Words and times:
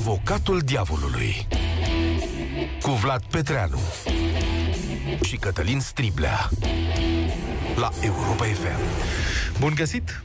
Avocatul 0.00 0.58
diavolului 0.58 1.46
cu 2.82 2.90
Vlad 2.90 3.22
Petreanu 3.30 3.78
și 5.22 5.36
Cătălin 5.36 5.80
Striblea 5.80 6.48
la 7.76 7.90
Europa 8.02 8.44
FM. 8.44 8.80
Bun 9.58 9.72
găsit! 9.76 10.22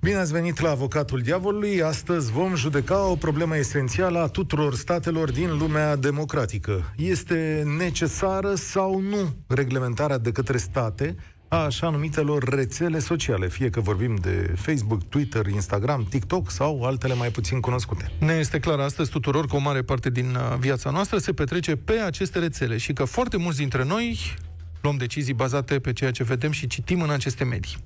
Bine 0.00 0.16
ați 0.16 0.32
venit 0.32 0.60
la 0.60 0.70
Avocatul 0.70 1.20
Diavolului. 1.20 1.82
Astăzi 1.82 2.32
vom 2.32 2.54
judeca 2.54 3.06
o 3.06 3.14
problemă 3.16 3.56
esențială 3.56 4.18
a 4.18 4.26
tuturor 4.26 4.74
statelor 4.74 5.30
din 5.30 5.58
lumea 5.58 5.96
democratică. 5.96 6.92
Este 6.96 7.62
necesară 7.78 8.54
sau 8.54 9.00
nu 9.00 9.34
reglementarea 9.46 10.18
de 10.18 10.32
către 10.32 10.56
state 10.56 11.16
a 11.52 11.56
așa 11.56 11.90
numitelor 11.90 12.44
rețele 12.44 12.98
sociale, 12.98 13.48
fie 13.48 13.70
că 13.70 13.80
vorbim 13.80 14.14
de 14.14 14.54
Facebook, 14.56 15.02
Twitter, 15.08 15.46
Instagram, 15.46 16.06
TikTok 16.10 16.50
sau 16.50 16.84
altele 16.84 17.14
mai 17.14 17.28
puțin 17.28 17.60
cunoscute. 17.60 18.12
Ne 18.18 18.32
este 18.32 18.58
clar 18.58 18.78
astăzi 18.78 19.10
tuturor 19.10 19.46
că 19.46 19.56
o 19.56 19.58
mare 19.58 19.82
parte 19.82 20.10
din 20.10 20.26
uh, 20.34 20.58
viața 20.58 20.90
noastră 20.90 21.18
se 21.18 21.32
petrece 21.32 21.76
pe 21.76 21.92
aceste 21.92 22.38
rețele 22.38 22.76
și 22.76 22.92
că 22.92 23.04
foarte 23.04 23.36
mulți 23.36 23.58
dintre 23.58 23.84
noi 23.84 24.34
luăm 24.82 24.96
decizii 24.96 25.34
bazate 25.34 25.78
pe 25.78 25.92
ceea 25.92 26.10
ce 26.10 26.24
vedem 26.24 26.50
și 26.50 26.66
citim 26.66 27.02
în 27.02 27.10
aceste 27.10 27.44
medii. 27.44 27.76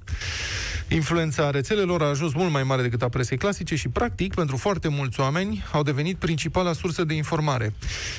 Influența 0.89 1.51
rețelelor 1.51 2.03
a 2.03 2.09
ajuns 2.09 2.35
mult 2.35 2.51
mai 2.53 2.63
mare 2.63 2.83
decât 2.83 3.03
a 3.03 3.09
presei 3.09 3.37
clasice 3.37 3.77
și, 3.77 3.89
practic, 3.89 4.35
pentru 4.35 4.57
foarte 4.57 4.89
mulți 4.89 5.21
oameni, 5.21 5.65
au 5.73 5.83
devenit 5.83 6.17
principala 6.17 6.73
sursă 6.73 7.05
de 7.05 7.15
informare. 7.15 7.75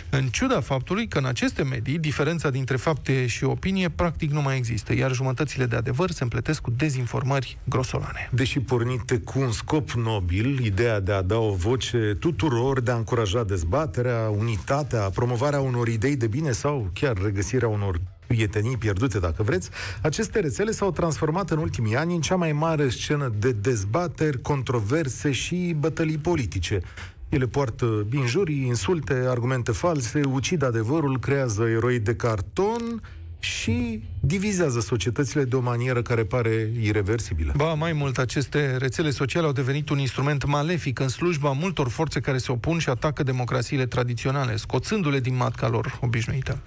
În 0.10 0.28
ciuda 0.28 0.62
faptului 0.62 1.08
că 1.08 1.18
în 1.18 1.26
aceste 1.26 1.64
medii, 1.64 2.00
diferența 2.00 2.50
dintre 2.50 2.76
fapte 2.76 3.28
și 3.28 3.44
opinie 3.44 3.90
practic 3.90 4.32
nu 4.32 4.42
mai 4.42 4.58
există, 4.58 4.94
iar 4.96 5.14
jumătățile 5.14 5.66
de 5.66 5.76
adevăr 5.76 6.12
se 6.12 6.24
împletesc 6.24 6.62
cu 6.62 6.72
dezinformări 6.72 7.58
grosolane. 7.64 8.30
Deși 8.32 8.60
pornite 8.60 9.18
cu 9.18 9.40
un 9.40 9.52
scop 9.52 9.92
nobil, 9.92 10.66
ideea 10.66 11.00
de 11.00 11.12
a 11.12 11.22
da 11.22 11.38
o 11.38 11.54
voce 11.54 12.18
tuturor, 12.20 12.82
de 12.82 12.92
a 12.92 12.96
încuraja 12.96 13.44
dezbaterea, 13.44 14.30
unitatea, 14.38 15.10
promovarea 15.10 15.60
unor 15.60 15.88
idei 15.88 16.16
de 16.16 16.28
bine 16.28 16.52
sau 16.52 16.90
chiar 16.94 17.18
regăsirea 17.24 17.68
unor 17.68 18.00
prietenii 18.28 18.78
pierdute, 18.78 19.20
dacă 19.20 19.44
vreți, 19.44 19.70
aceste 20.02 20.40
rețele 20.40 20.72
s-au 20.72 20.92
transformat 20.92 21.50
în 21.50 21.58
ultimii 21.58 21.96
ani 21.96 22.16
în 22.16 22.22
cea 22.22 22.36
mai 22.36 22.52
mare 22.52 22.90
scenă 22.90 23.34
de 23.40 23.52
dezbateri, 23.52 24.42
controverse 24.42 25.32
și 25.32 25.76
bătălii 25.80 26.18
politice. 26.18 26.82
Ele 27.30 27.46
poartă 27.46 28.06
binjurii, 28.10 28.66
insulte, 28.66 29.14
argumente 29.28 29.72
false, 29.72 30.22
ucid 30.24 30.64
adevărul, 30.64 31.20
creează 31.20 31.64
eroi 31.64 32.00
de 32.00 32.16
carton 32.16 33.02
și 33.40 34.04
divizează 34.20 34.80
societățile 34.80 35.44
de 35.44 35.56
o 35.56 35.60
manieră 35.60 36.02
care 36.02 36.24
pare 36.24 36.72
irreversibilă. 36.82 37.54
Ba, 37.56 37.74
mai 37.74 37.94
mult, 37.94 38.18
aceste 38.18 38.78
rețele 38.78 39.10
sociale 39.10 39.46
au 39.46 39.52
devenit 39.52 39.90
un 39.90 40.00
instrument 40.00 40.46
malefic 40.46 41.00
în 41.00 41.08
slujba 41.08 41.52
multor 41.52 41.90
forțe 41.90 42.20
care 42.20 42.38
se 42.38 42.52
opun 42.52 42.80
și 42.80 42.90
atacă 42.90 43.24
democrațiile 43.24 43.86
tradiționale, 43.86 44.56
scoțându-le 44.56 45.20
din 45.20 45.36
matca 45.36 45.68
lor 45.68 46.00
obișnuită. 46.02 46.60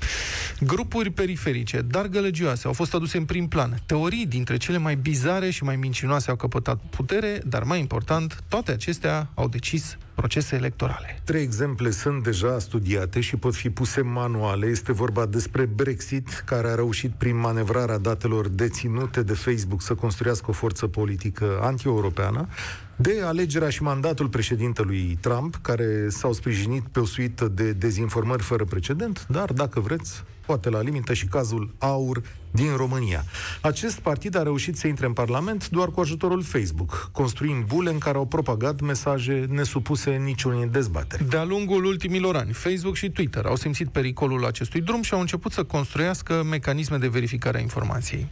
Grupuri 0.60 1.10
periferice, 1.10 1.80
dar 1.80 2.06
gălăgioase, 2.06 2.66
au 2.66 2.72
fost 2.72 2.94
aduse 2.94 3.16
în 3.16 3.24
prim 3.24 3.48
plan. 3.48 3.82
Teorii 3.86 4.26
dintre 4.26 4.56
cele 4.56 4.78
mai 4.78 4.96
bizare 4.96 5.50
și 5.50 5.64
mai 5.64 5.76
mincinoase 5.76 6.30
au 6.30 6.36
căpătat 6.36 6.80
putere, 6.90 7.40
dar 7.46 7.62
mai 7.62 7.80
important, 7.80 8.44
toate 8.48 8.72
acestea 8.72 9.30
au 9.34 9.48
decis 9.48 9.96
procese 10.20 10.54
electorale. 10.56 11.20
Trei 11.24 11.42
exemple 11.42 11.90
sunt 11.90 12.22
deja 12.22 12.58
studiate 12.58 13.20
și 13.20 13.36
pot 13.36 13.54
fi 13.54 13.70
puse 13.70 14.00
manuale. 14.00 14.66
Este 14.66 14.92
vorba 14.92 15.26
despre 15.26 15.64
Brexit, 15.64 16.42
care 16.46 16.68
a 16.68 16.74
reușit 16.74 17.10
prin 17.10 17.36
manevrarea 17.36 17.98
datelor 17.98 18.48
deținute 18.48 19.22
de 19.22 19.32
Facebook 19.32 19.82
să 19.82 19.94
construiască 19.94 20.46
o 20.50 20.52
forță 20.52 20.86
politică 20.86 21.58
anti-europeană, 21.62 22.48
de 22.96 23.20
alegerea 23.24 23.70
și 23.70 23.82
mandatul 23.82 24.28
președintelui 24.28 25.18
Trump, 25.20 25.58
care 25.62 26.08
s-au 26.08 26.32
sprijinit 26.32 26.82
pe 26.82 27.00
o 27.00 27.04
suită 27.04 27.48
de 27.48 27.72
dezinformări 27.72 28.42
fără 28.42 28.64
precedent, 28.64 29.26
dar, 29.28 29.52
dacă 29.52 29.80
vreți, 29.80 30.24
poate 30.50 30.70
la 30.70 30.80
limită 30.80 31.12
și 31.14 31.26
cazul 31.26 31.74
AUR 31.78 32.22
din 32.50 32.76
România. 32.76 33.24
Acest 33.60 33.98
partid 33.98 34.36
a 34.36 34.42
reușit 34.42 34.76
să 34.76 34.86
intre 34.86 35.06
în 35.06 35.12
Parlament 35.12 35.68
doar 35.68 35.88
cu 35.88 36.00
ajutorul 36.00 36.42
Facebook, 36.42 37.08
construind 37.12 37.64
bule 37.64 37.90
în 37.90 37.98
care 37.98 38.16
au 38.16 38.26
propagat 38.26 38.80
mesaje 38.80 39.46
nesupuse 39.48 40.10
niciunei 40.10 40.66
dezbateri. 40.66 41.28
De-a 41.28 41.44
lungul 41.44 41.84
ultimilor 41.84 42.36
ani, 42.36 42.52
Facebook 42.52 42.96
și 42.96 43.10
Twitter 43.10 43.44
au 43.46 43.56
simțit 43.56 43.88
pericolul 43.88 44.46
acestui 44.46 44.80
drum 44.80 45.02
și 45.02 45.14
au 45.14 45.20
început 45.20 45.52
să 45.52 45.64
construiască 45.64 46.42
mecanisme 46.42 46.96
de 46.96 47.08
verificare 47.08 47.58
a 47.58 47.60
informației. 47.60 48.26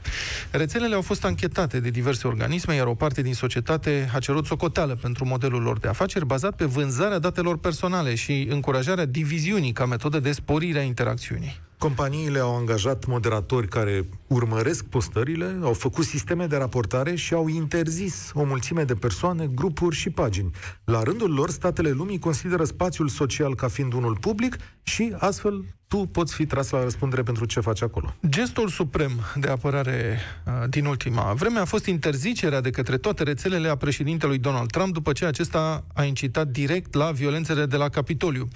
Rețelele 0.51 0.95
au 0.95 1.03
fost 1.03 1.25
anchetate 1.25 1.81
de 1.81 1.91
diverse 1.91 2.27
organisme, 2.27 2.75
iar 2.75 2.87
o 2.87 2.95
parte 2.95 3.23
din 3.23 3.35
societate 3.35 4.11
a 4.15 4.19
cerut 4.19 4.47
socoteală 4.47 4.95
pentru 4.95 5.27
modelul 5.27 5.63
lor 5.63 5.79
de 5.79 5.89
afaceri 5.89 6.27
bazat 6.27 6.57
pe 6.57 6.65
vânzarea 6.65 7.19
datelor 7.19 7.59
personale 7.59 8.15
și 8.15 8.47
încurajarea 8.51 9.05
diviziunii 9.05 9.73
ca 9.73 9.87
metodă 9.87 10.19
de 10.19 10.33
sporire 10.33 10.79
a 10.79 10.83
interacțiunii. 10.83 11.67
Companiile 11.79 12.39
au 12.39 12.57
angajat 12.57 13.07
moderatori 13.07 13.69
care 13.69 14.09
urmăresc 14.27 14.85
postările, 14.85 15.59
au 15.63 15.73
făcut 15.73 16.05
sisteme 16.05 16.47
de 16.47 16.57
raportare 16.57 17.15
și 17.15 17.35
au 17.35 17.49
interzis 17.49 18.31
o 18.35 18.45
mulțime 18.45 18.85
de 18.85 18.95
persoane, 18.95 19.47
grupuri 19.47 19.97
și 19.97 20.11
pagini. 20.11 20.51
La 20.85 21.03
rândul 21.03 21.35
lor, 21.35 21.51
statele 21.51 21.91
lumii 21.91 22.19
consideră 22.19 22.65
spațiul 22.65 23.09
social 23.09 23.55
ca 23.55 23.69
fiind 23.69 23.93
unul 23.93 24.17
public 24.21 24.57
și 24.83 25.15
astfel 25.19 25.65
tu 25.89 25.97
poți 25.97 26.35
fi 26.35 26.47
tras 26.47 26.71
la 26.71 26.83
răspundere 26.83 27.23
pentru 27.23 27.45
ce 27.45 27.61
faci 27.61 27.83
acolo. 27.83 28.15
Gestul 28.29 28.69
suprem 28.69 29.11
de 29.37 29.49
apărare 29.49 30.19
uh, 30.45 30.69
din 30.69 30.85
ultima 30.85 31.33
vreme 31.33 31.59
a 31.59 31.65
fost 31.65 31.87
interzicerea 31.87 32.61
de 32.61 32.71
către 32.71 32.97
toate 32.97 33.23
rețelele 33.23 33.69
a 33.69 33.77
președintelui 33.77 34.39
Donald 34.39 34.71
Trump 34.71 34.93
după 34.93 35.13
ce 35.13 35.25
acesta 35.25 35.85
a 35.95 36.05
incitat 36.05 36.49
direct 36.49 36.95
la 36.95 37.11
violențele 37.11 37.67
de 37.67 37.77
la 37.77 37.89
Capitoliu. 37.89 38.49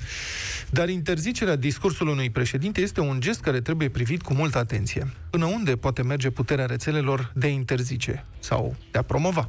Dar 0.70 0.88
interzicerea 0.88 1.56
discursului 1.56 2.12
unui 2.12 2.30
președinte 2.30 2.80
este 2.80 3.00
un 3.00 3.20
gest 3.20 3.40
care 3.40 3.60
trebuie 3.60 3.88
privit 3.88 4.22
cu 4.22 4.34
multă 4.34 4.58
atenție. 4.58 5.12
Până 5.30 5.44
unde 5.44 5.76
poate 5.76 6.02
merge 6.02 6.30
puterea 6.30 6.66
rețelelor 6.66 7.32
de 7.34 7.46
a 7.46 7.50
interzice 7.50 8.24
sau 8.38 8.76
de 8.90 8.98
a 8.98 9.02
promova? 9.02 9.48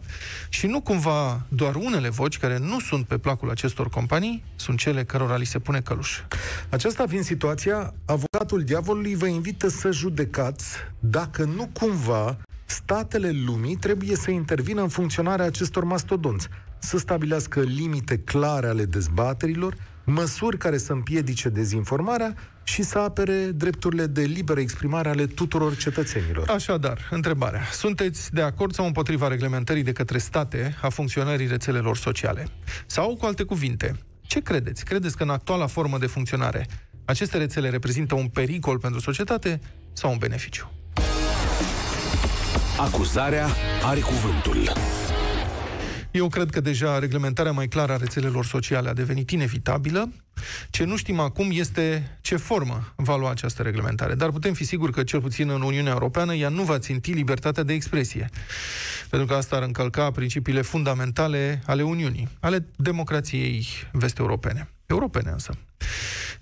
Și 0.49 0.67
nu 0.67 0.81
cumva 0.81 1.45
doar 1.47 1.75
unele 1.75 2.09
voci 2.09 2.37
care 2.37 2.57
nu 2.57 2.79
sunt 2.79 3.05
pe 3.05 3.17
placul 3.17 3.49
acestor 3.49 3.89
companii 3.89 4.43
sunt 4.55 4.77
cele 4.79 5.03
cărora 5.03 5.35
li 5.35 5.45
se 5.45 5.59
pune 5.59 5.81
căluș. 5.81 6.19
Aceasta 6.69 7.05
fiind 7.07 7.23
situația, 7.23 7.72
avocatul 8.05 8.63
diavolului 8.63 9.15
vă 9.15 9.25
invită 9.25 9.67
să 9.67 9.91
judecați 9.91 10.65
dacă 10.99 11.43
nu 11.43 11.69
cumva 11.73 12.37
statele 12.65 13.31
lumii 13.45 13.75
trebuie 13.75 14.15
să 14.15 14.31
intervină 14.31 14.81
în 14.81 14.87
funcționarea 14.87 15.45
acestor 15.45 15.83
mastodonți, 15.83 16.47
să 16.79 16.97
stabilească 16.97 17.59
limite 17.59 18.17
clare 18.17 18.67
ale 18.67 18.85
dezbaterilor, 18.85 19.75
măsuri 20.03 20.57
care 20.57 20.77
să 20.77 20.93
împiedice 20.93 21.49
dezinformarea 21.49 22.35
și 22.63 22.83
să 22.83 22.99
apere 22.99 23.45
drepturile 23.45 24.05
de 24.05 24.21
liberă 24.21 24.59
exprimare 24.59 25.09
ale 25.09 25.25
tuturor 25.25 25.75
cetățenilor. 25.75 26.49
Așadar, 26.49 27.07
întrebarea. 27.11 27.61
Sunteți 27.71 28.33
de 28.33 28.41
acord 28.41 28.73
sau 28.73 28.85
împotriva 28.85 29.27
reglementării 29.27 29.83
de 29.83 29.91
către 29.91 30.17
state 30.17 30.77
a 30.81 30.89
funcționării 30.89 31.47
rețelelor 31.47 31.97
sociale? 31.97 32.47
Sau, 32.85 33.15
cu 33.15 33.25
alte 33.25 33.43
cuvinte, 33.43 33.95
ce 34.21 34.39
credeți? 34.39 34.85
Credeți 34.85 35.17
că 35.17 35.23
în 35.23 35.29
actuala 35.29 35.67
formă 35.67 35.97
de 35.97 36.05
funcționare 36.05 36.67
aceste 37.05 37.37
rețele 37.37 37.69
reprezintă 37.69 38.15
un 38.15 38.27
pericol 38.27 38.79
pentru 38.79 38.99
societate 38.99 39.59
sau 39.93 40.11
un 40.11 40.17
beneficiu? 40.17 40.71
Acuzarea 42.77 43.47
are 43.83 43.99
cuvântul. 43.99 44.71
Eu 46.11 46.27
cred 46.27 46.49
că 46.49 46.61
deja 46.61 46.99
reglementarea 46.99 47.51
mai 47.51 47.67
clară 47.67 47.93
a 47.93 47.97
rețelelor 47.97 48.45
sociale 48.45 48.89
a 48.89 48.93
devenit 48.93 49.29
inevitabilă. 49.31 50.13
Ce 50.69 50.83
nu 50.83 50.95
știm 50.97 51.19
acum 51.19 51.49
este 51.51 52.17
ce 52.21 52.35
formă 52.35 52.93
va 52.95 53.15
lua 53.15 53.29
această 53.29 53.61
reglementare. 53.61 54.15
Dar 54.15 54.29
putem 54.29 54.53
fi 54.53 54.63
siguri 54.63 54.91
că, 54.91 55.03
cel 55.03 55.21
puțin 55.21 55.49
în 55.49 55.61
Uniunea 55.61 55.91
Europeană, 55.91 56.33
ea 56.33 56.49
nu 56.49 56.63
va 56.63 56.79
ținti 56.79 57.11
libertatea 57.11 57.63
de 57.63 57.73
expresie. 57.73 58.29
Pentru 59.09 59.27
că 59.27 59.33
asta 59.33 59.55
ar 59.55 59.63
încălca 59.63 60.11
principiile 60.11 60.61
fundamentale 60.61 61.61
ale 61.65 61.81
Uniunii, 61.81 62.27
ale 62.39 62.65
democrației 62.75 63.65
vest-europene. 63.91 64.69
Europene 64.85 65.29
însă. 65.29 65.57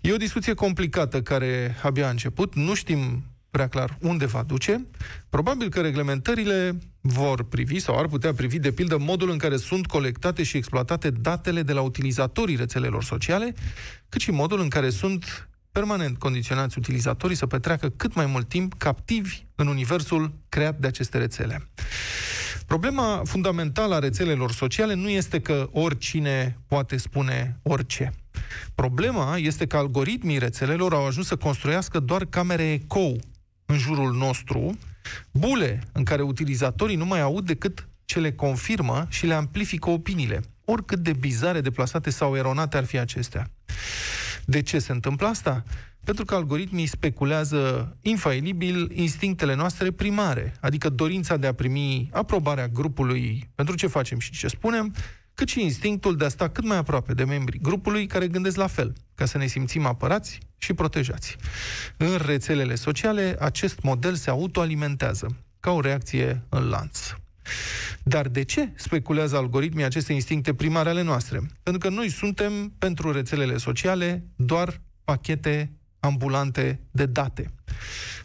E 0.01 0.13
o 0.13 0.17
discuție 0.17 0.53
complicată 0.53 1.21
care 1.21 1.75
abia 1.81 2.07
a 2.07 2.09
început. 2.09 2.55
Nu 2.55 2.73
știm 2.73 3.23
prea 3.51 3.67
clar 3.67 3.97
unde 4.01 4.25
va 4.25 4.43
duce. 4.43 4.85
Probabil 5.29 5.69
că 5.69 5.81
reglementările 5.81 6.77
vor 7.01 7.43
privi 7.43 7.79
sau 7.79 7.97
ar 7.97 8.07
putea 8.07 8.33
privi, 8.33 8.59
de 8.59 8.71
pildă, 8.71 8.97
modul 8.97 9.29
în 9.29 9.37
care 9.37 9.57
sunt 9.57 9.85
colectate 9.85 10.43
și 10.43 10.57
exploatate 10.57 11.09
datele 11.09 11.63
de 11.63 11.73
la 11.73 11.81
utilizatorii 11.81 12.55
rețelelor 12.55 13.03
sociale, 13.03 13.53
cât 14.09 14.21
și 14.21 14.31
modul 14.31 14.59
în 14.59 14.69
care 14.69 14.89
sunt 14.89 15.49
permanent 15.71 16.17
condiționați 16.17 16.77
utilizatorii 16.77 17.35
să 17.35 17.45
petreacă 17.45 17.89
cât 17.89 18.13
mai 18.13 18.25
mult 18.25 18.49
timp 18.49 18.73
captivi 18.77 19.45
în 19.55 19.67
universul 19.67 20.33
creat 20.49 20.79
de 20.79 20.87
aceste 20.87 21.17
rețele. 21.17 21.69
Problema 22.65 23.21
fundamentală 23.25 23.95
a 23.95 23.99
rețelelor 23.99 24.51
sociale 24.51 24.93
nu 24.93 25.09
este 25.09 25.39
că 25.39 25.69
oricine 25.71 26.57
poate 26.67 26.97
spune 26.97 27.59
orice. 27.61 28.11
Problema 28.75 29.37
este 29.37 29.67
că 29.67 29.77
algoritmii 29.77 30.37
rețelelor 30.37 30.93
au 30.93 31.05
ajuns 31.05 31.27
să 31.27 31.35
construiască 31.35 31.99
doar 31.99 32.25
camere 32.25 32.71
ecou 32.71 33.19
în 33.65 33.77
jurul 33.77 34.13
nostru, 34.13 34.77
bule 35.31 35.83
în 35.91 36.03
care 36.03 36.21
utilizatorii 36.21 36.95
nu 36.95 37.05
mai 37.05 37.21
aud 37.21 37.45
decât 37.45 37.87
ce 38.05 38.19
le 38.19 38.31
confirmă 38.31 39.05
și 39.09 39.25
le 39.25 39.33
amplifică 39.33 39.89
opiniile. 39.89 40.41
oricât 40.65 40.99
de 40.99 41.13
bizare, 41.13 41.61
deplasate 41.61 42.09
sau 42.09 42.35
eronate 42.35 42.77
ar 42.77 42.85
fi 42.85 42.97
acestea. 42.97 43.51
De 44.45 44.61
ce 44.61 44.79
se 44.79 44.91
întâmplă 44.91 45.27
asta? 45.27 45.63
Pentru 46.03 46.25
că 46.25 46.35
algoritmii 46.35 46.85
speculează 46.85 47.95
infailibil 48.01 48.91
instinctele 48.95 49.55
noastre 49.55 49.91
primare, 49.91 50.53
adică 50.59 50.89
dorința 50.89 51.37
de 51.37 51.47
a 51.47 51.53
primi 51.53 52.09
aprobarea 52.11 52.67
grupului 52.67 53.49
pentru 53.55 53.75
ce 53.75 53.87
facem 53.87 54.19
și 54.19 54.31
ce 54.31 54.47
spunem, 54.47 54.93
cât 55.41 55.49
și 55.49 55.61
instinctul 55.61 56.17
de 56.17 56.25
a 56.25 56.29
sta 56.29 56.49
cât 56.49 56.63
mai 56.63 56.77
aproape 56.77 57.13
de 57.13 57.23
membrii 57.23 57.59
grupului 57.59 58.07
care 58.07 58.27
gândesc 58.27 58.55
la 58.55 58.67
fel, 58.67 58.93
ca 59.15 59.25
să 59.25 59.37
ne 59.37 59.47
simțim 59.47 59.85
apărați 59.85 60.39
și 60.57 60.73
protejați. 60.73 61.35
În 61.97 62.17
rețelele 62.25 62.75
sociale, 62.75 63.35
acest 63.39 63.81
model 63.81 64.15
se 64.15 64.29
autoalimentează, 64.29 65.37
ca 65.59 65.71
o 65.71 65.79
reacție 65.79 66.41
în 66.49 66.69
lanț. 66.69 66.99
Dar 68.03 68.27
de 68.27 68.43
ce 68.43 68.71
speculează 68.75 69.37
algoritmii 69.37 69.83
aceste 69.83 70.13
instincte 70.13 70.53
primare 70.53 70.89
ale 70.89 71.01
noastre? 71.01 71.41
Pentru 71.63 71.89
că 71.89 71.95
noi 71.95 72.09
suntem, 72.09 72.73
pentru 72.77 73.11
rețelele 73.11 73.57
sociale, 73.57 74.23
doar 74.35 74.81
pachete 75.03 75.71
ambulante 75.99 76.79
de 76.91 77.05
date. 77.05 77.51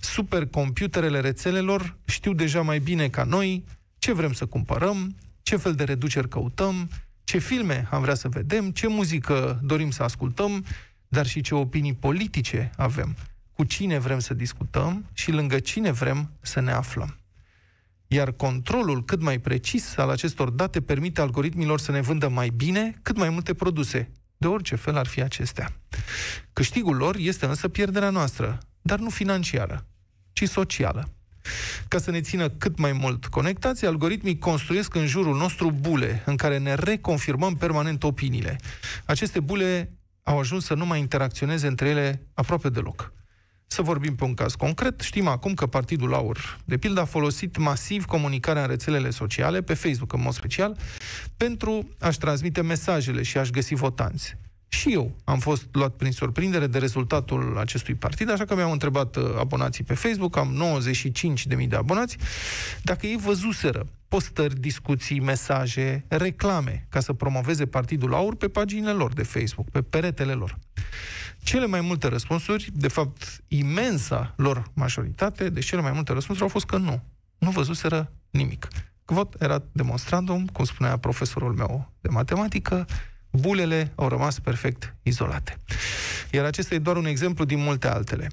Supercomputerele 0.01 1.21
rețelelor 1.21 1.97
știu 2.05 2.33
deja 2.33 2.63
mai 2.63 2.79
bine 2.79 3.09
ca 3.09 3.25
noi 3.25 3.65
ce 3.99 4.13
vrem 4.13 4.33
să 4.33 4.47
cumpărăm, 4.47 5.17
ce 5.43 5.57
fel 5.57 5.75
de 5.75 5.85
reduceri 5.85 6.29
căutăm, 6.29 6.89
ce 7.27 7.39
filme 7.39 7.87
am 7.91 8.01
vrea 8.01 8.15
să 8.15 8.29
vedem, 8.29 8.71
ce 8.71 8.89
muzică 8.89 9.61
dorim 9.63 9.91
să 9.91 10.03
ascultăm, 10.03 10.65
dar 11.09 11.27
și 11.27 11.41
ce 11.41 11.55
opinii 11.55 11.95
politice 11.95 12.71
avem, 12.77 13.17
cu 13.53 13.65
cine 13.65 13.99
vrem 13.99 14.19
să 14.19 14.35
discutăm 14.35 15.05
și 15.13 15.31
lângă 15.31 15.59
cine 15.59 15.91
vrem 15.91 16.31
să 16.41 16.61
ne 16.61 16.73
aflăm. 16.73 17.17
Iar 18.07 18.33
controlul 18.33 19.05
cât 19.05 19.21
mai 19.21 19.39
precis 19.39 19.97
al 19.97 20.11
acestor 20.11 20.51
date 20.51 20.81
permite 20.81 21.21
algoritmilor 21.21 21.81
să 21.81 21.93
ne 21.93 22.01
vândă 22.01 22.29
mai 22.29 22.49
bine 22.49 22.99
cât 23.03 23.17
mai 23.17 23.29
multe 23.29 23.55
produse, 23.55 24.11
de 24.37 24.47
orice 24.47 24.77
fel 24.77 24.97
ar 24.97 25.07
fi 25.07 25.23
acestea. 25.23 25.73
Câștigul 26.53 26.97
lor 26.97 27.17
este 27.17 27.47
însă 27.47 27.69
pierderea 27.69 28.11
noastră, 28.11 28.59
dar 28.83 28.99
nu 28.99 29.11
financiară, 29.11 29.87
ci 30.33 30.49
socială. 30.49 31.16
Ca 31.89 31.99
să 31.99 32.11
ne 32.11 32.21
țină 32.21 32.49
cât 32.49 32.79
mai 32.79 32.93
mult 32.93 33.27
conectați, 33.27 33.87
algoritmii 33.87 34.39
construiesc 34.39 34.95
în 34.95 35.07
jurul 35.07 35.37
nostru 35.37 35.71
bule 35.71 36.23
în 36.27 36.37
care 36.37 36.59
ne 36.59 36.75
reconfirmăm 36.75 37.55
permanent 37.55 38.03
opiniile. 38.03 38.61
Aceste 39.05 39.41
bule 39.41 39.93
au 40.23 40.39
ajuns 40.39 40.65
să 40.65 40.75
nu 40.75 40.87
mai 40.87 40.99
interacționeze 40.99 41.67
între 41.67 41.89
ele 41.89 42.27
aproape 42.35 42.69
deloc. 42.69 43.13
Să 43.67 43.83
vorbim 43.83 44.15
pe 44.15 44.25
un 44.25 44.35
caz 44.35 44.55
concret. 44.55 45.01
Știm 45.01 45.27
acum 45.27 45.55
că 45.55 45.67
Partidul 45.67 46.15
Aur, 46.15 46.59
de 46.65 46.77
pildă, 46.77 47.01
a 47.01 47.05
folosit 47.05 47.57
masiv 47.57 48.05
comunicarea 48.05 48.63
în 48.63 48.69
rețelele 48.69 49.11
sociale, 49.11 49.63
pe 49.63 49.75
Facebook 49.75 50.13
în 50.13 50.21
mod 50.21 50.33
special, 50.33 50.77
pentru 51.37 51.89
a-și 52.01 52.19
transmite 52.19 52.63
mesajele 52.63 53.23
și 53.23 53.39
a-și 53.39 53.51
găsi 53.51 53.75
votanți. 53.75 54.37
Și 54.69 54.93
eu 54.93 55.17
am 55.25 55.39
fost 55.39 55.67
luat 55.73 55.95
prin 55.95 56.13
surprindere 56.13 56.67
de 56.67 56.79
rezultatul 56.79 57.59
acestui 57.59 57.95
partid, 57.95 58.31
așa 58.31 58.45
că 58.45 58.55
mi-au 58.55 58.73
întrebat 58.73 59.17
uh, 59.17 59.25
abonații 59.39 59.85
pe 59.85 59.95
Facebook, 59.95 60.37
am 60.37 60.79
95.000 61.59 61.69
de 61.69 61.77
abonați, 61.77 62.17
dacă 62.83 63.07
ei 63.07 63.17
văzuseră 63.17 63.87
postări, 64.09 64.61
discuții, 64.61 65.21
mesaje, 65.21 66.05
reclame 66.09 66.87
ca 66.89 67.01
să 67.01 67.13
promoveze 67.13 67.67
Partidul 67.67 68.15
Aur 68.15 68.37
pe 68.37 68.49
paginile 68.49 68.93
lor 68.93 69.13
de 69.13 69.23
Facebook, 69.23 69.71
pe 69.71 69.83
peretele 69.83 70.33
lor. 70.33 70.59
Cele 71.39 71.67
mai 71.67 71.81
multe 71.81 72.09
răspunsuri, 72.09 72.71
de 72.73 72.89
fapt 72.89 73.43
imensa 73.49 74.35
lor 74.37 74.71
majoritate, 74.75 75.49
deci 75.49 75.65
cele 75.65 75.81
mai 75.81 75.93
multe 75.93 76.13
răspunsuri 76.13 76.47
au 76.47 76.53
fost 76.53 76.67
că 76.67 76.77
nu. 76.77 77.03
Nu 77.39 77.51
văzuseră 77.51 78.13
nimic. 78.31 78.69
Vot 79.05 79.35
era 79.39 79.63
demonstrandum, 79.73 80.47
cum 80.47 80.65
spunea 80.65 80.97
profesorul 80.97 81.53
meu 81.53 81.93
de 82.01 82.09
matematică, 82.09 82.87
bulele 83.37 83.93
au 83.95 84.09
rămas 84.09 84.39
perfect 84.39 84.95
izolate. 85.03 85.57
Iar 86.31 86.45
acesta 86.45 86.75
e 86.75 86.79
doar 86.79 86.97
un 86.97 87.07
exemplu 87.07 87.45
din 87.45 87.59
multe 87.59 87.89
altele. 87.89 88.29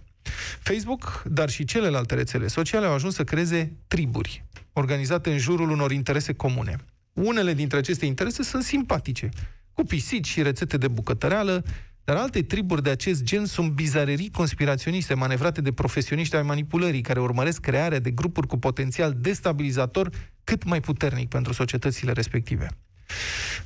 Facebook, 0.60 1.24
dar 1.26 1.50
și 1.50 1.64
celelalte 1.64 2.16
rețele 2.16 2.48
sociale 2.48 2.86
au 2.86 2.94
ajuns 2.94 3.16
să 3.16 3.24
creeze 3.24 3.74
triburi, 3.88 4.46
organizate 4.74 5.32
în 5.32 5.38
jurul 5.38 5.70
unor 5.70 5.92
interese 5.92 6.34
comune. 6.34 6.76
Unele 7.14 7.54
dintre 7.54 7.78
aceste 7.78 8.06
interese 8.06 8.44
sunt 8.44 8.64
simpatice, 8.64 9.30
cu 9.74 9.84
pisici 9.84 10.28
și 10.28 10.42
rețete 10.42 10.78
de 10.78 10.88
bucătăreală, 10.88 11.64
dar 12.04 12.16
alte 12.16 12.44
triburi 12.44 12.84
de 12.84 12.90
acest 12.90 13.24
gen 13.24 13.46
sunt 13.46 13.72
bizarerii 13.72 14.32
conspiraționiste 14.32 15.14
manevrate 15.14 15.62
de 15.62 15.72
profesioniști 15.72 16.36
ai 16.36 16.42
manipulării 16.42 17.02
care 17.02 17.20
urmăresc 17.20 17.60
crearea 17.60 18.00
de 18.00 18.12
grupuri 18.12 18.48
cu 18.48 18.58
potențial 18.58 19.16
destabilizator 19.18 20.10
cât 20.44 20.64
mai 20.64 20.80
puternic 20.80 21.30
pentru 21.30 21.54
societățile 21.54 22.12
respective. 22.12 22.68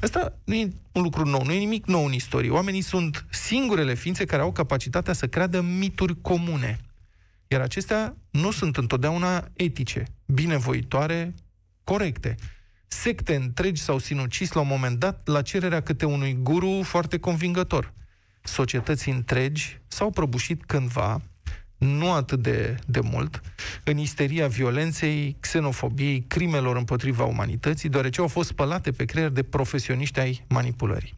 Asta 0.02 0.34
nu 0.44 0.54
e 0.54 0.72
un 0.92 1.02
lucru 1.02 1.26
nou, 1.26 1.44
nu 1.44 1.52
e 1.52 1.58
nimic 1.58 1.86
nou 1.86 2.06
în 2.06 2.14
istorie. 2.14 2.50
Oamenii 2.50 2.82
sunt 2.82 3.26
singurele 3.30 3.94
ființe 3.94 4.26
care 4.26 4.42
au 4.42 4.52
capacitatea 4.52 5.14
să 5.14 5.28
creadă 5.28 5.62
mituri 5.62 6.22
comune. 6.22 6.80
Iar 7.48 7.62
acestea 7.62 8.16
nu 8.30 8.52
sunt 8.52 8.78
întotdeauna 8.78 9.48
etice, 9.54 10.04
binevoitoare, 10.26 11.34
corecte. 11.84 12.36
Secte 12.88 13.36
întregi 13.36 13.82
s-au 13.82 13.98
sinucis 13.98 14.52
la 14.52 14.62
un 14.62 14.68
moment 14.68 15.00
dat 15.00 15.28
la 15.28 15.42
cererea 15.42 15.82
câte 15.82 16.06
unui 16.06 16.38
guru 16.42 16.82
foarte 16.84 17.20
convingător. 17.20 17.94
Societăți 18.44 19.10
întregi 19.10 19.80
s-au 19.88 20.10
prăbușit 20.10 20.66
cândva 20.66 21.22
nu 21.78 22.12
atât 22.12 22.42
de, 22.42 22.76
de 22.86 23.00
mult, 23.00 23.42
în 23.84 23.98
isteria 23.98 24.48
violenței, 24.48 25.38
xenofobiei, 25.40 26.26
crimelor 26.28 26.76
împotriva 26.76 27.24
umanității, 27.24 27.90
deoarece 27.90 28.22
au 28.22 28.28
fost 28.28 28.50
spălate 28.50 28.92
pe 28.92 29.06
creier 29.06 29.30
de 29.30 29.44
profesioniști 29.44 30.20
ai 30.20 30.46
manipulării. 30.48 31.18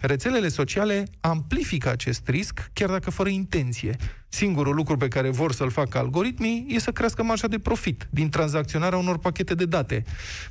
Rețelele 0.00 0.48
sociale 0.48 1.04
amplifică 1.20 1.90
acest 1.90 2.28
risc, 2.28 2.70
chiar 2.72 2.88
dacă 2.88 3.10
fără 3.10 3.28
intenție. 3.28 3.96
Singurul 4.28 4.74
lucru 4.74 4.96
pe 4.96 5.08
care 5.08 5.30
vor 5.30 5.52
să-l 5.52 5.70
facă 5.70 5.98
algoritmii 5.98 6.66
e 6.68 6.78
să 6.78 6.90
crească 6.90 7.22
marja 7.22 7.46
de 7.46 7.58
profit 7.58 8.06
din 8.10 8.28
tranzacționarea 8.28 8.98
unor 8.98 9.18
pachete 9.18 9.54
de 9.54 9.64
date. 9.64 10.04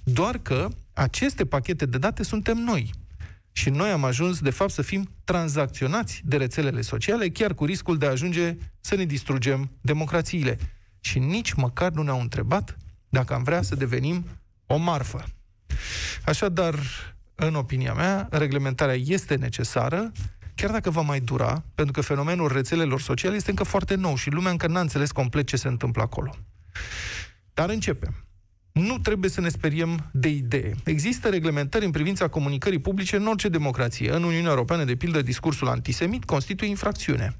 Doar 0.03 0.37
că 0.37 0.67
aceste 0.93 1.45
pachete 1.45 1.85
de 1.85 1.97
date 1.97 2.23
suntem 2.23 2.57
noi, 2.57 2.93
și 3.57 3.69
noi 3.69 3.89
am 3.89 4.03
ajuns, 4.03 4.39
de 4.39 4.49
fapt, 4.49 4.71
să 4.71 4.81
fim 4.81 5.09
tranzacționați 5.23 6.21
de 6.25 6.37
rețelele 6.37 6.81
sociale, 6.81 7.29
chiar 7.29 7.53
cu 7.53 7.65
riscul 7.65 7.97
de 7.97 8.05
a 8.05 8.09
ajunge 8.09 8.57
să 8.79 8.95
ne 8.95 9.05
distrugem 9.05 9.71
democrațiile. 9.81 10.57
Și 10.99 11.19
nici 11.19 11.53
măcar 11.53 11.91
nu 11.91 12.01
ne-au 12.01 12.19
întrebat 12.19 12.77
dacă 13.09 13.33
am 13.33 13.43
vrea 13.43 13.61
să 13.61 13.75
devenim 13.75 14.25
o 14.65 14.77
marfă. 14.77 15.23
Așadar, 16.25 16.75
în 17.35 17.55
opinia 17.55 17.93
mea, 17.93 18.27
reglementarea 18.31 18.95
este 19.05 19.35
necesară, 19.35 20.11
chiar 20.55 20.71
dacă 20.71 20.89
va 20.89 21.01
mai 21.01 21.19
dura, 21.19 21.63
pentru 21.75 21.93
că 21.93 22.01
fenomenul 22.01 22.51
rețelelor 22.51 23.01
sociale 23.01 23.35
este 23.35 23.49
încă 23.49 23.63
foarte 23.63 23.95
nou 23.95 24.15
și 24.15 24.29
lumea 24.29 24.51
încă 24.51 24.67
n-a 24.67 24.79
înțeles 24.79 25.11
complet 25.11 25.47
ce 25.47 25.55
se 25.55 25.67
întâmplă 25.67 26.01
acolo. 26.01 26.35
Dar 27.53 27.69
începem 27.69 28.26
nu 28.77 28.97
trebuie 28.97 29.29
să 29.29 29.41
ne 29.41 29.49
speriem 29.49 30.09
de 30.11 30.27
idee. 30.27 30.75
Există 30.83 31.29
reglementări 31.29 31.85
în 31.85 31.91
privința 31.91 32.27
comunicării 32.27 32.79
publice 32.79 33.15
în 33.15 33.27
orice 33.27 33.47
democrație. 33.47 34.13
În 34.13 34.23
Uniunea 34.23 34.49
Europeană, 34.49 34.83
de 34.83 34.95
pildă, 34.95 35.21
discursul 35.21 35.67
antisemit 35.67 36.25
constituie 36.25 36.69
infracțiune. 36.69 37.35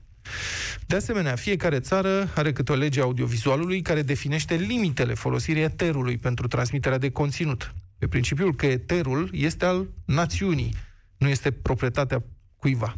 De 0.85 0.95
asemenea, 0.95 1.35
fiecare 1.35 1.79
țară 1.79 2.29
are 2.35 2.53
câte 2.53 2.71
o 2.71 2.75
lege 2.75 3.01
audiovizualului 3.01 3.81
care 3.81 4.01
definește 4.01 4.55
limitele 4.55 5.13
folosirii 5.13 5.61
eterului 5.61 6.17
pentru 6.17 6.47
transmiterea 6.47 6.97
de 6.97 7.09
conținut. 7.09 7.73
Pe 7.97 8.07
principiul 8.07 8.55
că 8.55 8.65
eterul 8.65 9.29
este 9.33 9.65
al 9.65 9.87
națiunii, 10.05 10.73
nu 11.17 11.27
este 11.27 11.51
proprietatea 11.51 12.23
cuiva. 12.57 12.93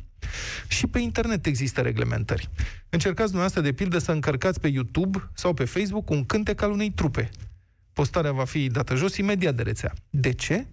Și 0.67 0.87
pe 0.87 0.99
internet 0.99 1.45
există 1.45 1.81
reglementări. 1.81 2.49
Încercați 2.89 3.31
dumneavoastră, 3.31 3.61
de 3.61 3.73
pildă, 3.73 3.97
să 3.97 4.11
încărcați 4.11 4.59
pe 4.59 4.67
YouTube 4.67 5.29
sau 5.33 5.53
pe 5.53 5.65
Facebook 5.65 6.09
un 6.09 6.25
cântec 6.25 6.61
al 6.61 6.71
unei 6.71 6.91
trupe 6.91 7.29
postarea 7.93 8.31
va 8.31 8.45
fi 8.45 8.67
dată 8.67 8.95
jos 8.95 9.17
imediat 9.17 9.55
de 9.55 9.61
rețea. 9.61 9.93
De 10.09 10.33
ce? 10.33 10.67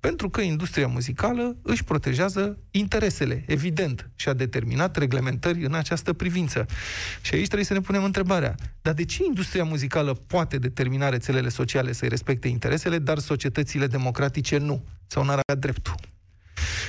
Pentru 0.00 0.30
că 0.30 0.40
industria 0.40 0.86
muzicală 0.86 1.56
își 1.62 1.84
protejează 1.84 2.58
interesele, 2.70 3.44
evident, 3.46 4.10
și 4.14 4.28
a 4.28 4.32
determinat 4.32 4.96
reglementări 4.96 5.64
în 5.64 5.74
această 5.74 6.12
privință. 6.12 6.66
Și 7.20 7.34
aici 7.34 7.44
trebuie 7.44 7.64
să 7.64 7.72
ne 7.72 7.80
punem 7.80 8.04
întrebarea, 8.04 8.54
dar 8.82 8.94
de 8.94 9.04
ce 9.04 9.24
industria 9.24 9.64
muzicală 9.64 10.14
poate 10.14 10.58
determina 10.58 11.08
rețelele 11.08 11.48
sociale 11.48 11.92
să-i 11.92 12.08
respecte 12.08 12.48
interesele, 12.48 12.98
dar 12.98 13.18
societățile 13.18 13.86
democratice 13.86 14.58
nu? 14.58 14.84
Sau 15.06 15.24
n-ar 15.24 15.40
avea 15.46 15.60
dreptul? 15.60 15.94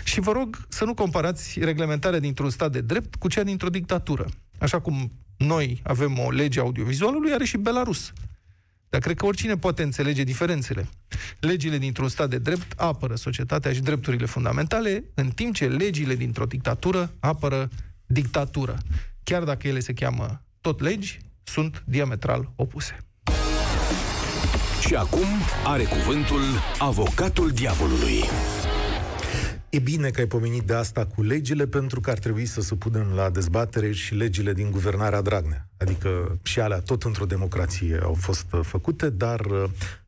Și 0.04 0.20
vă 0.20 0.32
rog 0.32 0.66
să 0.70 0.86
nu 0.86 0.94
comparați 0.94 1.60
reglementarea 1.60 2.20
dintr-un 2.20 2.50
stat 2.50 2.72
de 2.72 2.82
drept 2.82 3.16
cu 3.16 3.28
cea 3.28 3.44
dintr-o 3.44 3.70
dictatură. 3.70 4.25
Așa 4.58 4.80
cum 4.80 5.12
noi 5.38 5.82
avem 5.84 6.20
o 6.20 6.32
lege 6.32 6.60
audiovizualului, 6.60 7.34
are 7.34 7.46
și 7.46 7.58
Belarus. 7.58 8.13
Dar 8.93 9.01
cred 9.01 9.17
că 9.17 9.25
oricine 9.25 9.55
poate 9.57 9.83
înțelege 9.83 10.23
diferențele. 10.23 10.89
Legile 11.39 11.77
dintr-un 11.77 12.07
stat 12.07 12.29
de 12.29 12.38
drept 12.38 12.79
apără 12.79 13.15
societatea 13.15 13.73
și 13.73 13.81
drepturile 13.81 14.25
fundamentale, 14.25 15.03
în 15.13 15.29
timp 15.29 15.55
ce 15.55 15.67
legile 15.67 16.15
dintr-o 16.15 16.45
dictatură 16.45 17.13
apără 17.19 17.69
dictatură. 18.05 18.77
Chiar 19.23 19.43
dacă 19.43 19.67
ele 19.67 19.79
se 19.79 19.93
cheamă 19.93 20.41
tot 20.62 20.81
legi, 20.81 21.19
sunt 21.43 21.83
diametral 21.85 22.51
opuse. 22.55 22.97
Și 24.88 24.95
acum 24.95 25.27
are 25.65 25.83
cuvântul 25.83 26.41
avocatul 26.79 27.50
diavolului. 27.50 28.23
E 29.74 29.80
bine 29.80 30.10
că 30.10 30.20
ai 30.20 30.27
pomenit 30.27 30.63
de 30.63 30.74
asta 30.74 31.06
cu 31.06 31.22
legile, 31.22 31.68
pentru 31.68 32.00
că 32.00 32.10
ar 32.10 32.18
trebui 32.18 32.46
să 32.46 32.62
supunem 32.62 33.12
la 33.15 33.30
dezbatere 33.30 33.92
și 33.92 34.15
legile 34.15 34.53
din 34.53 34.72
guvernarea 34.72 35.22
Dragnea. 35.22 35.68
Adică 35.77 36.39
și 36.44 36.60
alea 36.60 36.80
tot 36.80 37.03
într-o 37.03 37.25
democrație 37.25 38.00
au 38.03 38.13
fost 38.13 38.46
uh, 38.53 38.60
făcute, 38.63 39.10
dar 39.10 39.39
uh, 39.39 39.63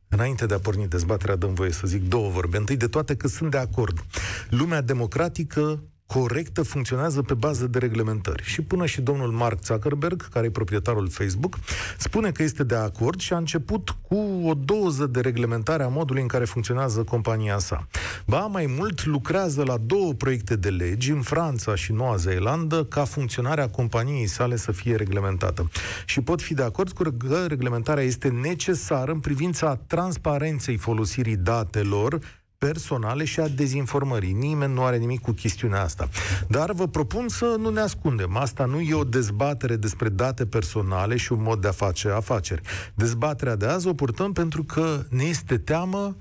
Înainte 0.08 0.46
de 0.46 0.54
a 0.54 0.58
porni 0.58 0.88
dezbaterea, 0.88 1.36
dăm 1.36 1.54
voie 1.54 1.70
să 1.70 1.86
zic 1.86 2.08
două 2.08 2.30
vorbe. 2.30 2.56
Întâi 2.56 2.76
de 2.76 2.86
toate 2.86 3.16
că 3.16 3.28
sunt 3.28 3.50
de 3.50 3.56
acord. 3.56 4.04
Lumea 4.50 4.80
democratică 4.80 5.82
corectă 6.06 6.62
funcționează 6.62 7.22
pe 7.22 7.34
bază 7.34 7.66
de 7.66 7.78
reglementări. 7.78 8.42
Și 8.42 8.62
până 8.62 8.86
și 8.86 9.00
domnul 9.00 9.30
Mark 9.30 9.64
Zuckerberg, 9.64 10.28
care 10.28 10.46
e 10.46 10.50
proprietarul 10.50 11.08
Facebook, 11.08 11.58
spune 11.98 12.30
că 12.30 12.42
este 12.42 12.64
de 12.64 12.74
acord 12.74 13.20
și 13.20 13.32
a 13.32 13.36
început 13.36 13.96
cu 14.08 14.16
o 14.44 14.54
doză 14.54 15.06
de 15.06 15.20
reglementare 15.20 15.82
a 15.82 15.88
modului 15.88 16.22
în 16.22 16.28
care 16.28 16.44
funcționează 16.44 17.02
compania 17.02 17.58
sa. 17.58 17.88
Ba, 18.26 18.38
mai 18.40 18.74
mult, 18.78 19.04
lucrează 19.04 19.62
la 19.62 19.76
două 19.76 20.12
proiecte 20.12 20.56
de 20.56 20.68
legi 20.68 21.10
în 21.10 21.22
Franța 21.22 21.74
și 21.74 21.92
Noua 21.92 22.16
Zeelandă 22.16 22.84
ca 22.84 23.04
funcționarea 23.04 23.68
companiei 23.68 24.26
sale 24.26 24.56
să 24.56 24.72
fie 24.72 24.96
reglementată. 24.96 25.70
Și 26.04 26.20
pot 26.20 26.42
fi 26.42 26.54
de 26.54 26.62
acord 26.62 26.92
cu 26.92 27.02
că 27.02 27.44
reglementarea 27.48 28.02
este 28.02 28.28
necesară 28.28 29.12
în 29.12 29.20
privința 29.20 29.80
transparenței 29.86 30.76
folosirii 30.76 31.36
datelor 31.36 32.18
personale 32.58 33.24
și 33.24 33.40
a 33.40 33.48
dezinformării. 33.48 34.32
Nimeni 34.32 34.74
nu 34.74 34.84
are 34.84 34.96
nimic 34.96 35.20
cu 35.20 35.32
chestiunea 35.32 35.82
asta. 35.82 36.08
Dar 36.48 36.72
vă 36.72 36.88
propun 36.88 37.28
să 37.28 37.56
nu 37.58 37.70
ne 37.70 37.80
ascundem. 37.80 38.36
Asta 38.36 38.64
nu 38.64 38.80
e 38.80 38.94
o 38.94 39.04
dezbatere 39.04 39.76
despre 39.76 40.08
date 40.08 40.46
personale 40.46 41.16
și 41.16 41.32
un 41.32 41.42
mod 41.42 41.60
de 41.60 41.68
a 41.68 41.72
face 41.72 42.08
afaceri. 42.08 42.62
Dezbaterea 42.94 43.56
de 43.56 43.66
azi 43.66 43.88
o 43.88 43.94
purtăm 43.94 44.32
pentru 44.32 44.64
că 44.64 45.04
ne 45.08 45.24
este 45.24 45.58
teamă 45.58 46.16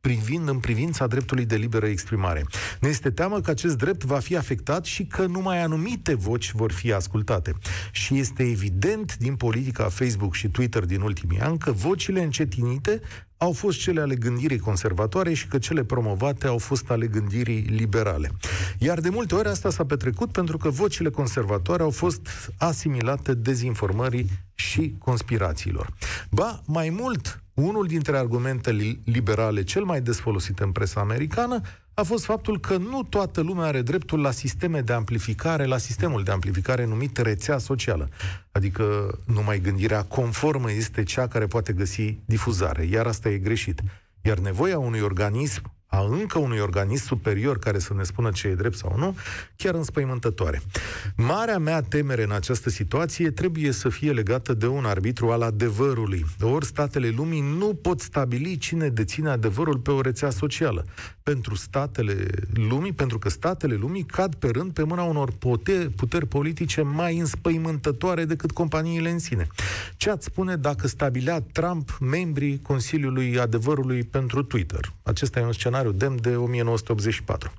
privind 0.00 0.48
în 0.48 0.58
privința 0.58 1.06
dreptului 1.06 1.44
de 1.44 1.56
liberă 1.56 1.86
exprimare. 1.86 2.44
Ne 2.80 2.88
este 2.88 3.10
teamă 3.10 3.40
că 3.40 3.50
acest 3.50 3.76
drept 3.76 4.04
va 4.04 4.18
fi 4.18 4.36
afectat 4.36 4.84
și 4.84 5.04
că 5.04 5.26
numai 5.26 5.62
anumite 5.62 6.14
voci 6.14 6.52
vor 6.52 6.72
fi 6.72 6.92
ascultate. 6.92 7.54
Și 7.92 8.18
este 8.18 8.42
evident 8.42 9.16
din 9.16 9.36
politica 9.36 9.88
Facebook 9.88 10.34
și 10.34 10.48
Twitter 10.48 10.84
din 10.84 11.00
ultimii 11.00 11.40
ani 11.40 11.58
că 11.58 11.72
vocile 11.72 12.22
încetinite 12.22 13.00
au 13.42 13.52
fost 13.52 13.78
cele 13.78 14.00
ale 14.00 14.14
gândirii 14.14 14.58
conservatoare 14.58 15.32
și 15.32 15.46
că 15.46 15.58
cele 15.58 15.84
promovate 15.84 16.46
au 16.46 16.58
fost 16.58 16.90
ale 16.90 17.06
gândirii 17.06 17.60
liberale. 17.60 18.30
Iar 18.78 19.00
de 19.00 19.08
multe 19.08 19.34
ori 19.34 19.48
asta 19.48 19.70
s-a 19.70 19.84
petrecut 19.84 20.32
pentru 20.32 20.56
că 20.56 20.68
vocile 20.68 21.10
conservatoare 21.10 21.82
au 21.82 21.90
fost 21.90 22.20
asimilate 22.58 23.34
dezinformării 23.34 24.30
și 24.54 24.94
conspirațiilor. 24.98 25.92
Ba, 26.30 26.62
mai 26.66 26.90
mult, 26.90 27.42
unul 27.54 27.86
dintre 27.86 28.18
argumentele 28.18 29.00
liberale 29.04 29.62
cel 29.62 29.84
mai 29.84 30.00
des 30.00 30.18
folosit 30.18 30.58
în 30.58 30.72
presa 30.72 31.00
americană 31.00 31.60
a 32.00 32.04
fost 32.04 32.24
faptul 32.24 32.60
că 32.60 32.76
nu 32.76 33.02
toată 33.02 33.40
lumea 33.40 33.64
are 33.64 33.82
dreptul 33.82 34.20
la 34.20 34.30
sisteme 34.30 34.80
de 34.80 34.92
amplificare, 34.92 35.64
la 35.64 35.78
sistemul 35.78 36.22
de 36.22 36.30
amplificare 36.30 36.84
numit 36.84 37.16
rețea 37.16 37.58
socială. 37.58 38.08
Adică 38.52 39.18
numai 39.26 39.60
gândirea 39.60 40.02
conformă 40.02 40.72
este 40.72 41.02
cea 41.02 41.28
care 41.28 41.46
poate 41.46 41.72
găsi 41.72 42.18
difuzare, 42.24 42.84
iar 42.84 43.06
asta 43.06 43.28
e 43.28 43.38
greșit. 43.38 43.80
Iar 44.22 44.38
nevoia 44.38 44.78
unui 44.78 45.00
organism 45.00 45.62
a 45.90 46.06
încă 46.10 46.38
unui 46.38 46.58
organism 46.58 47.06
superior 47.06 47.58
care 47.58 47.78
să 47.78 47.94
ne 47.94 48.02
spună 48.02 48.30
ce 48.30 48.46
e 48.48 48.54
drept 48.54 48.76
sau 48.76 48.94
nu, 48.96 49.16
chiar 49.56 49.74
înspăimântătoare. 49.74 50.62
Marea 51.16 51.58
mea 51.58 51.80
temere 51.80 52.22
în 52.22 52.30
această 52.30 52.70
situație 52.70 53.30
trebuie 53.30 53.72
să 53.72 53.88
fie 53.88 54.12
legată 54.12 54.54
de 54.54 54.66
un 54.66 54.84
arbitru 54.84 55.30
al 55.30 55.42
adevărului. 55.42 56.24
Ori 56.40 56.66
statele 56.66 57.08
lumii 57.08 57.40
nu 57.40 57.74
pot 57.74 58.00
stabili 58.00 58.56
cine 58.56 58.88
deține 58.88 59.28
adevărul 59.28 59.78
pe 59.78 59.90
o 59.90 60.00
rețea 60.00 60.30
socială. 60.30 60.84
Pentru 61.22 61.54
statele 61.54 62.26
lumii, 62.54 62.92
pentru 62.92 63.18
că 63.18 63.28
statele 63.28 63.74
lumii 63.74 64.04
cad 64.04 64.34
pe 64.34 64.48
rând 64.48 64.72
pe 64.72 64.82
mâna 64.82 65.02
unor 65.02 65.32
puteri, 65.38 65.88
puteri 65.88 66.26
politice 66.26 66.82
mai 66.82 67.18
înspăimântătoare 67.18 68.24
decât 68.24 68.50
companiile 68.50 69.10
în 69.10 69.18
sine. 69.18 69.46
Ce 69.96 70.10
ați 70.10 70.24
spune 70.24 70.56
dacă 70.56 70.86
stabilea 70.86 71.40
Trump 71.52 71.98
membrii 72.00 72.60
Consiliului 72.62 73.38
Adevărului 73.38 74.04
pentru 74.04 74.42
Twitter? 74.42 74.92
Acesta 75.10 75.40
e 75.40 75.44
un 75.44 75.52
scenariu 75.52 75.68
scenariu 75.80 75.92
demn 75.92 76.20
de 76.20 76.36
1984. 76.36 77.52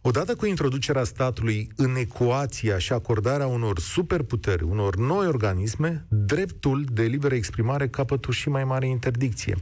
Odată 0.00 0.34
cu 0.34 0.46
introducerea 0.46 1.04
statului 1.04 1.70
în 1.76 1.96
ecuația 1.96 2.78
și 2.78 2.92
acordarea 2.92 3.46
unor 3.46 3.78
superputeri, 3.78 4.62
unor 4.62 4.96
noi 4.96 5.26
organisme, 5.26 6.06
dreptul 6.08 6.84
de 6.92 7.02
liberă 7.02 7.34
exprimare 7.34 7.88
capătă 7.88 8.30
și 8.30 8.48
mai 8.48 8.64
mare 8.64 8.86
interdicție. 8.86 9.56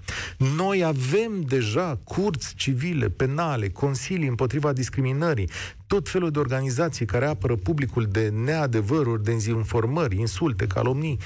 Noi 0.56 0.84
avem 0.84 1.40
deja 1.46 2.00
curți 2.04 2.54
civile, 2.54 3.08
penale, 3.08 3.68
consilii 3.68 4.28
împotriva 4.28 4.72
discriminării, 4.72 5.50
tot 5.86 6.08
felul 6.08 6.30
de 6.30 6.38
organizații 6.38 7.06
care 7.06 7.26
apără 7.26 7.56
publicul 7.56 8.06
de 8.10 8.28
neadevăruri, 8.28 9.22
de 9.22 9.32
dezinformări, 9.32 10.18
insulte, 10.18 10.66
calomnii 10.66 11.18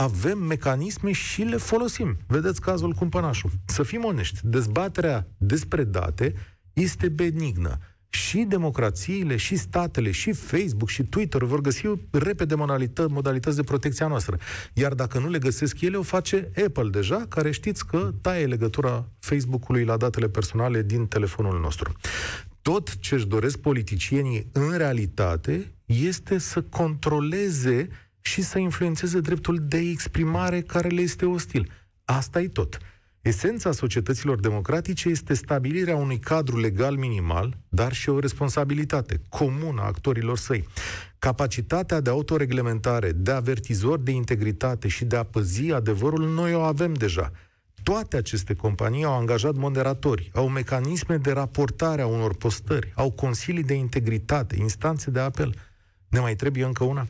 avem 0.00 0.38
mecanisme 0.38 1.12
și 1.12 1.42
le 1.42 1.56
folosim. 1.56 2.16
Vedeți 2.26 2.60
cazul 2.60 2.92
cumpănașul. 2.92 3.50
Să 3.64 3.82
fim 3.82 4.04
onești, 4.04 4.40
dezbaterea 4.42 5.26
despre 5.36 5.84
date 5.84 6.34
este 6.72 7.08
benignă. 7.08 7.78
Și 8.08 8.38
democrațiile, 8.38 9.36
și 9.36 9.56
statele, 9.56 10.10
și 10.10 10.32
Facebook, 10.32 10.88
și 10.88 11.02
Twitter 11.02 11.44
vor 11.44 11.60
găsi 11.60 11.86
repede 12.10 12.54
modalită, 12.54 13.08
modalități 13.08 13.56
de 13.56 13.62
protecție 13.62 14.04
a 14.04 14.08
noastră. 14.08 14.38
Iar 14.72 14.94
dacă 14.94 15.18
nu 15.18 15.28
le 15.28 15.38
găsesc 15.38 15.80
ele, 15.80 15.96
o 15.96 16.02
face 16.02 16.50
Apple 16.66 16.88
deja, 16.90 17.26
care 17.28 17.50
știți 17.50 17.86
că 17.86 18.12
taie 18.20 18.46
legătura 18.46 19.08
Facebook-ului 19.18 19.84
la 19.84 19.96
datele 19.96 20.28
personale 20.28 20.82
din 20.82 21.06
telefonul 21.06 21.60
nostru. 21.60 21.92
Tot 22.62 22.98
ce 22.98 23.14
își 23.14 23.26
doresc 23.26 23.58
politicienii 23.58 24.48
în 24.52 24.76
realitate 24.76 25.72
este 25.86 26.38
să 26.38 26.62
controleze 26.62 27.88
și 28.20 28.42
să 28.42 28.58
influențeze 28.58 29.20
dreptul 29.20 29.58
de 29.68 29.78
exprimare 29.78 30.60
care 30.60 30.88
le 30.88 31.00
este 31.00 31.26
ostil. 31.26 31.70
Asta 32.04 32.40
e 32.40 32.48
tot. 32.48 32.78
Esența 33.20 33.72
societăților 33.72 34.40
democratice 34.40 35.08
este 35.08 35.34
stabilirea 35.34 35.96
unui 35.96 36.18
cadru 36.18 36.58
legal 36.58 36.96
minimal, 36.96 37.56
dar 37.68 37.92
și 37.92 38.08
o 38.08 38.18
responsabilitate 38.18 39.20
comună 39.28 39.80
a 39.80 39.84
actorilor 39.84 40.38
săi. 40.38 40.66
Capacitatea 41.18 42.00
de 42.00 42.10
autoreglementare, 42.10 43.12
de 43.12 43.30
avertizor 43.30 43.98
de 43.98 44.10
integritate 44.10 44.88
și 44.88 45.04
de 45.04 45.16
a 45.16 45.22
păzi 45.22 45.72
adevărul, 45.72 46.28
noi 46.28 46.54
o 46.54 46.60
avem 46.60 46.92
deja. 46.92 47.32
Toate 47.82 48.16
aceste 48.16 48.54
companii 48.54 49.04
au 49.04 49.18
angajat 49.18 49.54
moderatori, 49.54 50.30
au 50.34 50.48
mecanisme 50.48 51.16
de 51.16 51.32
raportare 51.32 52.02
a 52.02 52.06
unor 52.06 52.34
postări, 52.36 52.92
au 52.94 53.10
consilii 53.10 53.62
de 53.62 53.74
integritate, 53.74 54.56
instanțe 54.58 55.10
de 55.10 55.20
apel. 55.20 55.54
Ne 56.08 56.18
mai 56.18 56.34
trebuie 56.36 56.64
încă 56.64 56.84
una? 56.84 57.06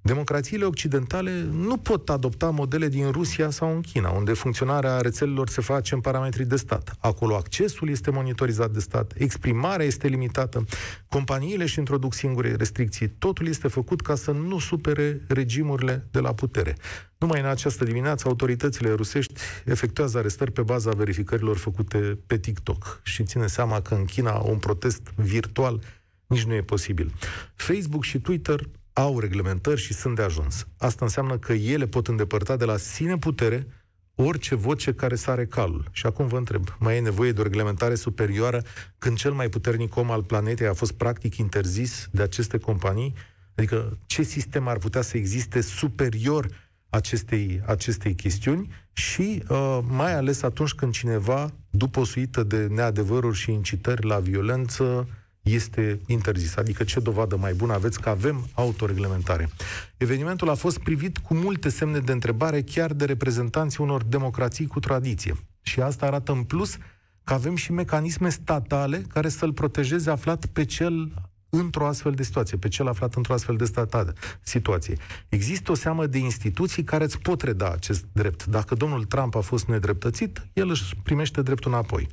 Democrațiile 0.00 0.64
occidentale 0.64 1.42
nu 1.50 1.76
pot 1.76 2.08
adopta 2.08 2.50
modele 2.50 2.88
din 2.88 3.10
Rusia 3.10 3.50
sau 3.50 3.74
în 3.74 3.80
China, 3.80 4.10
unde 4.10 4.32
funcționarea 4.32 5.00
rețelelor 5.00 5.48
se 5.48 5.60
face 5.60 5.94
în 5.94 6.00
parametri 6.00 6.44
de 6.44 6.56
stat. 6.56 6.96
Acolo 6.98 7.34
accesul 7.34 7.88
este 7.88 8.10
monitorizat 8.10 8.70
de 8.70 8.80
stat, 8.80 9.12
exprimarea 9.16 9.86
este 9.86 10.08
limitată, 10.08 10.64
companiile 11.08 11.62
își 11.62 11.78
introduc 11.78 12.14
singure 12.14 12.54
restricții, 12.54 13.08
totul 13.08 13.46
este 13.46 13.68
făcut 13.68 14.00
ca 14.00 14.14
să 14.14 14.30
nu 14.30 14.58
supere 14.58 15.20
regimurile 15.28 16.06
de 16.10 16.20
la 16.20 16.34
putere. 16.34 16.76
Numai 17.18 17.40
în 17.40 17.46
această 17.46 17.84
dimineață, 17.84 18.28
autoritățile 18.28 18.92
rusești 18.92 19.34
efectuează 19.64 20.18
arestări 20.18 20.52
pe 20.52 20.62
baza 20.62 20.90
verificărilor 20.90 21.56
făcute 21.56 22.18
pe 22.26 22.38
TikTok 22.38 23.00
și 23.02 23.24
ține 23.24 23.46
seama 23.46 23.80
că 23.80 23.94
în 23.94 24.04
China 24.04 24.38
un 24.38 24.58
protest 24.58 25.02
virtual 25.14 25.80
nici 26.26 26.44
nu 26.44 26.54
e 26.54 26.62
posibil. 26.62 27.12
Facebook 27.54 28.04
și 28.04 28.18
Twitter 28.18 28.68
au 28.98 29.18
reglementări 29.18 29.80
și 29.80 29.94
sunt 29.94 30.16
de 30.16 30.22
ajuns. 30.22 30.66
Asta 30.78 31.04
înseamnă 31.04 31.38
că 31.38 31.52
ele 31.52 31.86
pot 31.86 32.08
îndepărta 32.08 32.56
de 32.56 32.64
la 32.64 32.76
sine 32.76 33.18
putere 33.18 33.66
orice 34.14 34.54
voce 34.54 34.92
care 34.92 35.14
sare 35.14 35.46
calul. 35.46 35.88
Și 35.92 36.06
acum 36.06 36.26
vă 36.26 36.36
întreb, 36.36 36.76
mai 36.78 36.96
e 36.96 37.00
nevoie 37.00 37.32
de 37.32 37.40
o 37.40 37.42
reglementare 37.42 37.94
superioară 37.94 38.62
când 38.98 39.16
cel 39.16 39.32
mai 39.32 39.48
puternic 39.48 39.96
om 39.96 40.10
al 40.10 40.22
planetei 40.22 40.66
a 40.66 40.74
fost 40.74 40.92
practic 40.92 41.36
interzis 41.36 42.08
de 42.10 42.22
aceste 42.22 42.58
companii? 42.58 43.14
Adică 43.54 43.98
ce 44.06 44.22
sistem 44.22 44.68
ar 44.68 44.78
putea 44.78 45.02
să 45.02 45.16
existe 45.16 45.60
superior 45.60 46.48
acestei, 46.88 47.62
acestei 47.66 48.14
chestiuni 48.14 48.68
și 48.92 49.42
uh, 49.48 49.78
mai 49.88 50.14
ales 50.14 50.42
atunci 50.42 50.72
când 50.72 50.92
cineva, 50.92 51.52
după 51.70 52.00
o 52.00 52.04
suită 52.04 52.42
de 52.42 52.66
neadevăruri 52.66 53.36
și 53.36 53.52
incitări 53.52 54.06
la 54.06 54.18
violență, 54.18 55.08
este 55.48 56.00
interzis. 56.06 56.56
Adică 56.56 56.84
ce 56.84 57.00
dovadă 57.00 57.36
mai 57.36 57.52
bună 57.52 57.72
aveți 57.72 58.00
că 58.00 58.08
avem 58.08 58.48
autoreglementare. 58.54 59.48
Evenimentul 59.96 60.48
a 60.48 60.54
fost 60.54 60.78
privit 60.78 61.18
cu 61.18 61.34
multe 61.34 61.68
semne 61.68 61.98
de 61.98 62.12
întrebare 62.12 62.62
chiar 62.62 62.92
de 62.92 63.04
reprezentanții 63.04 63.84
unor 63.84 64.02
democrații 64.02 64.66
cu 64.66 64.80
tradiție. 64.80 65.34
Și 65.62 65.80
asta 65.80 66.06
arată 66.06 66.32
în 66.32 66.42
plus 66.42 66.76
că 67.24 67.34
avem 67.34 67.56
și 67.56 67.72
mecanisme 67.72 68.28
statale 68.28 68.98
care 68.98 69.28
să-l 69.28 69.52
protejeze 69.52 70.10
aflat 70.10 70.46
pe 70.46 70.64
cel 70.64 71.12
într-o 71.50 71.86
astfel 71.86 72.12
de 72.12 72.22
situație, 72.22 72.56
pe 72.56 72.68
cel 72.68 72.88
aflat 72.88 73.14
într-o 73.14 73.32
astfel 73.32 73.56
de 73.56 73.64
statale, 73.64 74.12
situație. 74.42 74.96
Există 75.28 75.70
o 75.70 75.74
seamă 75.74 76.06
de 76.06 76.18
instituții 76.18 76.84
care 76.84 77.04
îți 77.04 77.18
pot 77.18 77.42
reda 77.42 77.70
acest 77.70 78.04
drept. 78.12 78.46
Dacă 78.46 78.74
domnul 78.74 79.04
Trump 79.04 79.34
a 79.34 79.40
fost 79.40 79.66
nedreptățit, 79.66 80.46
el 80.52 80.68
își 80.68 80.96
primește 81.02 81.42
dreptul 81.42 81.72
înapoi. 81.72 82.08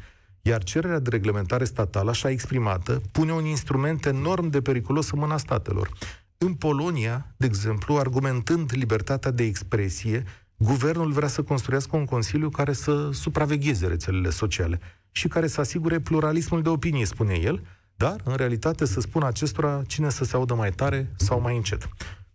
Iar 0.47 0.63
cererea 0.63 0.99
de 0.99 1.09
reglementare 1.09 1.63
statală, 1.63 2.09
așa 2.09 2.29
exprimată, 2.29 3.01
pune 3.11 3.31
un 3.31 3.45
instrument 3.45 4.05
enorm 4.05 4.49
de 4.49 4.61
periculos 4.61 5.11
în 5.11 5.19
mâna 5.19 5.37
statelor. 5.37 5.89
În 6.37 6.53
Polonia, 6.53 7.33
de 7.37 7.45
exemplu, 7.45 7.97
argumentând 7.97 8.71
libertatea 8.73 9.31
de 9.31 9.43
expresie, 9.43 10.23
guvernul 10.57 11.11
vrea 11.11 11.27
să 11.27 11.43
construiască 11.43 11.95
un 11.95 12.05
consiliu 12.05 12.49
care 12.49 12.73
să 12.73 13.09
supravegheze 13.11 13.87
rețelele 13.87 14.29
sociale 14.29 14.79
și 15.11 15.27
care 15.27 15.47
să 15.47 15.59
asigure 15.59 15.99
pluralismul 15.99 16.61
de 16.61 16.69
opinie, 16.69 17.05
spune 17.05 17.33
el, 17.33 17.65
dar, 17.95 18.21
în 18.23 18.35
realitate, 18.35 18.85
să 18.85 18.99
spună 18.99 19.25
acestora 19.25 19.81
cine 19.87 20.09
să 20.09 20.23
se 20.23 20.35
audă 20.35 20.53
mai 20.53 20.71
tare 20.71 21.11
sau 21.15 21.41
mai 21.41 21.55
încet. 21.55 21.89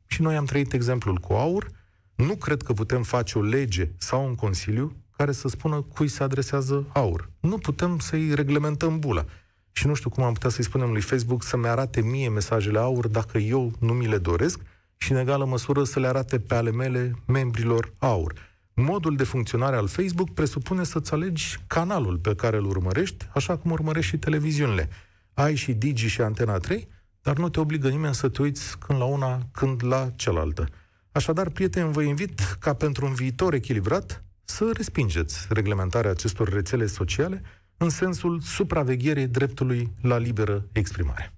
Și 0.06 0.22
noi 0.22 0.36
am 0.36 0.44
trăit 0.44 0.72
exemplul 0.72 1.16
cu 1.16 1.32
aur. 1.32 1.70
Nu 2.14 2.34
cred 2.36 2.62
că 2.62 2.72
putem 2.72 3.02
face 3.02 3.38
o 3.38 3.42
lege 3.42 3.90
sau 3.98 4.26
un 4.26 4.34
consiliu 4.34 4.96
care 5.20 5.32
să 5.32 5.48
spună 5.48 5.80
cui 5.80 6.08
se 6.08 6.22
adresează 6.22 6.86
aur. 6.92 7.30
Nu 7.40 7.58
putem 7.58 7.98
să-i 7.98 8.34
reglementăm 8.34 8.98
bula. 8.98 9.24
Și 9.72 9.86
nu 9.86 9.94
știu 9.94 10.10
cum 10.10 10.22
am 10.22 10.32
putea 10.32 10.50
să-i 10.50 10.64
spunem 10.64 10.90
lui 10.90 11.00
Facebook 11.00 11.42
să-mi 11.42 11.66
arate 11.66 12.00
mie 12.00 12.28
mesajele 12.28 12.78
aur 12.78 13.08
dacă 13.08 13.38
eu 13.38 13.72
nu 13.78 13.92
mi 13.92 14.06
le 14.06 14.18
doresc 14.18 14.60
și 14.96 15.12
în 15.12 15.18
egală 15.18 15.44
măsură 15.44 15.84
să 15.84 16.00
le 16.00 16.06
arate 16.06 16.38
pe 16.38 16.54
ale 16.54 16.70
mele 16.70 17.14
membrilor 17.26 17.92
aur. 17.98 18.34
Modul 18.74 19.16
de 19.16 19.24
funcționare 19.24 19.76
al 19.76 19.88
Facebook 19.88 20.34
presupune 20.34 20.84
să-ți 20.84 21.12
alegi 21.12 21.58
canalul 21.66 22.18
pe 22.18 22.34
care 22.34 22.56
îl 22.56 22.64
urmărești, 22.64 23.28
așa 23.34 23.56
cum 23.56 23.70
urmărești 23.70 24.10
și 24.10 24.18
televiziunile. 24.18 24.88
Ai 25.34 25.54
și 25.54 25.72
Digi 25.72 26.06
și 26.06 26.20
Antena 26.20 26.58
3, 26.58 26.88
dar 27.22 27.36
nu 27.36 27.48
te 27.48 27.60
obligă 27.60 27.88
nimeni 27.88 28.14
să 28.14 28.28
te 28.28 28.42
uiți 28.42 28.78
când 28.78 28.98
la 28.98 29.04
una, 29.04 29.38
când 29.52 29.84
la 29.84 30.10
cealaltă. 30.16 30.68
Așadar, 31.12 31.48
prieteni, 31.48 31.92
vă 31.92 32.02
invit 32.02 32.40
ca 32.40 32.74
pentru 32.74 33.06
un 33.06 33.14
viitor 33.14 33.54
echilibrat 33.54 34.24
să 34.50 34.70
respingeți 34.76 35.46
reglementarea 35.48 36.10
acestor 36.10 36.48
rețele 36.48 36.86
sociale 36.86 37.42
în 37.76 37.88
sensul 37.88 38.40
supravegherii 38.40 39.26
dreptului 39.26 39.88
la 40.02 40.18
liberă 40.18 40.64
exprimare. 40.72 41.32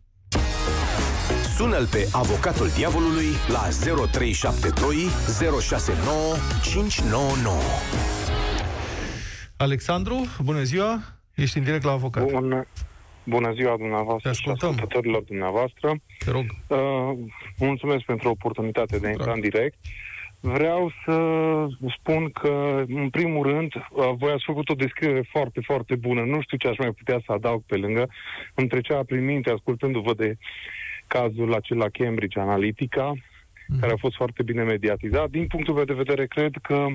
Sună-l 1.57 1.87
pe 1.87 2.09
avocatul 2.13 2.69
diavolului 2.69 3.29
la 3.49 3.69
0372 4.11 4.97
069 5.61 6.35
599. 6.63 7.57
Alexandru, 9.57 10.27
bună 10.43 10.63
ziua! 10.63 11.03
Ești 11.35 11.59
în 11.59 11.65
direct 11.65 11.85
la 11.85 11.93
avocat. 11.93 12.31
Bună, 12.31 12.67
bună 13.25 13.53
ziua 13.53 13.77
dumneavoastră 13.77 14.33
și 14.33 14.49
ascultătorilor 14.49 15.23
dumneavoastră. 15.23 15.95
Te 16.25 16.31
rog. 16.31 16.45
Uh, 16.67 16.79
mulțumesc 17.59 18.05
pentru 18.05 18.29
oportunitatea 18.29 18.99
de 18.99 19.07
a 19.07 19.11
intra 19.11 19.33
în 19.33 19.41
direct. 19.41 19.77
Vreau 20.45 20.93
să 21.05 21.17
spun 21.99 22.31
că, 22.31 22.85
în 22.89 23.11
primul 23.11 23.47
rând, 23.47 23.75
uh, 23.75 24.11
voi 24.17 24.33
ați 24.33 24.45
făcut 24.45 24.69
o 24.69 24.75
descriere 24.75 25.23
foarte, 25.31 25.61
foarte 25.61 25.95
bună. 25.97 26.25
Nu 26.25 26.41
știu 26.41 26.57
ce 26.57 26.69
aș 26.69 26.79
mai 26.79 26.93
putea 26.93 27.23
să 27.27 27.33
adaug 27.33 27.63
pe 27.67 27.77
lângă. 27.77 28.09
Îmi 28.55 28.69
trecea 28.69 29.03
prin 29.03 29.25
minte, 29.25 29.51
ascultându-vă 29.51 30.15
de 30.15 30.37
cazul 31.07 31.55
acela 31.55 31.89
Cambridge 31.89 32.41
Analytica, 32.41 33.13
mm. 33.69 33.79
care 33.81 33.93
a 33.93 33.97
fost 33.97 34.17
foarte 34.17 34.43
bine 34.43 34.63
mediatizat. 34.63 35.31
Din 35.31 35.47
punctul 35.47 35.75
meu 35.75 35.85
de 35.85 36.03
vedere, 36.03 36.27
cred 36.27 36.55
că 36.63 36.87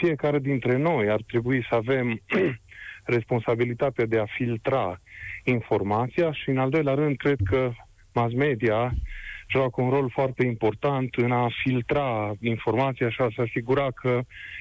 fiecare 0.00 0.38
dintre 0.38 0.76
noi 0.76 1.10
ar 1.10 1.20
trebui 1.26 1.66
să 1.68 1.74
avem 1.74 2.20
responsabilitatea 3.16 4.06
de 4.06 4.18
a 4.18 4.26
filtra 4.36 5.00
informația 5.44 6.32
și, 6.32 6.48
în 6.48 6.58
al 6.58 6.70
doilea 6.70 6.94
rând, 6.94 7.16
cred 7.16 7.38
că 7.50 7.72
mass 8.12 8.34
media 8.34 8.94
joacă 9.48 9.82
un 9.82 9.90
rol 9.90 10.10
foarte 10.10 10.44
important 10.44 11.14
în 11.14 11.32
a 11.32 11.48
filtra 11.62 12.32
informația 12.40 13.10
și 13.10 13.20
a 13.20 13.28
se 13.34 13.42
asigura 13.42 13.90
că 13.90 14.20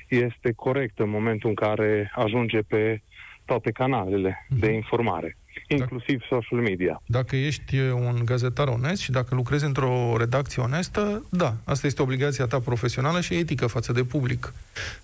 este 0.09 0.51
corect 0.55 0.99
în 0.99 1.09
momentul 1.09 1.49
în 1.49 1.55
care 1.55 2.11
ajunge 2.15 2.59
pe 2.61 3.01
toate 3.45 3.71
canalele 3.71 4.45
de 4.49 4.67
mhm. 4.67 4.75
informare 4.75 5.37
inclusiv 5.67 6.19
dacă, 6.19 6.25
social 6.41 6.59
media. 6.59 7.01
Dacă 7.05 7.35
ești 7.35 7.77
un 7.79 8.21
gazetar 8.25 8.67
onest 8.67 9.01
și 9.01 9.11
dacă 9.11 9.35
lucrezi 9.35 9.65
într-o 9.65 10.15
redacție 10.17 10.61
onestă, 10.61 11.25
da, 11.29 11.53
asta 11.63 11.87
este 11.87 12.01
obligația 12.01 12.45
ta 12.45 12.59
profesională 12.59 13.21
și 13.21 13.33
etică 13.35 13.67
față 13.67 13.91
de 13.91 14.03
public. 14.03 14.53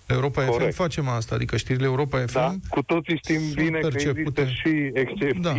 Europa 0.06 0.44
Corect. 0.44 0.70
FM 0.74 0.82
facem 0.82 1.08
asta, 1.08 1.34
adică 1.34 1.56
știrile 1.56 1.86
Europa 1.86 2.18
FM 2.18 2.32
Da, 2.32 2.54
cu 2.68 2.82
toții 2.82 3.16
știm 3.16 3.40
bine 3.54 3.78
percepute. 3.78 4.32
că 4.32 4.40
există 4.40 4.68
și 4.68 4.90
excepții 4.94 5.40
da. 5.42 5.52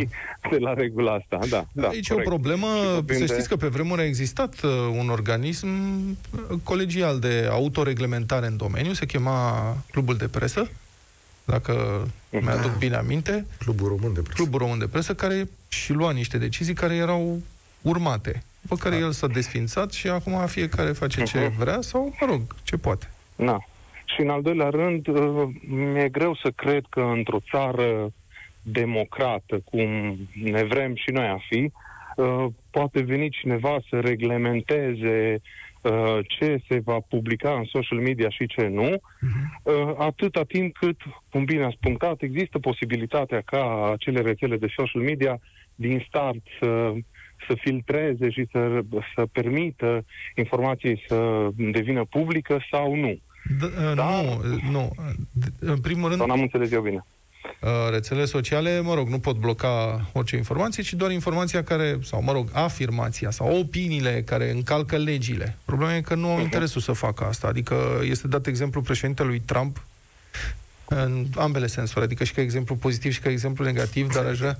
de 0.50 0.58
la 0.58 0.74
regula 0.74 1.12
asta. 1.12 1.38
Da, 1.48 1.66
da, 1.72 1.88
Aici 1.88 2.08
corect. 2.08 2.26
e 2.26 2.30
o 2.30 2.34
problemă, 2.34 2.66
să 3.06 3.26
știți 3.26 3.48
că 3.48 3.56
pe 3.56 3.66
vremuri 3.66 4.00
a 4.00 4.04
existat 4.04 4.60
uh, 4.62 4.70
un 4.98 5.08
organism 5.08 5.68
colegial 6.62 7.18
de 7.18 7.48
autoreglementare 7.50 8.46
în 8.46 8.56
domeniu, 8.56 8.92
se 8.92 9.06
chema 9.06 9.76
Clubul 9.90 10.16
de 10.16 10.28
Presă, 10.28 10.70
dacă 11.44 12.06
da. 12.30 12.38
mi-aduc 12.38 12.78
bine 12.78 12.96
aminte. 12.96 13.46
Clubul 13.58 13.88
Român 13.88 14.12
de 14.12 14.20
Presă. 14.20 14.36
Clubul 14.42 14.58
Român 14.58 14.78
de 14.78 14.88
Presă, 14.88 15.14
care 15.14 15.48
și 15.68 15.92
lua 15.92 16.12
niște 16.12 16.38
decizii 16.38 16.74
care 16.74 16.94
erau 16.94 17.42
urmate. 17.82 18.42
După 18.60 18.76
care 18.76 18.98
da. 18.98 19.04
el 19.04 19.12
s-a 19.12 19.26
desfințat 19.26 19.92
și 19.92 20.08
acum 20.08 20.46
fiecare 20.46 20.92
face 20.92 21.22
ce 21.22 21.46
uh-huh. 21.46 21.56
vrea 21.58 21.80
sau, 21.80 22.14
mă 22.20 22.26
rog, 22.26 22.40
ce 22.62 22.76
poate. 22.76 23.10
Da. 23.36 23.58
Și 24.04 24.20
în 24.20 24.30
al 24.30 24.42
doilea 24.42 24.68
rând, 24.68 25.06
uh, 25.06 25.48
mi-e 25.66 26.08
greu 26.08 26.34
să 26.34 26.50
cred 26.50 26.84
că 26.88 27.00
într-o 27.00 27.38
țară 27.50 28.12
democrată, 28.62 29.60
cum 29.64 30.16
ne 30.42 30.62
vrem 30.62 30.94
și 30.94 31.10
noi 31.10 31.26
a 31.26 31.38
fi, 31.48 31.72
uh, 32.16 32.46
poate 32.70 33.00
veni 33.02 33.30
cineva 33.30 33.78
să 33.88 34.00
reglementeze 34.00 35.40
Uh, 35.84 36.18
ce 36.28 36.62
se 36.68 36.80
va 36.84 36.98
publica 37.08 37.52
în 37.52 37.64
social 37.64 37.98
media 37.98 38.28
și 38.28 38.46
ce 38.46 38.66
nu, 38.66 38.90
uh-huh. 38.90 39.96
atâta 39.98 40.42
timp 40.42 40.76
cât, 40.76 40.96
cum 41.30 41.44
bine 41.44 41.64
a 41.64 41.70
punctat, 41.80 42.22
există 42.22 42.58
posibilitatea 42.58 43.40
ca 43.40 43.90
acele 43.92 44.20
rețele 44.20 44.56
de 44.56 44.72
social 44.76 45.02
media 45.02 45.38
din 45.74 46.04
start 46.08 46.40
să, 46.60 46.92
să 47.48 47.54
filtreze 47.54 48.30
și 48.30 48.46
să, 48.52 48.80
să 49.14 49.26
permită 49.32 50.04
informației 50.34 51.04
să 51.08 51.48
devină 51.56 52.04
publică 52.04 52.58
sau 52.70 52.94
nu. 52.94 53.18
D- 53.58 53.62
uh, 53.62 53.94
Dar... 53.94 54.24
Nu, 54.24 54.70
nu. 54.70 54.90
În 55.60 55.80
primul 55.80 56.08
rând... 56.08 56.18
Sau 56.18 56.26
n-am 56.26 56.40
înțeles 56.40 56.72
eu 56.72 56.82
bine. 56.82 57.04
Uh, 57.64 57.70
rețelele 57.90 58.24
sociale, 58.24 58.80
mă 58.80 58.94
rog, 58.94 59.08
nu 59.08 59.18
pot 59.18 59.36
bloca 59.36 60.06
orice 60.12 60.36
informație, 60.36 60.82
ci 60.82 60.92
doar 60.92 61.10
informația 61.10 61.62
care, 61.64 61.98
sau 62.02 62.22
mă 62.22 62.32
rog, 62.32 62.48
afirmația 62.52 63.30
sau 63.30 63.58
opiniile 63.58 64.22
care 64.26 64.50
încalcă 64.50 64.96
legile. 64.96 65.56
Problema 65.64 65.94
e 65.94 66.00
că 66.00 66.14
nu 66.14 66.30
au 66.30 66.40
interesul 66.40 66.80
să 66.80 66.92
facă 66.92 67.24
asta. 67.24 67.46
Adică 67.46 68.00
este 68.02 68.28
dat 68.28 68.46
exemplu 68.46 68.80
președintelui 68.80 69.40
Trump 69.40 69.82
în 70.88 71.26
ambele 71.36 71.66
sensuri, 71.66 72.04
adică 72.04 72.24
și 72.24 72.32
ca 72.32 72.40
exemplu 72.40 72.76
pozitiv 72.76 73.12
și 73.12 73.20
ca 73.20 73.30
exemplu 73.30 73.64
negativ, 73.64 74.12
dar 74.12 74.24
aș 74.24 74.38
vrea, 74.38 74.58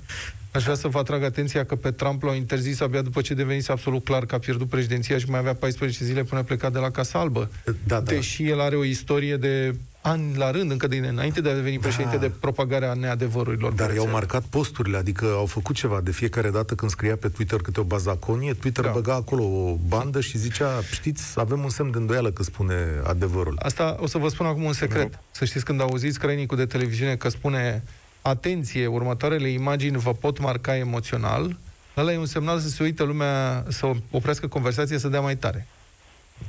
aș 0.51 0.63
vrea 0.63 0.75
să 0.75 0.87
vă 0.87 0.99
atrag 0.99 1.23
atenția 1.23 1.65
că 1.65 1.75
pe 1.75 1.91
Trump 1.91 2.23
l-au 2.23 2.35
interzis 2.35 2.79
abia 2.79 3.01
după 3.01 3.21
ce 3.21 3.33
devenise 3.33 3.71
absolut 3.71 4.03
clar 4.03 4.25
că 4.25 4.35
a 4.35 4.39
pierdut 4.39 4.69
președinția 4.69 5.17
și 5.17 5.29
mai 5.29 5.39
avea 5.39 5.55
14 5.55 6.03
zile 6.03 6.23
până 6.23 6.43
pleca 6.43 6.69
de 6.69 6.79
la 6.79 6.91
Casa 6.91 7.19
Albă. 7.19 7.51
Da, 7.63 7.73
da. 7.83 7.99
Deși 7.99 8.49
el 8.49 8.59
are 8.59 8.75
o 8.75 8.83
istorie 8.83 9.37
de 9.37 9.75
ani 10.05 10.35
la 10.37 10.51
rând, 10.51 10.71
încă 10.71 10.87
din 10.87 11.03
înainte 11.03 11.41
de 11.41 11.49
a 11.49 11.53
deveni 11.53 11.79
președinte, 11.79 12.15
da. 12.15 12.21
de 12.21 12.29
propagarea 12.39 12.93
neadevărurilor. 12.93 13.71
Dar 13.71 13.93
i-au 13.93 14.07
marcat 14.07 14.43
posturile, 14.43 14.97
adică 14.97 15.25
au 15.25 15.45
făcut 15.45 15.75
ceva. 15.75 16.01
De 16.03 16.11
fiecare 16.11 16.49
dată 16.49 16.75
când 16.75 16.91
scria 16.91 17.15
pe 17.15 17.27
Twitter 17.27 17.59
câte 17.59 17.79
o 17.79 17.83
bazaconie, 17.83 18.53
Twitter 18.53 18.83
da. 18.83 18.91
băga 18.91 19.13
acolo 19.13 19.43
o 19.43 19.77
bandă 19.87 20.21
și 20.21 20.37
zicea, 20.37 20.81
știți, 20.91 21.23
avem 21.35 21.63
un 21.63 21.69
semn 21.69 21.91
de 21.91 21.97
îndoială 21.97 22.31
că 22.31 22.43
spune 22.43 22.75
adevărul. 23.03 23.57
Asta 23.61 23.97
o 23.99 24.07
să 24.07 24.17
vă 24.17 24.27
spun 24.27 24.45
acum 24.45 24.63
un 24.63 24.73
secret. 24.73 25.11
Da. 25.11 25.17
Să 25.31 25.45
știți 25.45 25.65
când 25.65 25.81
auziți 25.81 26.19
crainicul 26.19 26.57
de 26.57 26.65
televiziune 26.65 27.15
că 27.15 27.29
spune 27.29 27.83
atenție, 28.21 28.87
următoarele 28.87 29.47
imagini 29.47 29.97
vă 29.97 30.13
pot 30.13 30.39
marca 30.39 30.77
emoțional, 30.77 31.57
ăla 31.97 32.13
e 32.13 32.17
un 32.17 32.25
semnal 32.25 32.59
să 32.59 32.69
se 32.69 32.83
uită 32.83 33.03
lumea, 33.03 33.65
să 33.67 33.91
oprească 34.11 34.47
conversația, 34.47 34.97
să 34.97 35.07
dea 35.07 35.21
mai 35.21 35.35
tare. 35.35 35.67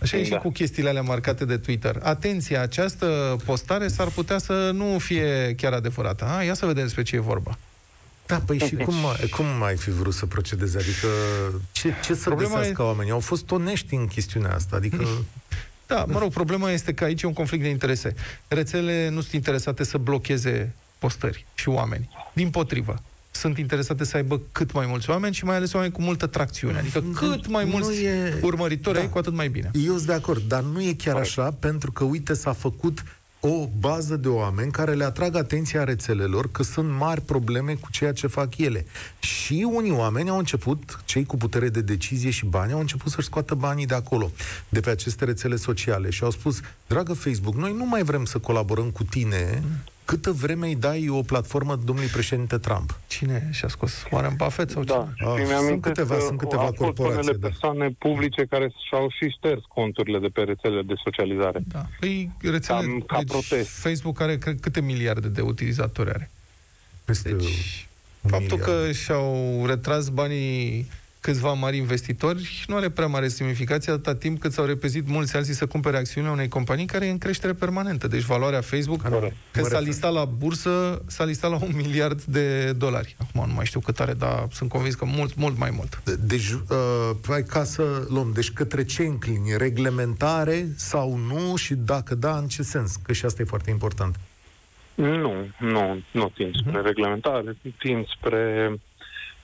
Așa 0.02 0.16
e 0.16 0.28
da. 0.28 0.36
și 0.36 0.42
cu 0.42 0.50
chestiile 0.50 0.88
alea 0.88 1.02
marcate 1.02 1.44
de 1.44 1.56
Twitter. 1.56 1.98
Atenție, 2.02 2.56
această 2.56 3.36
postare 3.44 3.88
s-ar 3.88 4.08
putea 4.08 4.38
să 4.38 4.70
nu 4.74 4.98
fie 4.98 5.54
chiar 5.56 5.72
adevărată. 5.72 6.24
Ha? 6.24 6.42
Ia 6.42 6.54
să 6.54 6.66
vedem 6.66 6.82
despre 6.82 7.02
ce 7.02 7.16
e 7.16 7.20
vorba. 7.20 7.58
Da, 8.26 8.38
păi 8.38 8.58
și 8.58 8.74
cum, 8.74 8.94
cum 9.30 9.62
ai 9.62 9.76
fi 9.76 9.90
vrut 9.90 10.14
să 10.14 10.26
procedezi? 10.26 10.76
Adică 10.76 11.08
ce, 11.72 11.94
ce 12.04 12.14
să 12.14 12.28
Problema 12.28 12.56
găsească 12.56 12.82
e... 12.82 12.84
oamenii? 12.84 13.12
Au 13.12 13.20
fost 13.20 13.50
onești 13.50 13.94
în 13.94 14.06
chestiunea 14.06 14.54
asta, 14.54 14.76
adică... 14.76 15.06
Da, 15.86 16.04
mă 16.04 16.18
rog, 16.18 16.32
problema 16.32 16.70
este 16.70 16.94
că 16.94 17.04
aici 17.04 17.22
e 17.22 17.26
un 17.26 17.32
conflict 17.32 17.62
de 17.62 17.68
interese. 17.68 18.14
Rețele 18.48 19.08
nu 19.08 19.20
sunt 19.20 19.32
interesate 19.32 19.84
să 19.84 19.98
blocheze 19.98 20.74
postări 20.98 21.46
și 21.54 21.68
oameni. 21.68 22.08
Din 22.32 22.50
potrivă 22.50 23.02
sunt 23.36 23.58
interesate 23.58 24.04
să 24.04 24.16
aibă 24.16 24.40
cât 24.52 24.72
mai 24.72 24.86
mulți 24.88 25.10
oameni 25.10 25.34
și 25.34 25.44
mai 25.44 25.56
ales 25.56 25.72
oameni 25.72 25.92
cu 25.92 26.02
multă 26.02 26.26
tracțiune. 26.26 26.78
Adică 26.78 27.04
cât 27.14 27.48
mai 27.48 27.64
mulți 27.64 28.04
e... 28.04 28.38
urmăritori 28.42 28.96
da. 28.96 29.02
ai, 29.02 29.08
cu 29.08 29.18
atât 29.18 29.34
mai 29.34 29.48
bine. 29.48 29.70
Eu 29.72 29.94
sunt 29.94 30.06
de 30.06 30.12
acord, 30.12 30.42
dar 30.48 30.62
nu 30.62 30.82
e 30.82 30.92
chiar 30.92 31.16
așa, 31.16 31.50
pentru 31.50 31.92
că, 31.92 32.04
uite, 32.04 32.34
s-a 32.34 32.52
făcut 32.52 33.02
o 33.40 33.68
bază 33.78 34.16
de 34.16 34.28
oameni 34.28 34.70
care 34.70 34.94
le 34.94 35.04
atrag 35.04 35.36
atenția 35.36 35.84
rețelelor 35.84 36.50
că 36.50 36.62
sunt 36.62 36.90
mari 36.90 37.20
probleme 37.20 37.74
cu 37.74 37.90
ceea 37.90 38.12
ce 38.12 38.26
fac 38.26 38.56
ele. 38.56 38.86
Și 39.18 39.66
unii 39.72 39.90
oameni 39.90 40.28
au 40.28 40.38
început, 40.38 41.00
cei 41.04 41.24
cu 41.24 41.36
putere 41.36 41.68
de 41.68 41.80
decizie 41.80 42.30
și 42.30 42.46
bani, 42.46 42.72
au 42.72 42.80
început 42.80 43.12
să-și 43.12 43.26
scoată 43.26 43.54
banii 43.54 43.86
de 43.86 43.94
acolo, 43.94 44.30
de 44.68 44.80
pe 44.80 44.90
aceste 44.90 45.24
rețele 45.24 45.56
sociale 45.56 46.10
și 46.10 46.24
au 46.24 46.30
spus, 46.30 46.60
dragă 46.86 47.12
Facebook, 47.12 47.54
noi 47.54 47.72
nu 47.72 47.86
mai 47.86 48.02
vrem 48.02 48.24
să 48.24 48.38
colaborăm 48.38 48.90
cu 48.90 49.04
tine 49.04 49.62
câtă 50.06 50.30
vreme 50.32 50.66
îi 50.66 50.74
dai 50.76 51.08
o 51.08 51.22
platformă 51.22 51.76
domnului 51.84 52.10
președinte 52.10 52.58
Trump? 52.58 52.98
Cine 53.06 53.48
și-a 53.52 53.68
scos? 53.68 53.92
Warren 54.10 54.34
Buffett 54.36 54.70
sau 54.70 54.84
Da, 54.84 55.08
cine? 55.16 55.30
Ah, 55.30 55.36
și 55.40 55.46
mi-am 55.48 55.64
sunt 55.66 55.80
câteva- 55.80 56.18
sunt 56.18 56.38
câteva 56.38 56.60
au 56.60 56.66
fost 56.66 56.78
corporații, 56.80 57.18
unele 57.18 57.36
da. 57.36 57.46
persoane 57.48 57.94
publice 57.98 58.44
care 58.50 58.72
și-au 58.88 59.08
și 59.10 59.28
șters 59.36 59.60
conturile 59.68 60.18
de 60.18 60.26
pe 60.28 60.40
rețelele 60.42 60.82
de 60.82 60.94
socializare. 61.04 61.60
Da. 61.72 61.86
Păi, 62.00 62.30
rețele, 62.42 62.78
Cam 62.78 63.04
ca 63.06 63.20
protest. 63.26 63.68
Facebook 63.68 64.20
are, 64.20 64.38
cred, 64.38 64.60
câte 64.60 64.80
miliarde 64.80 65.28
de 65.28 65.40
utilizatori 65.40 66.08
are? 66.10 66.30
Peste 67.04 67.28
Deci, 67.32 67.86
un 68.20 68.30
faptul 68.30 68.58
miliard. 68.58 68.84
că 68.86 68.92
și-au 68.92 69.62
retras 69.66 70.08
banii 70.08 70.90
câțiva 71.26 71.52
mari 71.52 71.76
investitori 71.76 72.64
nu 72.66 72.76
are 72.76 72.88
prea 72.90 73.06
mare 73.06 73.28
semnificație 73.28 73.92
atâta 73.92 74.14
timp 74.14 74.40
cât 74.40 74.52
s-au 74.52 74.64
repezit 74.64 75.08
mulți 75.08 75.36
alții 75.36 75.54
să 75.54 75.66
cumpere 75.66 75.96
acțiunile 75.96 76.32
unei 76.32 76.48
companii 76.48 76.86
care 76.86 77.06
e 77.06 77.10
în 77.10 77.18
creștere 77.18 77.52
permanentă. 77.52 78.06
Deci 78.06 78.22
valoarea 78.22 78.60
Facebook, 78.60 79.02
Corect. 79.02 79.34
că 79.50 79.60
Mă 79.60 79.66
s-a 79.66 79.70
refer. 79.70 79.86
listat 79.86 80.12
la 80.12 80.24
bursă, 80.24 81.02
s-a 81.06 81.24
listat 81.24 81.50
la 81.50 81.56
un 81.62 81.72
miliard 81.74 82.22
de 82.22 82.72
dolari. 82.72 83.16
Acum 83.18 83.48
nu 83.48 83.54
mai 83.54 83.64
știu 83.66 83.80
cât 83.80 84.00
are, 84.00 84.12
dar 84.12 84.46
sunt 84.52 84.68
convins 84.70 84.94
că 84.94 85.04
mult, 85.04 85.34
mult 85.36 85.58
mai 85.58 85.70
mult. 85.70 86.02
Deci, 86.20 86.50
uh, 86.50 87.10
hai 87.28 87.42
ca 87.42 87.64
să 87.64 88.06
luăm, 88.08 88.30
deci 88.34 88.50
către 88.50 88.84
ce 88.84 89.02
înclini? 89.02 89.56
Reglementare 89.56 90.66
sau 90.76 91.16
nu? 91.16 91.56
Și 91.56 91.74
dacă 91.74 92.14
da, 92.14 92.36
în 92.36 92.46
ce 92.48 92.62
sens? 92.62 92.96
Că 93.02 93.12
și 93.12 93.24
asta 93.24 93.42
e 93.42 93.44
foarte 93.44 93.70
important. 93.70 94.16
Nu, 94.94 95.32
nu, 95.58 96.02
nu 96.10 96.28
tind 96.34 96.54
Mhm. 96.54 96.68
spre 96.68 96.80
reglementare, 96.80 97.56
tind 97.78 98.06
spre 98.08 98.72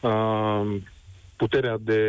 uh, 0.01 0.67
puterea 1.43 1.77
de 1.81 2.01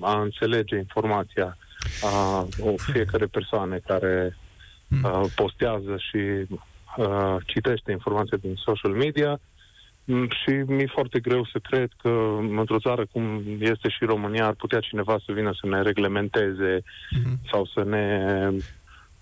a 0.00 0.20
înțelege 0.20 0.76
informația 0.76 1.56
a 2.02 2.46
o 2.58 2.70
fiecare 2.92 3.26
persoane 3.26 3.80
care 3.86 4.36
Mhm. 4.88 5.04
uh, 5.04 5.24
postează 5.34 5.96
și 6.08 6.20
uh, 6.96 7.36
citește 7.46 7.90
informația 7.92 8.38
din 8.40 8.54
social 8.54 8.92
media 8.92 9.40
Mm, 10.08 10.28
și 10.28 10.50
mi-e 10.50 10.86
foarte 10.86 11.18
greu 11.20 11.44
să 11.52 11.58
cred 11.58 11.88
că 12.02 12.08
într-o 12.58 12.78
țară 12.78 13.06
cum 13.12 13.42
este 13.58 13.88
și 13.88 14.04
România 14.04 14.46
ar 14.46 14.52
putea 14.52 14.80
cineva 14.80 15.16
să 15.26 15.32
vină 15.32 15.52
să 15.60 15.66
ne 15.66 15.82
reglementeze 15.82 16.82
Mhm. 17.10 17.38
sau 17.50 17.64
să 17.74 17.82
ne 17.84 18.06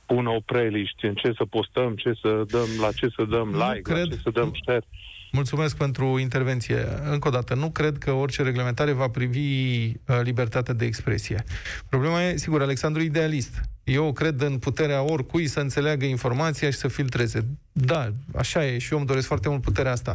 pună 0.07 0.31
opreliști 0.31 1.05
în 1.07 1.14
ce 1.14 1.33
să 1.37 1.44
postăm, 1.44 1.94
ce 1.94 2.12
să 2.20 2.44
dăm, 2.48 2.68
la 2.81 2.92
ce 2.92 3.09
să 3.16 3.24
dăm 3.24 3.48
Nu 3.50 3.59
like, 3.68 3.81
cred. 3.81 3.96
la 4.09 4.14
ce 4.14 4.20
să 4.22 4.31
dăm 4.31 4.53
share. 4.62 4.85
Mulțumesc 5.35 5.77
pentru 5.77 6.18
intervenție. 6.18 6.87
Încă 7.11 7.29
o 7.29 7.31
dată, 7.31 7.55
nu 7.55 7.70
cred 7.70 7.99
că 7.99 8.11
orice 8.12 8.42
reglementare 8.42 8.92
va 8.92 9.09
privi 9.09 9.38
uh, 9.38 10.20
libertatea 10.23 10.75
de 10.75 10.85
expresie. 10.85 11.44
Problema 11.88 12.23
e, 12.23 12.37
sigur, 12.37 12.62
Alexandru 12.62 13.03
e 13.03 13.05
idealist. 13.05 13.61
Eu 13.85 14.12
cred 14.12 14.40
în 14.40 14.59
puterea 14.59 15.03
oricui 15.03 15.47
să 15.47 15.61
înțeleagă 15.61 16.05
informația 16.05 16.70
și 16.70 16.77
să 16.77 16.88
filtreze. 16.88 17.47
Da, 17.73 18.12
așa 18.37 18.66
e 18.66 18.79
și 18.79 18.92
eu 18.92 18.99
îmi 18.99 19.07
doresc 19.07 19.27
foarte 19.27 19.49
mult 19.49 19.61
puterea 19.61 19.92
asta. 19.92 20.14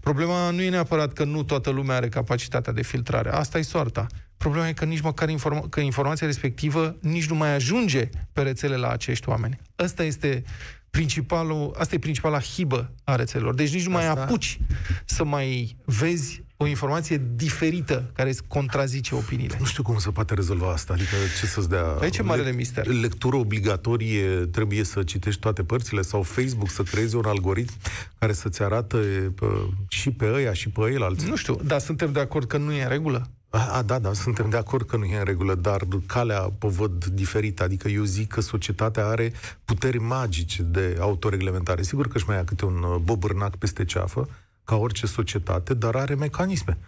Problema 0.00 0.50
nu 0.50 0.62
e 0.62 0.70
neapărat 0.70 1.12
că 1.12 1.24
nu 1.24 1.42
toată 1.42 1.70
lumea 1.70 1.96
are 1.96 2.08
capacitatea 2.08 2.72
de 2.72 2.82
filtrare. 2.82 3.30
Asta 3.30 3.58
e 3.58 3.62
soarta. 3.62 4.06
Problema 4.36 4.68
e 4.68 4.72
că 4.72 4.84
nici 4.84 5.00
măcar 5.00 5.28
informa- 5.28 5.68
că 5.70 5.80
informația 5.80 6.26
respectivă 6.26 6.96
nici 7.00 7.28
nu 7.28 7.34
mai 7.34 7.54
ajunge 7.54 8.08
pe 8.32 8.42
rețele 8.42 8.76
la 8.76 8.88
acești 8.88 9.28
oameni. 9.28 9.60
Asta 9.76 10.02
este 10.02 10.42
principalul, 10.90 11.74
asta 11.78 11.94
e 11.94 11.98
principala 11.98 12.40
hibă 12.40 12.90
a 13.04 13.14
rețelelor. 13.14 13.54
Deci 13.54 13.72
nici 13.74 13.84
nu 13.84 13.90
mai 13.90 14.06
Asta- 14.06 14.22
apuci 14.22 14.60
să 15.04 15.24
mai 15.24 15.76
vezi 15.84 16.42
o 16.56 16.66
informație 16.66 17.22
diferită 17.34 18.10
care 18.14 18.28
îți 18.28 18.42
contrazice 18.46 19.14
opiniile. 19.14 19.56
Nu 19.58 19.64
știu 19.64 19.82
cum 19.82 19.98
se 19.98 20.10
poate 20.10 20.34
rezolva 20.34 20.72
asta. 20.72 20.92
Adică 20.92 21.14
ce 21.40 21.46
să-ți 21.46 21.68
dea... 21.68 21.84
Aici 22.00 22.16
e 22.16 22.22
marele 22.22 22.52
mister. 22.52 22.86
Lectură 22.86 23.36
obligatorie, 23.36 24.28
trebuie 24.28 24.84
să 24.84 25.02
citești 25.02 25.40
toate 25.40 25.62
părțile 25.62 26.02
sau 26.02 26.22
Facebook 26.22 26.70
să 26.70 26.82
creeze 26.82 27.16
un 27.16 27.24
algoritm 27.24 27.72
care 28.18 28.32
să-ți 28.32 28.62
arată 28.62 28.96
pă, 29.34 29.68
și 29.88 30.10
pe 30.10 30.30
ăia 30.32 30.52
și 30.52 30.68
pe 30.68 30.80
ăilalți. 30.80 31.28
Nu 31.28 31.36
știu, 31.36 31.60
dar 31.64 31.80
suntem 31.80 32.12
de 32.12 32.20
acord 32.20 32.46
că 32.46 32.56
nu 32.56 32.72
e 32.72 32.82
în 32.82 32.88
regulă? 32.88 33.30
A, 33.50 33.76
a, 33.76 33.82
da, 33.82 33.98
da, 33.98 34.12
suntem 34.12 34.50
de 34.50 34.56
acord 34.56 34.86
că 34.86 34.96
nu 34.96 35.04
e 35.04 35.18
în 35.18 35.24
regulă, 35.24 35.54
dar 35.54 35.82
calea 36.06 36.52
o 36.60 36.68
văd 36.68 37.04
diferită. 37.04 37.62
Adică 37.62 37.88
eu 37.88 38.02
zic 38.02 38.28
că 38.28 38.40
societatea 38.40 39.06
are 39.06 39.32
puteri 39.64 39.98
magice 39.98 40.62
de 40.62 40.96
autoreglementare. 41.00 41.82
Sigur 41.82 42.08
că 42.08 42.16
își 42.16 42.26
mai 42.26 42.36
ia 42.36 42.44
câte 42.44 42.64
un 42.64 42.82
uh, 42.82 42.96
bobârnac 42.96 43.56
peste 43.56 43.84
ceafă, 43.84 44.28
ca 44.70 44.76
orice 44.76 45.06
societate, 45.06 45.74
dar 45.74 45.94
are 45.94 46.14
mecanisme. 46.14 46.78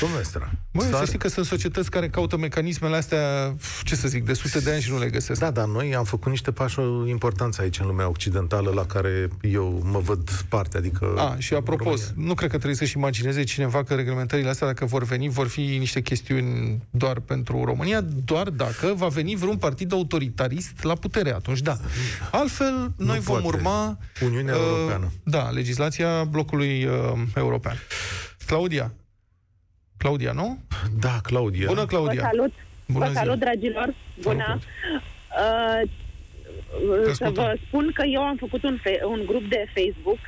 Domnule 0.00 0.22
Stra, 0.22 0.50
Băi, 0.72 0.86
să 0.86 0.96
are. 0.96 1.06
știi 1.06 1.18
că 1.18 1.28
sunt 1.28 1.46
societăți 1.46 1.90
care 1.90 2.08
caută 2.08 2.36
mecanismele 2.36 2.96
astea, 2.96 3.54
ce 3.84 3.96
să 3.96 4.08
zic, 4.08 4.24
de 4.24 4.32
sute 4.32 4.60
de 4.60 4.72
ani 4.72 4.80
și 4.80 4.90
nu 4.90 4.98
le 4.98 5.08
găsesc. 5.10 5.40
Da, 5.40 5.50
dar 5.50 5.66
noi 5.66 5.94
am 5.94 6.04
făcut 6.04 6.30
niște 6.30 6.50
pași 6.50 6.78
importanți 7.06 7.60
aici 7.60 7.78
în 7.78 7.86
lumea 7.86 8.08
occidentală 8.08 8.70
la 8.74 8.84
care 8.84 9.28
eu 9.40 9.80
mă 9.84 9.98
văd 9.98 10.30
parte, 10.48 10.76
adică... 10.76 11.14
A, 11.16 11.36
și 11.38 11.54
apropo, 11.54 11.82
România. 11.84 12.04
nu 12.14 12.34
cred 12.34 12.50
că 12.50 12.56
trebuie 12.56 12.76
să-și 12.76 12.96
imagineze 12.96 13.42
cineva 13.42 13.84
că 13.84 13.94
reglementările 13.94 14.48
astea, 14.48 14.66
dacă 14.66 14.84
vor 14.84 15.04
veni, 15.04 15.28
vor 15.28 15.46
fi 15.46 15.60
niște 15.60 16.00
chestiuni 16.00 16.82
doar 16.90 17.20
pentru 17.20 17.64
România, 17.64 18.00
doar 18.24 18.48
dacă 18.48 18.92
va 18.96 19.06
veni 19.06 19.34
vreun 19.36 19.56
partid 19.56 19.92
autoritarist 19.92 20.82
la 20.82 20.94
putere 20.94 21.34
atunci, 21.34 21.60
da. 21.60 21.76
Altfel, 22.30 22.92
noi 22.96 23.18
vom 23.18 23.40
poate. 23.40 23.56
urma... 23.56 23.98
Uniunea 24.24 24.54
uh, 24.54 24.60
Europeană. 24.68 25.12
Da, 25.22 25.48
legislația 25.48 26.24
blocului 26.24 26.84
uh, 26.84 27.09
european. 27.36 27.76
Claudia. 28.46 28.92
Claudia, 29.96 30.32
nu? 30.32 30.58
Da, 31.00 31.18
Claudia. 31.22 31.66
Bună, 31.66 31.80
Vă 31.80 31.86
Claudia. 31.86 32.22
salut! 32.22 32.52
Bună 32.86 33.04
vă 33.04 33.10
ziua. 33.10 33.22
salut, 33.22 33.38
dragilor! 33.38 33.94
Bună! 34.22 34.44
Salut. 34.46 34.62
Uh, 35.82 37.02
Te 37.04 37.04
să 37.04 37.10
ascultăm. 37.24 37.44
vă 37.44 37.56
spun 37.66 37.90
că 37.94 38.02
eu 38.06 38.22
am 38.22 38.36
făcut 38.36 38.62
un, 38.62 38.78
fe- 38.82 39.00
un 39.04 39.22
grup 39.26 39.44
de 39.48 39.64
Facebook 39.74 40.18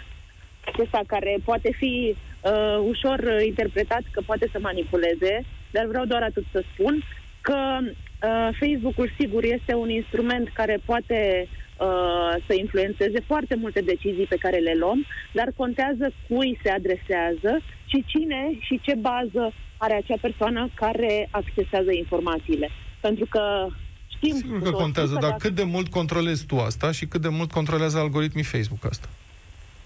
acesta 0.65 1.01
care 1.07 1.37
poate 1.45 1.71
fi 1.77 2.17
uh, 2.41 2.79
ușor 2.89 3.19
uh, 3.19 3.47
interpretat 3.47 4.03
că 4.11 4.21
poate 4.27 4.49
să 4.53 4.59
manipuleze, 4.61 5.45
dar 5.71 5.87
vreau 5.87 6.05
doar 6.05 6.23
atât 6.23 6.45
să 6.53 6.63
spun 6.73 7.03
că 7.41 7.79
uh, 7.83 8.49
Facebook-ul 8.61 9.13
sigur 9.19 9.45
este 9.45 9.75
un 9.75 9.91
instrument 9.91 10.49
care 10.53 10.79
poate 10.85 11.49
uh, 11.83 12.35
să 12.47 12.53
influențeze 12.55 13.21
foarte 13.27 13.55
multe 13.55 13.81
decizii 13.81 14.27
pe 14.27 14.37
care 14.45 14.59
le 14.59 14.75
luăm, 14.79 15.05
dar 15.33 15.49
contează 15.57 16.13
cui 16.29 16.59
se 16.63 16.71
adresează 16.71 17.53
și 17.87 18.05
cine 18.07 18.57
și 18.61 18.81
ce 18.83 18.95
bază 18.95 19.53
are 19.77 19.95
acea 19.95 20.19
persoană 20.21 20.69
care 20.75 21.29
accesează 21.31 21.93
informațiile. 21.93 22.69
Pentru 23.01 23.27
că 23.31 23.67
știm 24.17 24.37
Sigur 24.37 24.53
cu 24.59 24.63
că 24.65 24.71
toții 24.71 24.83
contează, 24.83 25.15
că 25.15 25.21
dar 25.21 25.31
dacă- 25.31 25.47
cât 25.47 25.55
de 25.55 25.63
mult 25.63 25.89
controlezi 25.89 26.47
tu 26.47 26.57
asta 26.59 26.93
și 26.93 27.07
cât 27.07 27.21
de 27.21 27.29
mult 27.29 27.51
controlează 27.51 27.99
algoritmii 27.99 28.45
Facebook 28.45 28.85
asta? 28.89 29.09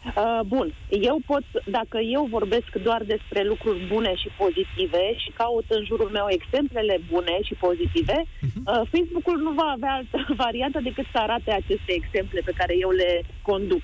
Uh, 0.07 0.41
bun, 0.47 0.73
eu 0.89 1.19
pot, 1.27 1.43
dacă 1.65 1.99
eu 1.99 2.25
vorbesc 2.31 2.71
doar 2.83 3.03
despre 3.03 3.43
lucruri 3.43 3.79
bune 3.87 4.15
și 4.15 4.29
pozitive 4.37 5.15
și 5.17 5.31
caut 5.31 5.65
în 5.69 5.85
jurul 5.85 6.11
meu 6.11 6.27
exemplele 6.29 7.01
bune 7.11 7.39
și 7.43 7.55
pozitive, 7.55 8.25
Mhm. 8.41 8.63
uh, 8.67 8.83
Facebook-ul 8.95 9.39
nu 9.39 9.51
va 9.51 9.69
avea 9.75 9.93
altă 9.93 10.27
variantă 10.45 10.81
decât 10.83 11.05
să 11.13 11.19
arate 11.19 11.51
aceste 11.51 11.93
exemple 11.93 12.41
pe 12.45 12.53
care 12.57 12.75
eu 12.79 12.91
le 12.91 13.21
conduc. 13.43 13.83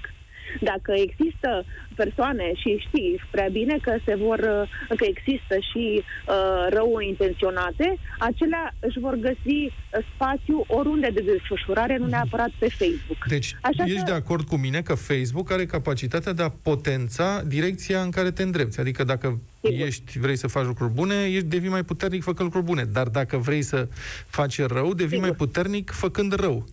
Dacă 0.60 0.92
există 0.96 1.64
persoane 1.96 2.52
și 2.54 2.84
știi 2.88 3.20
prea 3.30 3.48
bine 3.52 3.76
că 3.82 3.96
se 4.04 4.14
vor, 4.14 4.38
uh, 4.38 4.96
că 4.96 5.04
există 5.04 5.54
și 5.72 6.02
uh, 6.02 6.66
rău 6.70 6.98
intenționate, 7.08 7.98
acelea 8.18 8.74
își 8.80 8.98
vor 8.98 9.14
găsi 9.14 9.58
uh, 9.64 9.72
spațiu 10.14 10.64
oriunde 10.66 11.08
de 11.14 11.20
desfășurare, 11.20 11.96
nu 11.96 12.06
neapărat 12.06 12.50
pe 12.58 12.68
Facebook. 12.68 13.26
Deci, 13.28 13.56
Așa 13.60 13.84
ești 13.84 13.96
că- 13.98 14.02
de 14.06 14.12
acord 14.12 14.46
cu 14.46 14.56
mine 14.56 14.80
că 14.82 14.94
Facebook 14.94 15.50
are 15.52 15.66
capacitatea 15.66 16.32
de 16.32 16.42
a 16.42 16.48
potența 16.62 17.42
direcția 17.46 18.00
în 18.02 18.10
care 18.10 18.30
te 18.30 18.42
îndrepți. 18.42 18.80
Adică 18.80 19.04
dacă 19.04 19.38
Sigur. 19.62 19.86
ești, 19.86 20.18
vrei 20.18 20.36
să 20.36 20.46
faci 20.46 20.64
lucruri 20.64 20.92
bune, 20.92 21.14
ești, 21.24 21.44
devii 21.46 21.68
mai 21.68 21.82
puternic 21.84 22.22
făcând 22.22 22.40
lucruri 22.54 22.64
bune. 22.64 22.84
Dar 22.92 23.06
dacă 23.08 23.36
vrei 23.36 23.62
să 23.62 23.88
faci 24.26 24.60
rău, 24.60 24.88
devii 24.94 25.06
Sigur. 25.08 25.22
mai 25.26 25.36
puternic 25.36 25.90
făcând 25.90 26.34
rău. 26.34 26.66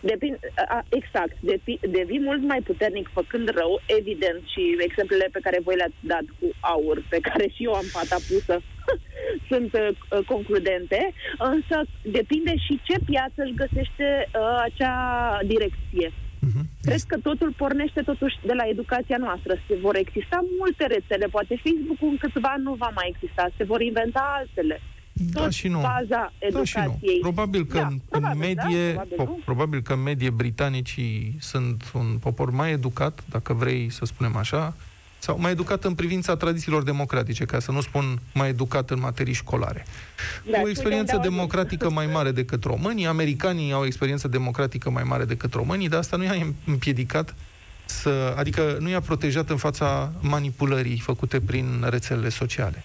Depin, 0.00 0.38
a, 0.68 0.84
exact. 0.88 1.36
Depi, 1.40 1.78
devii 1.90 2.20
mult 2.20 2.42
mai 2.42 2.60
puternic 2.64 3.08
făcând 3.12 3.48
rău, 3.48 3.80
evident, 3.98 4.40
și 4.52 4.76
exemplele 4.78 5.28
pe 5.32 5.38
care 5.42 5.58
voi 5.62 5.76
le-ați 5.76 6.00
dat 6.00 6.24
cu 6.38 6.46
aur, 6.60 7.02
pe 7.08 7.18
care 7.20 7.46
și 7.54 7.64
eu 7.64 7.72
am 7.72 7.88
pata 7.92 8.16
pusă, 8.28 8.60
sunt 9.50 9.72
uh, 9.72 10.18
concludente, 10.26 11.12
însă 11.38 11.76
depinde 12.02 12.54
și 12.56 12.80
ce 12.82 12.96
piață 13.04 13.38
își 13.42 13.60
găsește 13.62 14.06
uh, 14.26 14.62
acea 14.68 14.94
direcție. 15.46 16.12
Mhm. 16.40 16.62
Cred 16.82 17.02
că 17.06 17.16
totul 17.18 17.52
pornește 17.56 18.00
totuși 18.02 18.36
de 18.44 18.52
la 18.52 18.64
educația 18.68 19.16
noastră. 19.16 19.52
Se 19.68 19.74
vor 19.80 19.96
exista 19.96 20.38
multe 20.58 20.86
rețele, 20.86 21.26
poate 21.26 21.62
Facebook-ul 21.64 22.08
în 22.08 22.16
câțiva 22.16 22.48
ani 22.48 22.62
nu 22.62 22.74
va 22.74 22.90
mai 22.94 23.12
exista, 23.12 23.50
se 23.56 23.64
vor 23.64 23.80
inventa 23.80 24.22
altele. 24.38 24.80
Da 25.22 25.40
Tot 25.40 25.52
și 25.52 25.68
nu. 25.68 25.78
baza 25.80 26.06
Da 26.08 26.30
și 26.64 26.78
educației. 26.78 27.14
nu. 27.14 27.20
Probabil 27.20 27.66
că 27.66 27.78
Da, 27.78 27.86
în, 27.86 28.00
probabil, 28.08 28.32
în 28.32 28.38
medie, 28.38 28.92
da, 28.92 29.00
probabil 29.00 29.14
po- 29.24 29.26
nu. 29.36 29.40
probabil 29.44 29.82
că 29.82 29.92
în 29.92 30.02
medie 30.02 30.30
britanicii 30.30 31.36
sunt 31.40 31.82
un 31.94 32.16
popor 32.20 32.50
mai 32.50 32.70
educat, 32.72 33.20
dacă 33.30 33.52
vrei 33.52 33.90
să 33.90 34.04
spunem 34.04 34.36
așa, 34.36 34.74
sau 35.18 35.38
mai 35.40 35.50
educat 35.50 35.84
în 35.84 35.94
privința 35.94 36.36
tradițiilor 36.36 36.82
democratice, 36.82 37.44
ca 37.44 37.58
să 37.58 37.70
nu 37.72 37.80
spun 37.80 38.18
mai 38.34 38.48
educat 38.48 38.90
în 38.90 39.00
materii 39.00 39.32
școlare. 39.32 39.84
Da, 40.50 40.58
o 40.64 40.68
experiență 40.68 41.12
suntem 41.12 41.30
de 41.30 41.36
democratică 41.36 41.90
mai 41.90 42.06
mare 42.06 42.30
decât 42.30 42.64
românii, 42.64 43.06
americanii 43.06 43.72
au 43.72 43.80
o 43.80 43.86
experiență 43.86 44.28
democratică 44.28 44.90
mai 44.90 45.02
mare 45.02 45.24
decât 45.24 45.52
românii, 45.54 45.88
dar 45.88 45.98
asta 45.98 46.16
nu 46.16 46.24
i-a 46.24 46.46
împiedicat 46.66 47.34
să, 47.84 48.34
adică 48.38 48.76
nu 48.80 48.88
i-a 48.88 49.00
protejat 49.00 49.50
în 49.50 49.56
fața 49.56 50.12
manipulării 50.20 50.98
făcute 50.98 51.40
prin 51.40 51.84
rețelele 51.88 52.28
sociale. 52.28 52.84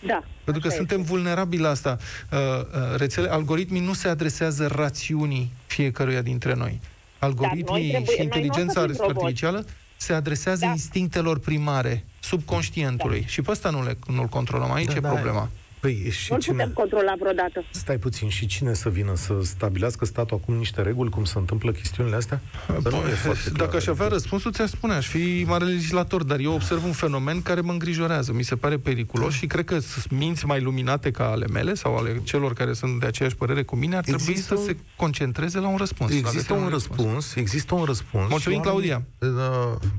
Da. 0.00 0.22
Pentru 0.44 0.68
că 0.68 0.74
suntem 0.74 1.00
este. 1.00 1.12
vulnerabili 1.12 1.62
la 1.62 1.68
asta. 1.68 1.98
Uh, 2.32 2.38
uh, 2.38 2.96
rețele, 2.96 3.30
algoritmii 3.30 3.80
nu 3.80 3.92
se 3.92 4.08
adresează 4.08 4.66
rațiunii 4.66 5.52
fiecăruia 5.66 6.22
dintre 6.22 6.54
noi. 6.54 6.80
Algoritmii 7.18 7.92
trebuie, 7.92 8.14
și 8.14 8.22
inteligența 8.22 8.80
artificială 8.80 9.64
se 9.96 10.12
adresează 10.12 10.64
da. 10.64 10.70
instinctelor 10.70 11.38
primare, 11.38 12.04
subconștientului. 12.20 13.20
Da. 13.20 13.26
Și 13.26 13.42
pe 13.42 13.50
ăsta 13.50 13.70
nu 13.70 13.84
le, 13.84 13.96
nu-l 14.06 14.26
controlăm. 14.26 14.72
Aici 14.72 14.86
da, 14.86 14.94
e 14.96 15.00
da, 15.00 15.08
problema. 15.08 15.50
Păi, 15.86 16.10
și 16.10 16.32
nu 16.32 16.38
cine... 16.38 16.54
putem 16.54 16.72
controla 16.72 17.12
vreodată. 17.18 17.64
Stai 17.70 17.98
puțin, 17.98 18.28
și 18.28 18.46
cine 18.46 18.74
să 18.74 18.88
vină 18.88 19.14
să 19.14 19.34
stabilească 19.42 20.04
statul 20.04 20.38
acum 20.42 20.54
niște 20.54 20.82
reguli, 20.82 21.10
cum 21.10 21.24
se 21.24 21.38
întâmplă 21.38 21.72
chestiunile 21.72 22.16
astea? 22.16 22.40
Păi, 22.66 22.78
nu 22.82 22.96
e 22.96 23.34
dacă 23.62 23.76
aș 23.76 23.86
avea 23.86 24.08
răspunsul, 24.08 24.52
ți-aș 24.52 24.70
spune, 24.70 24.92
aș 24.92 25.06
fi 25.06 25.44
mare 25.46 25.64
legislator, 25.64 26.22
dar 26.22 26.38
eu 26.38 26.52
observ 26.52 26.84
un 26.84 26.92
fenomen 26.92 27.42
care 27.42 27.60
mă 27.60 27.72
îngrijorează, 27.72 28.32
mi 28.32 28.42
se 28.42 28.56
pare 28.56 28.78
periculos 28.78 29.34
și 29.34 29.46
cred 29.46 29.64
că 29.64 29.78
minți 30.10 30.46
mai 30.46 30.60
luminate 30.60 31.10
ca 31.10 31.30
ale 31.30 31.46
mele 31.46 31.74
sau 31.74 31.96
ale 31.96 32.20
celor 32.24 32.52
care 32.52 32.72
sunt 32.72 33.00
de 33.00 33.06
aceeași 33.06 33.36
părere 33.36 33.62
cu 33.62 33.76
mine 33.76 33.96
ar 33.96 34.02
trebui 34.02 34.24
există 34.28 34.56
să 34.56 34.62
se 34.62 34.76
concentreze 34.96 35.58
la 35.58 35.68
un 35.68 35.76
răspuns. 35.76 36.12
Există 36.12 36.52
un, 36.52 36.62
un 36.62 36.68
răspuns, 36.68 37.00
răspuns, 37.00 37.34
există 37.34 37.74
un 37.74 37.84
răspuns. 37.84 38.28
Mulțumim, 38.30 38.60
Claudia. 38.60 39.02
Uh, 39.18 39.28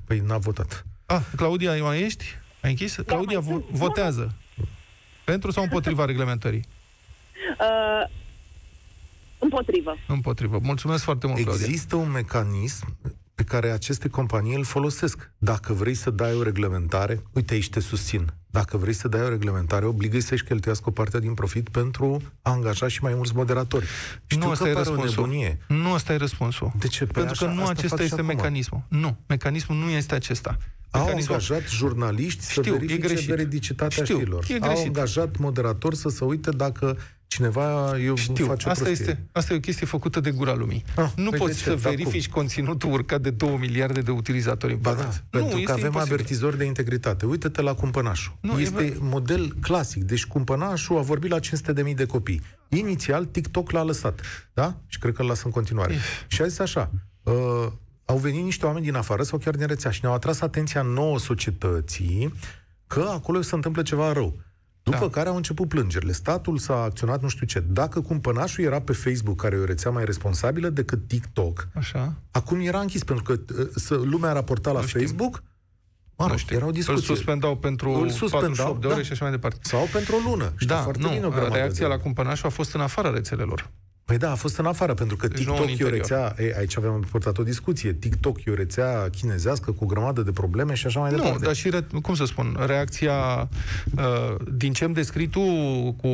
păi 0.06 0.24
n-a 0.26 0.38
votat. 0.38 0.86
Ah, 1.06 1.22
Claudia, 1.36 1.76
mai 1.84 2.02
ești? 2.02 2.26
Ai 2.62 2.70
închis? 2.70 2.96
Da, 2.96 3.04
Claudia 3.04 3.40
votează. 3.72 4.34
Pentru 5.32 5.52
sau 5.52 5.64
împotriva 5.64 6.06
reglementării? 6.06 6.66
Uh, 7.60 8.10
împotrivă. 9.40 9.98
Împotrivă. 10.08 10.60
Mulțumesc 10.62 11.04
foarte 11.04 11.28
mult, 11.28 11.44
Claudia. 11.44 11.66
Există 11.66 11.96
un 11.96 12.12
mecanism 12.12 12.98
pe 13.36 13.44
care 13.44 13.70
aceste 13.70 14.08
companii 14.08 14.56
îl 14.56 14.64
folosesc. 14.64 15.32
Dacă 15.38 15.74
vrei 15.74 15.94
să 15.94 16.10
dai 16.10 16.34
o 16.34 16.44
reglementare, 16.44 17.24
uite 17.34 17.54
aici 17.54 17.70
te 17.70 17.80
susțin. 17.80 18.34
Dacă 18.50 18.78
vrei 18.78 18.94
să 18.94 19.08
dai 19.08 19.22
o 19.22 19.30
reglementare, 19.30 19.86
obligă 19.86 20.20
să-și 20.20 20.44
cheltuiască 20.44 20.90
o 20.90 20.92
parte 20.92 21.20
din 21.20 21.34
profit 21.34 21.70
pentru 21.70 22.22
a 22.42 22.52
angaja 22.52 22.88
și 22.88 23.04
mai 23.04 23.14
mulți 23.14 23.36
moderatori. 23.36 23.86
Știu 24.26 24.38
nu 24.46 24.50
asta 24.50 24.68
e 24.68 24.74
răspunsul. 24.74 25.58
Nu 25.68 25.94
asta 25.94 26.14
e 26.14 26.16
răspunsul. 26.16 26.72
De 26.80 26.88
ce? 26.88 27.06
Păi 27.06 27.14
pentru 27.14 27.32
așa, 27.32 27.46
că 27.46 27.60
nu 27.60 27.66
acesta 27.66 28.04
este 28.04 28.22
mecanismul. 28.22 28.82
Nu, 28.88 29.18
mecanismul 29.28 29.78
nu 29.78 29.90
este 29.90 30.16
acesta. 30.16 30.58
Au 30.90 31.04
mecanismul... 31.04 31.34
angajat 31.34 31.70
jurnaliști 31.70 32.50
știu, 32.50 32.64
să 32.64 32.72
verifice 32.72 33.26
veridicitatea 33.26 34.04
știu, 34.04 34.16
știrilor. 34.16 34.46
E 34.50 34.58
Au 34.62 34.84
angajat 34.84 35.38
moderatori 35.38 35.96
să 35.96 36.10
se 36.10 36.24
uite 36.24 36.52
dacă 36.52 36.98
cineva 37.28 38.00
eu 38.00 38.16
Știu, 38.16 38.46
face 38.46 38.70
asta, 38.70 38.90
este, 38.90 39.28
asta 39.32 39.54
e 39.54 39.56
o 39.56 39.60
chestie 39.60 39.86
făcută 39.86 40.20
de 40.20 40.32
gura 40.32 40.56
lumii. 40.56 40.84
Ah, 40.96 41.12
nu 41.16 41.30
păi 41.30 41.40
poți 41.40 41.58
să 41.58 41.76
verifici 41.76 42.30
cum? 42.30 42.42
conținutul 42.42 42.92
urcat 42.92 43.22
de 43.22 43.30
2 43.30 43.58
miliarde 43.60 44.02
de 44.02 44.12
utilizatori 44.12 44.76
ba 44.76 44.94
da, 44.94 45.04
nu, 45.04 45.10
pentru 45.30 45.62
că 45.62 45.72
avem 45.72 45.86
imposibil. 45.86 46.14
avertizori 46.14 46.58
de 46.58 46.64
integritate. 46.64 47.26
Uite-te 47.26 47.62
la 47.62 47.74
cumpănașul. 47.74 48.38
Nu, 48.42 48.60
este 48.60 48.84
e... 48.84 48.98
model 49.00 49.56
clasic. 49.62 50.04
Deci 50.04 50.26
cumpănașul 50.26 50.98
a 50.98 51.02
vorbit 51.02 51.32
la 51.32 51.40
500.000 51.40 51.96
de 51.96 52.06
copii. 52.06 52.42
Inițial, 52.70 53.26
TikTok 53.26 53.72
l-a 53.72 53.84
lăsat. 53.84 54.22
Da? 54.54 54.78
Și 54.88 55.00
cred 55.00 55.14
că 55.14 55.22
îl 55.22 55.28
lasă 55.28 55.42
în 55.46 55.52
continuare. 55.52 55.94
E... 55.94 55.98
Și 56.28 56.42
a 56.42 56.48
zis 56.48 56.60
așa, 56.60 56.92
uh, 57.24 57.34
au 58.10 58.18
venit 58.18 58.44
niște 58.44 58.66
oameni 58.66 58.86
din 58.86 58.96
afară 58.96 59.24
sau 59.24 59.38
chiar 59.38 59.56
din 59.56 59.68
rețea 59.68 59.92
și 59.92 60.00
ne-au 60.02 60.16
atras 60.16 60.42
atenția 60.42 60.82
nouă 60.82 61.20
societății 61.20 62.34
că 62.88 63.10
acolo 63.12 63.42
se 63.42 63.56
întâmplă 63.56 63.82
ceva 63.82 64.12
rău. 64.12 64.34
După 64.84 64.98
da. 64.98 65.10
care 65.10 65.30
au 65.30 65.36
început 65.36 65.68
plângerile. 65.68 66.12
Statul 66.12 66.58
s-a 66.58 66.82
acționat 66.82 67.22
nu 67.22 67.28
știu 67.28 67.46
ce. 67.46 67.60
Dacă 67.60 68.02
cumpănașul 68.02 68.64
era 68.64 68.82
pe 68.82 68.94
Facebook, 68.94 69.42
care 69.42 69.56
e 69.56 69.60
o 69.60 69.66
rețea 69.66 69.92
mai 69.92 70.06
responsabilă 70.06 70.70
decât 70.70 71.08
TikTok, 71.08 71.68
Așa. 71.74 72.14
acum 72.32 72.60
era 72.60 72.80
închis, 72.80 73.04
pentru 73.04 73.24
că 73.24 73.54
uh, 73.60 73.68
să, 73.76 73.96
lumea 73.96 74.32
raporta 74.32 74.72
la 74.72 74.80
nu 74.80 74.86
Facebook, 74.86 75.44
Mă 76.16 76.28
rog, 76.28 76.38
era 76.50 76.66
o 76.66 76.72
discuție. 76.72 77.10
Îl 77.10 77.16
suspendau 77.16 77.56
pentru 77.56 77.90
îl 77.92 78.10
suspendau, 78.10 78.76
48 78.76 78.82
de 78.82 78.88
ore 78.88 78.96
da. 78.96 79.02
și 79.02 79.12
așa 79.12 79.24
mai 79.24 79.34
departe. 79.34 79.60
Sau 79.62 79.88
pentru 79.92 80.16
o 80.16 80.30
lună. 80.30 80.54
Știu 80.56 80.68
da, 80.68 80.92
nu, 81.00 81.10
bine 81.10 81.26
o 81.26 81.48
reacția 81.48 81.88
la 81.88 81.98
cumpănașul 81.98 82.48
a 82.48 82.50
fost 82.50 82.74
în 82.74 82.82
afara 82.82 83.10
rețelelor. 83.10 83.70
Păi 84.08 84.18
da, 84.18 84.32
a 84.32 84.36
fost 84.36 84.58
în 84.58 84.66
afară, 84.66 84.94
pentru 84.94 85.16
că 85.16 85.28
deci 85.28 85.38
TikTok 85.38 85.80
e 85.80 85.84
o 85.84 85.90
rețea, 85.90 86.36
e, 86.38 86.56
aici 86.58 86.78
avem 86.78 87.06
purtat 87.12 87.38
o 87.38 87.44
discuție, 87.44 87.94
TikTok 87.94 88.46
e 88.46 88.52
o 88.52 88.54
rețea 88.54 89.10
chinezească 89.10 89.72
cu 89.72 89.84
o 89.84 89.88
grămadă 89.88 90.22
de 90.22 90.32
probleme 90.32 90.74
și 90.74 90.86
așa 90.86 91.00
mai 91.00 91.12
nu, 91.12 91.16
departe. 91.16 91.38
Nu, 91.40 91.46
dar 91.46 91.56
și, 91.56 91.72
cum 92.02 92.16
să 92.16 92.26
spun, 92.26 92.58
reacția, 92.66 93.50
uh, 93.98 94.36
din 94.52 94.74
ce 94.74 94.84
am 94.84 94.92
descris 94.92 95.30
tu 95.30 95.42
cu 96.02 96.08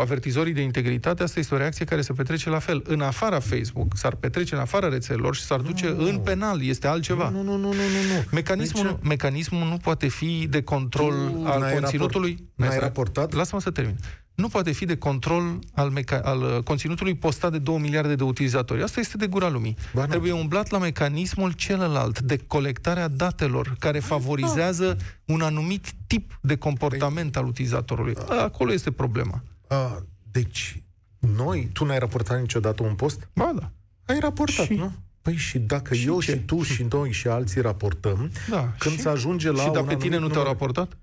avertizorii 0.00 0.52
de 0.52 0.60
integritate, 0.60 1.22
asta 1.22 1.40
este 1.40 1.54
o 1.54 1.58
reacție 1.58 1.84
care 1.84 2.00
se 2.00 2.12
petrece 2.12 2.50
la 2.50 2.58
fel. 2.58 2.82
În 2.86 3.00
afara 3.00 3.38
Facebook, 3.38 3.96
s-ar 3.96 4.14
petrece 4.14 4.54
în 4.54 4.60
afara 4.60 4.88
rețelelor 4.88 5.34
și 5.34 5.42
s-ar 5.42 5.60
duce 5.60 5.94
nu, 5.96 6.04
în 6.04 6.18
penal, 6.18 6.64
este 6.64 6.86
altceva. 6.86 7.28
Nu, 7.28 7.42
nu, 7.42 7.56
nu, 7.56 7.56
nu, 7.56 7.72
nu. 7.72 8.14
nu. 8.14 8.24
Mecanismul, 8.30 8.84
deci, 8.84 9.08
mecanismul 9.08 9.68
nu 9.68 9.76
poate 9.76 10.08
fi 10.08 10.46
de 10.50 10.62
control 10.62 11.14
al 11.44 11.72
conținutului. 11.72 12.30
Raport, 12.30 12.70
n-ai 12.70 12.78
raportat? 12.78 13.32
Lasă-mă 13.32 13.60
să 13.60 13.70
termin 13.70 13.96
nu 14.36 14.48
poate 14.48 14.72
fi 14.72 14.84
de 14.84 14.96
control 14.96 15.58
al, 15.74 15.90
meca- 15.90 16.20
al 16.22 16.42
uh, 16.42 16.62
conținutului 16.62 17.14
postat 17.14 17.52
de 17.52 17.58
2 17.58 17.78
miliarde 17.78 18.14
de 18.14 18.22
utilizatori. 18.22 18.82
Asta 18.82 19.00
este 19.00 19.16
de 19.16 19.26
gura 19.26 19.48
lumii. 19.48 19.76
Ba, 19.94 20.06
Trebuie 20.06 20.32
umblat 20.32 20.70
la 20.70 20.78
mecanismul 20.78 21.52
celălalt 21.52 22.20
de 22.20 22.36
colectarea 22.36 23.08
datelor 23.08 23.76
care 23.78 23.98
favorizează 23.98 24.96
un 25.24 25.40
anumit 25.40 25.86
tip 26.06 26.38
de 26.42 26.56
comportament 26.56 27.32
păi, 27.32 27.42
al 27.42 27.48
utilizatorului. 27.48 28.14
Acolo 28.28 28.72
este 28.72 28.90
problema. 28.90 29.42
A, 29.68 30.02
deci, 30.30 30.82
noi, 31.18 31.70
tu 31.72 31.84
n-ai 31.84 31.98
raportat 31.98 32.40
niciodată 32.40 32.82
un 32.82 32.94
post? 32.94 33.28
Ba 33.34 33.52
da. 33.58 33.70
Ai 34.06 34.18
raportat, 34.18 34.66
și? 34.66 34.74
nu? 34.74 34.92
Păi 35.22 35.34
și 35.34 35.58
dacă 35.58 35.94
și 35.94 36.06
eu 36.06 36.20
ce? 36.20 36.32
și 36.32 36.38
tu 36.38 36.62
și 36.62 36.86
noi 36.90 37.12
și 37.12 37.28
alții 37.28 37.60
raportăm, 37.60 38.30
da, 38.50 38.72
când 38.78 38.94
și? 38.94 39.00
se 39.00 39.08
ajunge 39.08 39.50
la 39.50 39.62
Și 39.62 39.70
dacă 39.70 39.94
tine 39.94 40.18
nu 40.18 40.28
te-au 40.28 40.44
raportat? 40.44 40.96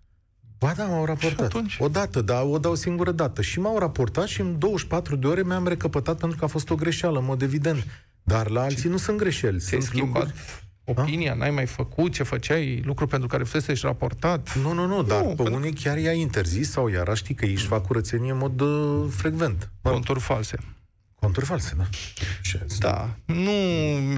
Ba 0.64 0.74
da, 0.76 0.86
m-au 0.86 1.06
raportat. 1.06 1.54
O 1.80 1.88
dată, 1.88 2.22
da, 2.22 2.42
o 2.42 2.58
dau 2.58 2.72
o 2.72 2.76
singură 2.76 3.12
dată. 3.12 3.42
Și 3.42 3.60
m-au 3.60 3.78
raportat 3.78 4.28
și 4.28 4.42
în 4.42 4.60
24 4.60 5.16
de 5.16 5.28
ore 5.28 5.44
mi-am 5.44 5.68
recăpătat 5.68 6.18
pentru 6.18 6.38
că 6.38 6.46
a 6.46 6.48
fost 6.48 6.70
o 6.70 6.76
greșeală, 6.76 7.20
în 7.20 7.26
mod 7.26 7.42
evident. 7.42 7.86
Dar 8.24 8.50
la 8.50 8.62
alții 8.62 8.90
nu 8.90 8.98
sunt 8.98 9.18
greșeli. 9.18 9.60
Sunt 9.60 9.82
schimbat 9.82 10.34
lucruri... 10.86 11.04
opinia, 11.04 11.32
A? 11.32 11.36
n-ai 11.36 11.52
mai 11.52 11.66
făcut 11.66 12.14
ce 12.14 12.24
făceai, 12.24 12.82
lucru 12.86 13.08
pentru 13.08 13.28
care 13.28 13.44
fusese 13.44 13.74
și 13.74 13.86
raportat. 13.86 14.56
Nu, 14.56 14.74
nu, 14.74 14.86
nu, 14.86 15.04
dar 15.04 15.22
nu, 15.22 15.28
pe 15.28 15.34
pentru... 15.36 15.56
unii 15.56 15.74
chiar 15.74 15.98
i-a 15.98 16.12
interzis 16.12 16.72
sau 16.72 16.88
iar 16.88 17.16
știi 17.16 17.36
că 17.36 17.46
ei 17.46 17.54
își 17.54 17.66
fac 17.66 17.86
curățenie 17.86 18.32
în 18.32 18.38
mod 18.38 18.60
uh, 18.60 19.06
frecvent. 19.10 19.72
Conturi 19.82 20.20
false. 20.20 20.58
Conturi 21.24 21.46
false, 21.46 21.76
da. 21.78 21.88
Da. 22.80 23.10
Nu 23.26 23.52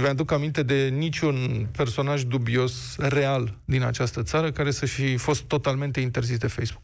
mi-aduc 0.02 0.32
aminte 0.32 0.64
de 0.64 0.88
niciun 0.88 1.68
personaj 1.72 2.24
dubios 2.24 2.96
real 2.98 3.58
din 3.66 3.84
această 3.84 4.24
țară 4.24 4.52
care 4.52 4.72
să 4.72 4.86
fi 4.86 5.18
fost 5.18 5.42
totalmente 5.42 6.00
interzis 6.00 6.38
de 6.38 6.48
Facebook. 6.48 6.84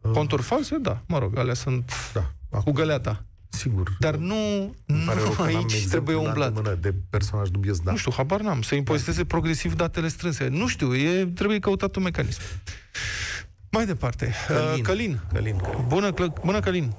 Uh. 0.00 0.10
Conturi 0.10 0.42
false, 0.42 0.76
da. 0.76 1.02
Mă 1.06 1.18
rog, 1.18 1.38
alea 1.38 1.54
sunt 1.54 1.92
da. 2.12 2.58
cu 2.58 2.70
găleata. 2.70 3.24
Sigur. 3.48 3.96
Dar 3.98 4.14
nu, 4.14 4.74
nu 4.84 5.34
aici 5.38 5.86
trebuie 5.86 6.16
umblat. 6.16 6.52
Mână 6.52 6.78
de 6.80 6.94
personaj 7.10 7.48
dubios, 7.48 7.80
da. 7.80 7.90
Nu 7.90 7.96
știu, 7.96 8.12
habar 8.16 8.40
n-am. 8.40 8.62
Să 8.62 8.74
impoziteze 8.74 9.20
da. 9.20 9.26
progresiv 9.26 9.74
datele 9.74 10.08
strânse. 10.08 10.48
Nu 10.48 10.66
știu, 10.66 10.94
e, 10.94 11.26
trebuie 11.26 11.58
căutat 11.58 11.96
un 11.96 12.02
mecanism. 12.02 12.40
Mai 13.70 13.86
departe. 13.86 14.34
Călin. 14.46 14.72
Uh, 14.72 14.80
Călin. 14.82 15.20
Călin, 15.32 15.56
Călin. 15.56 15.84
Bună, 15.86 16.10
bună, 16.44 16.60
Călin. 16.60 16.94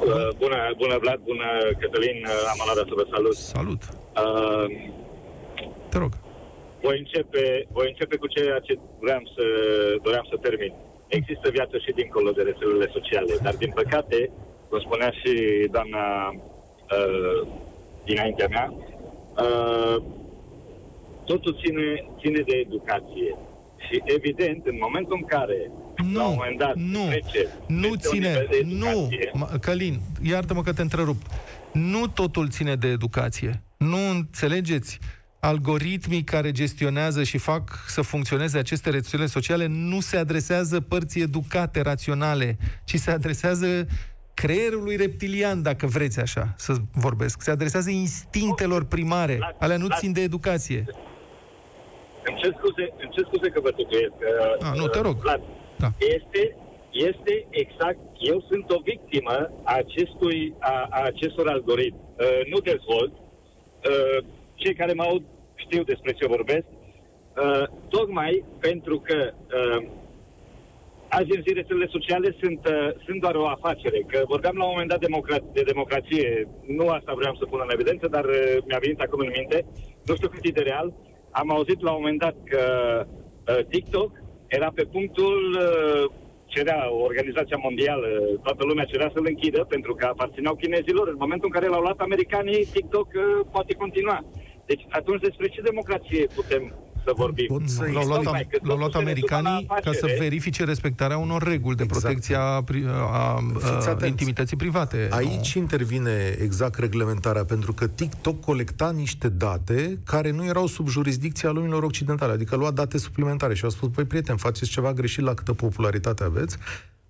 Uh, 0.00 0.28
bună, 0.38 0.58
bună 0.76 0.96
Vlad, 0.98 1.20
bună 1.32 1.48
Cătălin, 1.80 2.18
uh, 2.26 2.50
am 2.52 2.58
onoarea 2.62 2.86
să 2.88 2.94
vă 3.00 3.06
salut. 3.10 3.36
Salut. 3.36 3.82
Uh, 4.22 4.66
Te 5.90 5.98
rog. 5.98 6.12
Voi 6.80 6.98
începe, 6.98 7.66
voi 7.72 7.86
începe 7.88 8.16
cu 8.16 8.26
ceea 8.26 8.58
ce 8.58 8.78
vreau 9.00 9.22
să, 9.34 9.44
doream 10.02 10.26
să 10.30 10.36
termin. 10.36 10.72
Există 11.08 11.50
viață 11.50 11.78
și 11.78 11.92
dincolo 11.92 12.30
de 12.30 12.42
rețelele 12.42 12.88
sociale, 12.92 13.34
dar 13.42 13.54
din 13.54 13.72
păcate, 13.74 14.30
cum 14.68 14.80
spunea 14.80 15.10
și 15.10 15.32
doamna 15.70 16.04
uh, 16.28 17.46
dinaintea 18.04 18.48
mea, 18.50 18.72
uh, 19.44 19.96
totul 21.24 21.58
ține, 21.62 22.04
ține 22.20 22.40
de 22.40 22.56
educație. 22.56 23.36
Și 23.86 24.02
evident, 24.04 24.66
în 24.66 24.76
momentul 24.80 25.16
în 25.20 25.24
care 25.24 25.70
nu, 26.02 26.18
la 26.18 26.26
un 26.26 26.34
moment 26.34 26.58
dat 26.58 26.74
nu, 26.74 27.06
trece, 27.06 27.48
nu 27.66 27.94
ține, 27.94 28.46
nu, 28.64 29.08
Călin, 29.60 30.00
iartă-mă 30.22 30.62
că 30.62 30.72
te 30.72 30.82
întrerup. 30.82 31.22
Nu 31.72 32.06
totul 32.06 32.48
ține 32.48 32.74
de 32.74 32.88
educație. 32.88 33.62
Nu 33.76 34.10
înțelegeți? 34.10 34.98
Algoritmii 35.40 36.24
care 36.24 36.50
gestionează 36.50 37.22
și 37.22 37.38
fac 37.38 37.84
să 37.86 38.02
funcționeze 38.02 38.58
aceste 38.58 38.90
rețele 38.90 39.26
sociale 39.26 39.66
nu 39.66 40.00
se 40.00 40.16
adresează 40.16 40.80
părții 40.80 41.22
educate, 41.22 41.80
raționale, 41.80 42.58
ci 42.84 42.96
se 42.96 43.10
adresează 43.10 43.86
creierului 44.34 44.96
reptilian, 44.96 45.62
dacă 45.62 45.86
vreți 45.86 46.20
așa 46.20 46.54
să 46.56 46.74
vorbesc. 46.92 47.42
Se 47.42 47.50
adresează 47.50 47.90
instinctelor 47.90 48.84
primare. 48.84 49.54
Alea 49.58 49.76
nu 49.76 49.86
țin 49.98 50.12
de 50.12 50.20
educație. 50.20 50.84
Îmi 52.24 52.38
cer 52.40 52.54
scuze, 52.58 52.92
îmi 53.02 53.10
cer 53.10 53.24
scuze 53.24 53.48
că 53.48 53.60
vă 53.60 53.70
tutuiesc. 53.70 54.12
Uh, 54.60 54.70
ah, 54.70 54.78
nu, 54.78 54.86
te 54.86 55.00
rog. 55.00 55.16
Vlad, 55.16 55.40
da. 55.84 55.90
este, 56.16 56.42
este 56.90 57.46
exact, 57.50 57.98
eu 58.32 58.44
sunt 58.48 58.70
o 58.70 58.80
victimă 58.84 59.36
a, 59.62 59.74
acestui, 59.82 60.54
a, 60.58 60.86
a 60.90 61.00
acestor 61.02 61.48
algoritmi. 61.48 62.00
Uh, 62.18 62.40
nu 62.52 62.58
dezvolt. 62.58 63.12
Uh, 63.12 64.24
cei 64.54 64.74
care 64.74 64.92
mă 64.92 65.02
aud 65.02 65.22
știu 65.54 65.82
despre 65.82 66.12
ce 66.12 66.26
vorbesc, 66.26 66.66
uh, 66.66 67.64
tocmai 67.88 68.44
pentru 68.60 69.00
că 69.00 69.32
uh, 69.32 69.86
azi 71.08 71.36
în 71.36 71.42
zi 71.46 71.52
rețelele 71.52 71.88
sociale 71.96 72.36
sunt, 72.40 72.60
uh, 72.66 72.88
sunt 73.04 73.20
doar 73.20 73.34
o 73.34 73.48
afacere. 73.48 74.00
Că 74.06 74.22
vorbeam 74.26 74.56
la 74.56 74.64
un 74.64 74.70
moment 74.72 74.90
dat 74.90 75.04
democra- 75.06 75.52
de 75.52 75.62
democrație, 75.72 76.48
nu 76.66 76.88
asta 76.88 77.12
vreau 77.20 77.34
să 77.34 77.44
pun 77.44 77.60
în 77.62 77.72
evidență, 77.72 78.06
dar 78.08 78.24
uh, 78.24 78.56
mi-a 78.66 78.78
venit 78.84 79.00
acum 79.00 79.20
în 79.20 79.32
minte, 79.36 79.64
nu 80.06 80.14
știu 80.14 80.28
cât 80.28 80.44
e 80.44 80.58
de 80.58 80.68
real, 80.70 80.92
am 81.30 81.50
auzit 81.50 81.80
la 81.80 81.90
un 81.90 82.00
moment 82.00 82.18
dat 82.18 82.36
că 82.44 82.62
uh, 83.06 83.64
TikTok 83.68 84.10
era 84.56 84.68
pe 84.74 84.84
punctul 84.94 85.36
uh, 85.58 86.04
cerea 86.54 86.80
Organizația 87.08 87.58
Mondială, 87.66 88.08
toată 88.42 88.62
lumea 88.64 88.90
cerea 88.92 89.10
să-l 89.14 89.26
închidă 89.32 89.60
pentru 89.74 89.92
că 89.94 90.04
aparțineau 90.06 90.54
chinezilor. 90.54 91.06
În 91.08 91.22
momentul 91.24 91.48
în 91.50 91.56
care 91.56 91.68
l-au 91.70 91.80
luat 91.86 92.00
americanii, 92.00 92.68
TikTok 92.74 93.08
uh, 93.14 93.24
poate 93.54 93.72
continua. 93.74 94.18
Deci 94.70 94.84
atunci 94.88 95.20
despre 95.28 95.46
ce 95.48 95.68
democrație 95.70 96.26
putem 96.38 96.62
să 97.04 97.12
vorbim. 97.16 97.46
Pot 97.46 97.68
să 97.68 97.88
l-au 97.92 98.06
luat, 98.06 98.26
am, 98.26 98.46
l-au 98.62 98.76
luat 98.76 98.94
americanii 98.94 99.66
ca 99.66 99.92
să 99.92 100.16
verifice 100.18 100.64
respectarea 100.64 101.18
unor 101.18 101.42
reguli 101.42 101.76
de 101.76 101.82
exact. 101.82 102.02
protecție 102.02 102.36
a, 102.36 102.40
a, 102.40 103.42
a 104.00 104.06
intimității 104.06 104.56
private. 104.56 105.08
Aici 105.10 105.54
nu? 105.54 105.60
intervine 105.60 106.36
exact 106.42 106.78
reglementarea, 106.78 107.44
pentru 107.44 107.72
că 107.72 107.86
TikTok 107.86 108.40
colecta 108.40 108.90
niște 108.90 109.28
date 109.28 109.98
care 110.04 110.30
nu 110.30 110.44
erau 110.44 110.66
sub 110.66 110.88
jurisdicția 110.88 111.50
lumilor 111.50 111.82
occidentale, 111.82 112.32
adică 112.32 112.56
lua 112.56 112.70
date 112.70 112.98
suplimentare 112.98 113.54
și 113.54 113.64
au 113.64 113.70
spus, 113.70 113.88
păi 113.88 114.04
prieten, 114.04 114.36
faceți 114.36 114.70
ceva 114.70 114.92
greșit 114.92 115.24
la 115.24 115.34
câtă 115.34 115.52
popularitate 115.52 116.24
aveți, 116.24 116.56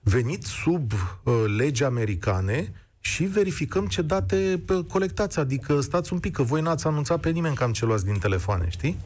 veniți 0.00 0.48
sub 0.48 0.92
uh, 0.92 1.35
legi 1.57 1.85
americane 1.85 2.72
și 3.00 3.24
verificăm 3.24 3.87
ce 3.87 4.03
date 4.03 4.62
uh, 4.68 4.79
colectați, 4.88 5.38
adică 5.38 5.81
stați 5.81 6.12
un 6.12 6.18
pic, 6.18 6.33
că 6.33 6.42
voi 6.42 6.61
n-ați 6.61 6.87
anunțat 6.87 7.20
pe 7.20 7.31
nimeni 7.31 7.55
cam 7.55 7.72
ce 7.72 7.85
luați 7.85 8.05
din 8.05 8.18
telefoane, 8.18 8.66
știi? 8.68 8.98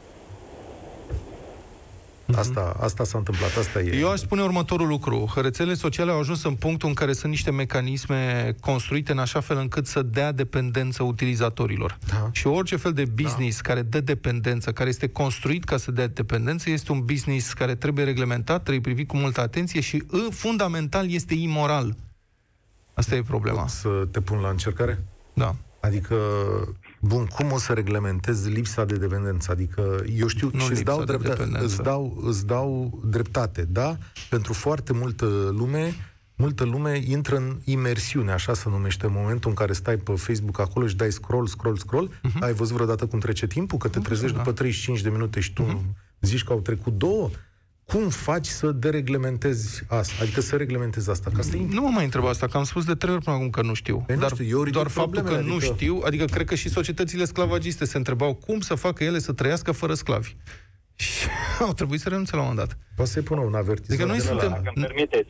Mhm. 2.25 2.39
Asta, 2.39 2.75
asta 2.79 3.03
s-a 3.03 3.17
întâmplat, 3.17 3.57
asta 3.57 3.79
e. 3.81 3.97
Eu 3.97 4.11
aș 4.11 4.19
spune 4.19 4.41
următorul 4.41 4.87
lucru. 4.87 5.31
Rețelele 5.35 5.75
sociale 5.75 6.11
au 6.11 6.19
ajuns 6.19 6.43
în 6.43 6.55
punctul 6.55 6.87
în 6.87 6.93
care 6.93 7.13
sunt 7.13 7.31
niște 7.31 7.51
mecanisme 7.51 8.55
construite 8.59 9.11
în 9.11 9.17
așa 9.17 9.39
fel 9.39 9.57
încât 9.57 9.87
să 9.87 10.01
dea 10.01 10.31
dependență 10.31 11.03
utilizatorilor. 11.03 11.97
Da. 12.07 12.29
Și 12.31 12.47
orice 12.47 12.75
fel 12.75 12.93
de 12.93 13.05
business 13.05 13.61
da. 13.61 13.69
care 13.69 13.81
dă 13.81 13.99
dependență, 13.99 14.71
care 14.71 14.89
este 14.89 15.07
construit 15.07 15.63
ca 15.63 15.77
să 15.77 15.91
dea 15.91 16.07
dependență, 16.07 16.69
este 16.69 16.91
un 16.91 17.05
business 17.05 17.53
care 17.53 17.75
trebuie 17.75 18.05
reglementat, 18.05 18.61
trebuie 18.61 18.81
privit 18.81 19.07
cu 19.07 19.17
multă 19.17 19.41
atenție 19.41 19.81
și 19.81 20.03
fundamental 20.29 21.11
este 21.11 21.33
imoral. 21.33 21.95
Asta 22.93 23.15
e 23.15 23.21
problema. 23.21 23.59
Pot 23.59 23.69
să 23.69 24.07
te 24.11 24.21
pun 24.21 24.39
la 24.39 24.49
încercare? 24.49 25.03
Da. 25.33 25.55
Adică 25.79 26.15
Bun, 27.05 27.25
cum 27.25 27.51
o 27.51 27.57
să 27.57 27.73
reglementez 27.73 28.47
lipsa 28.47 28.85
de 28.85 28.95
dependență? 28.95 29.51
Adică, 29.51 30.03
eu 30.17 30.27
știu 30.27 30.49
nu 30.53 30.59
și 30.59 30.71
îți 30.71 30.83
dau, 30.83 31.03
drept, 31.03 31.39
îți, 31.59 31.81
dau, 31.81 32.21
îți 32.25 32.45
dau 32.45 32.99
dreptate, 33.05 33.65
da? 33.69 33.97
Pentru 34.29 34.53
foarte 34.53 34.93
multă 34.93 35.25
lume, 35.57 35.93
multă 36.35 36.63
lume 36.63 37.01
intră 37.07 37.35
în 37.35 37.59
imersiune, 37.63 38.31
așa 38.31 38.53
se 38.53 38.69
numește, 38.69 39.05
în 39.05 39.11
momentul 39.15 39.49
în 39.49 39.55
care 39.55 39.73
stai 39.73 39.97
pe 39.97 40.11
Facebook 40.11 40.59
acolo 40.59 40.87
și 40.87 40.95
dai 40.95 41.11
scroll, 41.11 41.47
scroll, 41.47 41.77
scroll. 41.77 42.09
Uh-huh. 42.09 42.39
Ai 42.39 42.53
văzut 42.53 42.73
vreodată 42.73 43.05
cum 43.05 43.19
trece 43.19 43.47
timpul? 43.47 43.77
Că 43.77 43.87
te 43.87 43.99
trezești 43.99 44.35
da. 44.35 44.41
după 44.41 44.51
35 44.51 45.01
de 45.01 45.09
minute 45.09 45.39
și 45.39 45.53
tu 45.53 45.63
uh-huh. 45.63 45.95
zici 46.21 46.43
că 46.43 46.53
au 46.53 46.59
trecut 46.59 46.97
două? 46.97 47.29
Cum 47.85 48.09
faci 48.09 48.47
să 48.47 48.71
dereglementezi 48.71 49.83
asta? 49.87 50.13
Adică 50.21 50.41
să 50.41 50.55
reglementezi 50.55 51.09
asta? 51.09 51.31
Ca 51.35 51.41
să... 51.41 51.55
Nu 51.69 51.81
mă 51.81 51.89
mai 51.89 52.03
întreb 52.03 52.25
asta, 52.25 52.47
că 52.47 52.57
am 52.57 52.63
spus 52.63 52.85
de 52.85 52.93
trei 52.93 53.13
ori 53.13 53.23
până 53.23 53.35
acum 53.35 53.49
că 53.49 53.61
nu 53.61 53.73
știu. 53.73 54.03
Păi 54.05 54.15
dar 54.15 54.29
nu 54.29 54.35
știu, 54.35 54.63
doar 54.63 54.87
faptul 54.87 55.21
că 55.21 55.33
adică... 55.33 55.53
nu 55.53 55.59
știu, 55.59 56.01
adică 56.05 56.25
cred 56.25 56.47
că 56.47 56.55
și 56.55 56.69
societățile 56.69 57.25
sclavagiste 57.25 57.85
se 57.85 57.97
întrebau 57.97 58.33
cum 58.33 58.59
să 58.59 58.75
facă 58.75 59.03
ele 59.03 59.19
să 59.19 59.33
trăiască 59.33 59.71
fără 59.71 59.93
sclavi. 59.93 60.35
Și 60.95 61.27
au 61.59 61.73
trebuit 61.73 61.99
să 61.99 62.09
renunțe 62.09 62.35
la 62.35 62.41
un 62.41 62.47
moment 62.47 62.67
dat. 62.67 62.77
Poate 62.95 63.11
să-i 63.11 63.21
pună 63.21 63.41
un 63.41 63.53
avertizare. 63.53 64.11
Adică 64.11 64.17
noi 64.17 64.39
suntem... 64.39 64.73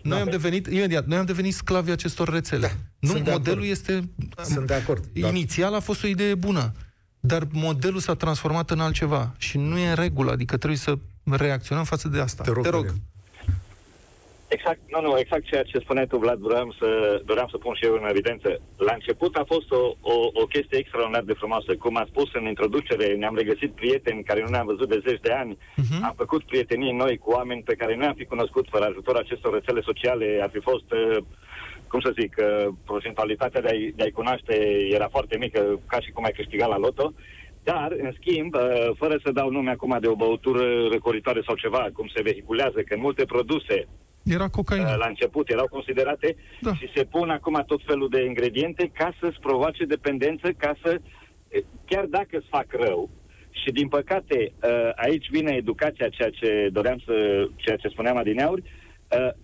Noi 0.03 0.19
am 0.19 0.27
devenit, 0.29 0.67
imediat, 0.67 1.05
noi 1.05 1.17
am 1.17 1.25
devenit 1.25 1.53
sclavi 1.53 1.91
acestor 1.91 2.29
rețele. 2.29 2.77
Da, 2.99 3.13
nu, 3.13 3.21
modelul 3.31 3.65
este... 3.65 4.09
Sunt 4.43 4.67
de 4.67 4.73
acord. 4.73 5.03
Inițial 5.13 5.73
a 5.73 5.79
fost 5.79 6.03
o 6.03 6.07
idee 6.07 6.35
bună, 6.35 6.71
dar 7.19 7.47
modelul 7.51 7.99
s-a 7.99 8.13
transformat 8.13 8.71
în 8.71 8.79
altceva 8.79 9.33
și 9.37 9.57
nu 9.57 9.77
e 9.77 9.89
în 9.89 9.95
regulă, 9.95 10.31
adică 10.31 10.57
trebuie 10.57 10.79
să 10.79 10.97
reacționăm 11.31 11.83
față 11.83 12.07
de 12.07 12.19
asta. 12.19 12.43
Te 12.43 12.51
rog. 12.51 12.63
Te 12.63 12.69
rog. 12.69 12.85
Exact, 14.47 14.79
nu, 14.93 15.01
nu, 15.01 15.19
exact 15.19 15.45
ceea 15.45 15.63
ce 15.63 15.79
spuneai 15.79 16.07
tu, 16.07 16.17
Vlad, 16.17 16.39
doream 16.39 16.75
să, 16.79 17.21
doream 17.25 17.47
să 17.51 17.57
pun 17.57 17.73
și 17.75 17.85
eu 17.85 17.93
în 17.93 18.09
evidență. 18.09 18.59
La 18.77 18.93
început 18.93 19.35
a 19.35 19.43
fost 19.53 19.71
o, 19.71 19.83
o, 20.01 20.15
o 20.33 20.45
chestie 20.45 20.77
extraordinar 20.77 21.23
de 21.23 21.33
frumoasă. 21.33 21.75
Cum 21.75 21.95
a 21.97 22.05
spus 22.09 22.33
în 22.33 22.45
introducere, 22.45 23.15
ne-am 23.15 23.35
regăsit 23.35 23.71
prieteni 23.71 24.23
care 24.23 24.41
nu 24.41 24.49
ne-am 24.49 24.65
văzut 24.65 24.89
de 24.89 25.03
zeci 25.07 25.21
de 25.21 25.31
ani, 25.31 25.57
uh-huh. 25.57 26.01
am 26.01 26.13
făcut 26.17 26.43
prietenii 26.43 26.91
noi 26.91 27.17
cu 27.17 27.31
oameni 27.31 27.61
pe 27.61 27.75
care 27.75 27.95
nu 27.95 28.05
am 28.05 28.13
fi 28.13 28.25
cunoscut 28.25 28.65
fără 28.69 28.85
ajutorul 28.85 29.21
acestor 29.21 29.53
rețele 29.53 29.81
sociale, 29.81 30.39
ar 30.41 30.49
fi 30.53 30.59
fost, 30.59 30.91
uh, 30.91 31.17
cum 31.87 31.99
să 31.99 32.13
zic, 32.19 32.35
uh, 32.37 32.67
procentualitatea 32.85 33.61
de 33.61 33.67
a-i, 33.67 33.93
de 33.95 34.03
a 34.03 34.11
cunoaște 34.13 34.55
era 34.91 35.07
foarte 35.07 35.37
mică, 35.37 35.79
ca 35.87 35.99
și 35.99 36.11
cum 36.11 36.23
ai 36.23 36.31
câștigat 36.31 36.69
la 36.69 36.77
loto. 36.77 37.13
Dar, 37.69 37.89
în 38.05 38.11
schimb, 38.19 38.53
uh, 38.53 38.61
fără 38.97 39.15
să 39.23 39.31
dau 39.31 39.49
nume 39.49 39.71
acum 39.71 39.97
de 40.01 40.07
o 40.07 40.15
băutură 40.15 40.87
răcoritoare 40.91 41.41
sau 41.45 41.55
ceva, 41.55 41.89
cum 41.93 42.07
se 42.15 42.21
vehiculează, 42.21 42.79
că 42.81 42.95
multe 42.97 43.25
produse 43.25 43.87
era 44.23 44.47
cocaină. 44.47 44.89
Uh, 44.89 44.97
la 44.97 45.07
început 45.07 45.49
erau 45.49 45.67
considerate 45.67 46.35
da. 46.61 46.73
și 46.73 46.91
se 46.95 47.03
pun 47.03 47.29
acum 47.29 47.63
tot 47.67 47.81
felul 47.85 48.09
de 48.09 48.25
ingrediente 48.25 48.91
ca 48.93 49.13
să-ți 49.19 49.39
provoace 49.39 49.85
dependență, 49.85 50.47
ca 50.57 50.75
să, 50.83 50.97
chiar 51.85 52.05
dacă 52.05 52.37
îți 52.37 52.47
fac 52.49 52.67
rău, 52.69 53.09
și 53.49 53.71
din 53.71 53.87
păcate 53.87 54.37
uh, 54.63 54.89
aici 54.95 55.29
vine 55.29 55.51
educația, 55.55 56.09
ceea 56.09 56.29
ce 56.29 56.69
doream 56.71 56.99
să, 57.05 57.47
ceea 57.55 57.75
ce 57.75 57.87
spuneam 57.87 58.17
adineauri, 58.17 58.63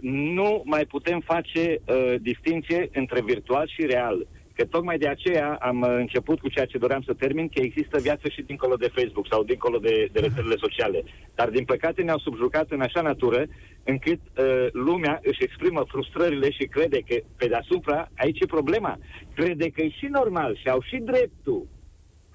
nu 0.01 0.61
mai 0.65 0.85
putem 0.85 1.19
face 1.19 1.81
distinție 2.19 2.89
între 2.93 3.21
virtual 3.21 3.67
și 3.67 3.85
real. 3.85 4.27
Că 4.61 4.67
tocmai 4.67 4.97
de 4.97 5.07
aceea 5.07 5.57
am 5.61 5.81
uh, 5.81 5.89
început 5.89 6.39
cu 6.39 6.49
ceea 6.49 6.65
ce 6.65 6.77
doream 6.77 7.01
să 7.01 7.13
termin, 7.13 7.47
că 7.47 7.59
există 7.61 7.99
viață 7.99 8.27
și 8.29 8.41
dincolo 8.41 8.75
de 8.75 8.91
Facebook 8.95 9.27
sau 9.29 9.43
dincolo 9.43 9.77
de, 9.77 10.09
de 10.11 10.19
rețelele 10.19 10.55
sociale. 10.55 11.03
Dar, 11.35 11.49
din 11.49 11.65
păcate, 11.65 12.01
ne-au 12.01 12.17
subjucat 12.17 12.71
în 12.71 12.81
așa 12.81 13.01
natură 13.01 13.45
încât 13.83 14.19
uh, 14.37 14.67
lumea 14.71 15.19
își 15.23 15.43
exprimă 15.43 15.83
frustrările 15.87 16.51
și 16.51 16.65
crede 16.65 16.99
că, 17.07 17.15
pe 17.37 17.47
deasupra, 17.47 18.09
aici 18.17 18.39
e 18.39 18.45
problema. 18.45 18.97
Crede 19.35 19.69
că 19.69 19.81
e 19.81 19.89
și 19.89 20.05
normal 20.05 20.55
și 20.55 20.67
au 20.69 20.81
și 20.81 20.97
dreptul 20.97 21.67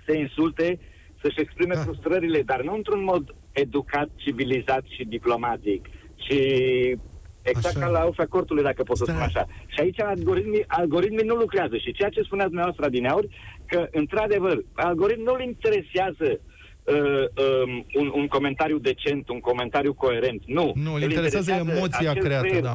să 0.04 0.12
insulte, 0.12 0.78
să-și 1.20 1.40
exprime 1.40 1.74
da. 1.74 1.80
frustrările, 1.80 2.42
dar 2.42 2.62
nu 2.62 2.74
într-un 2.74 3.04
mod 3.04 3.34
educat, 3.52 4.08
civilizat 4.16 4.84
și 4.88 5.04
diplomatic, 5.04 5.86
ci 6.16 6.34
Exact 7.48 7.76
așa. 7.76 7.85
ca 7.85 7.90
la 7.90 8.04
ușa 8.04 8.26
cortului, 8.26 8.62
dacă 8.62 8.82
pot 8.82 8.96
să 8.96 9.04
spun 9.04 9.20
așa. 9.20 9.46
Și 9.66 9.80
aici 9.80 10.00
algoritmii, 10.00 10.64
algoritmii 10.66 11.26
nu 11.26 11.35
lucrează. 11.35 11.76
Și 11.76 11.92
ceea 11.92 12.09
ce 12.09 12.22
spuneați 12.22 12.50
dumneavoastră 12.50 12.88
din 12.88 13.06
aur, 13.06 13.24
că, 13.66 13.88
într-adevăr, 13.92 14.64
algoritmii 14.74 15.24
nu-l 15.24 15.40
interesează 15.40 16.28
uh, 16.85 17.24
um, 17.64 17.87
un, 17.94 18.12
un 18.14 18.26
comentariu 18.26 18.78
decent, 18.78 19.28
un 19.28 19.40
comentariu 19.40 19.94
coerent. 19.94 20.42
Nu. 20.46 20.72
Nu, 20.74 20.94
îl 20.94 21.02
interesează, 21.02 21.50
interesează 21.50 21.78
emoția 21.78 22.12
creată, 22.12 22.46
creier, 22.46 22.62
da. 22.62 22.74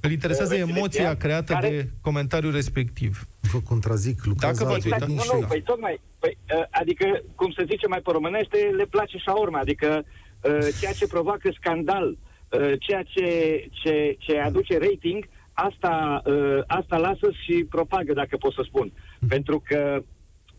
Îl 0.00 0.10
interesează 0.10 0.54
emoția 0.54 1.16
creată 1.16 1.52
care... 1.52 1.68
de 1.68 1.88
comentariul 2.00 2.52
respectiv. 2.52 3.24
Vă 3.52 3.58
contrazic, 3.68 4.24
Lucas. 4.24 4.58
Dacă 4.58 4.70
vă 4.70 4.76
exact, 4.76 5.06
nu, 5.06 5.14
nu, 5.14 5.46
păi 5.48 5.62
tocmai, 5.62 6.00
păi, 6.18 6.38
uh, 6.54 6.64
adică, 6.70 7.22
cum 7.34 7.50
se 7.50 7.64
zice 7.64 7.86
mai 7.86 8.00
pe 8.00 8.10
românește, 8.10 8.56
le 8.76 8.84
place 8.84 9.16
și 9.16 9.30
urmă, 9.40 9.58
adică 9.58 10.04
uh, 10.42 10.68
ceea 10.80 10.92
ce 10.92 11.06
provoacă 11.06 11.50
scandal, 11.58 12.08
uh, 12.08 12.16
Uh, 12.16 12.29
ceea 12.78 13.02
ce, 13.02 13.28
ce, 13.70 14.16
ce 14.18 14.38
aduce 14.38 14.78
rating, 14.78 15.28
asta, 15.52 16.22
uh, 16.24 16.58
asta 16.66 16.96
lasă 16.96 17.30
și 17.44 17.66
propagă, 17.70 18.12
dacă 18.12 18.36
pot 18.36 18.52
să 18.52 18.62
spun. 18.64 18.92
Pentru 19.28 19.62
că 19.66 20.02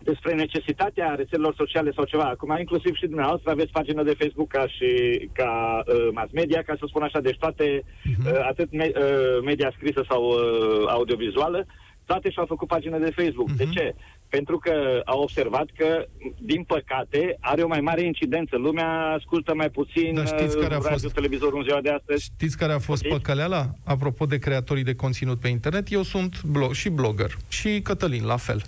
despre 0.04 0.34
necesitatea 0.34 1.16
rețelelor 1.16 1.54
sociale 1.58 1.92
sau 1.96 2.04
ceva. 2.06 2.24
Acum, 2.24 2.56
inclusiv 2.60 2.96
și 2.96 3.06
dumneavoastră 3.06 3.52
aveți 3.52 3.72
pagină 3.72 4.04
de 4.04 4.16
Facebook 4.20 4.48
ca 4.48 4.68
și 4.68 4.90
ca 5.34 5.84
uh, 5.88 6.08
mass 6.12 6.32
media, 6.32 6.62
ca 6.62 6.76
să 6.80 6.86
spun 6.88 7.04
așa, 7.04 7.20
deci 7.20 7.38
toate, 7.38 7.82
uh-huh. 7.84 8.32
uh, 8.32 8.46
atât 8.52 8.72
me, 8.72 8.92
uh, 8.96 9.44
media 9.44 9.72
scrisă 9.76 10.06
sau 10.10 10.24
uh, 10.24 10.88
audiovizuală, 10.88 11.66
toate 12.06 12.30
și-au 12.30 12.46
făcut 12.46 12.68
pagină 12.68 12.98
de 12.98 13.12
Facebook. 13.16 13.50
Uh-huh. 13.50 13.58
De 13.58 13.64
mhm. 13.64 13.74
ce? 13.74 13.96
Pentru 14.36 14.58
că 14.58 15.02
au 15.06 15.20
observat 15.22 15.68
că, 15.78 16.06
din 16.40 16.64
păcate, 16.64 17.38
are 17.40 17.62
o 17.62 17.68
mai 17.68 17.80
mare 17.80 18.04
incidență. 18.06 18.56
Lumea 18.56 18.90
ascultă 19.18 19.54
mai 19.56 19.70
puțin 19.70 20.14
Dar 20.14 20.28
știți 20.28 20.58
care 20.58 20.74
a 20.74 20.78
radio, 20.78 20.90
fost... 20.90 21.14
televizor 21.14 21.54
în 21.54 21.64
ziua 21.64 21.82
de 21.82 21.90
astăzi. 21.90 22.24
Știți 22.24 22.58
care 22.58 22.74
a 22.74 22.80
fost 22.80 23.06
okay? 23.06 23.18
păcăleala? 23.18 23.70
Apropo 23.84 24.26
de 24.26 24.38
creatorii 24.38 24.84
de 24.84 24.96
conținut 24.96 25.40
pe 25.40 25.48
internet, 25.48 25.92
eu 25.92 26.04
sunt 26.04 26.44
blog, 26.44 26.74
și 26.74 26.90
blogger. 26.90 27.38
Și 27.48 27.82
Cătălin, 27.84 28.26
la 28.26 28.38
fel. 28.38 28.62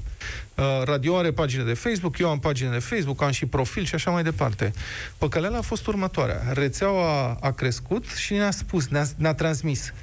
Uh, 0.56 0.66
radio 0.86 1.18
are 1.18 1.32
pagine 1.32 1.64
de 1.64 1.74
Facebook, 1.74 2.18
eu 2.18 2.30
am 2.30 2.40
pagine 2.40 2.70
de 2.70 2.80
Facebook, 2.80 3.22
am 3.22 3.32
și 3.32 3.46
profil 3.46 3.84
și 3.84 3.96
așa 3.96 4.12
mai 4.12 4.24
departe. 4.24 4.72
Păcăleala 5.18 5.58
a 5.58 5.62
fost 5.62 5.88
următoarea. 5.88 6.42
Rețeaua 6.54 7.38
a 7.42 7.52
crescut 7.52 8.06
și 8.06 8.34
ne-a 8.34 8.52
spus, 8.52 8.88
ne-a, 8.88 9.04
ne-a 9.18 9.34
transmis 9.34 9.94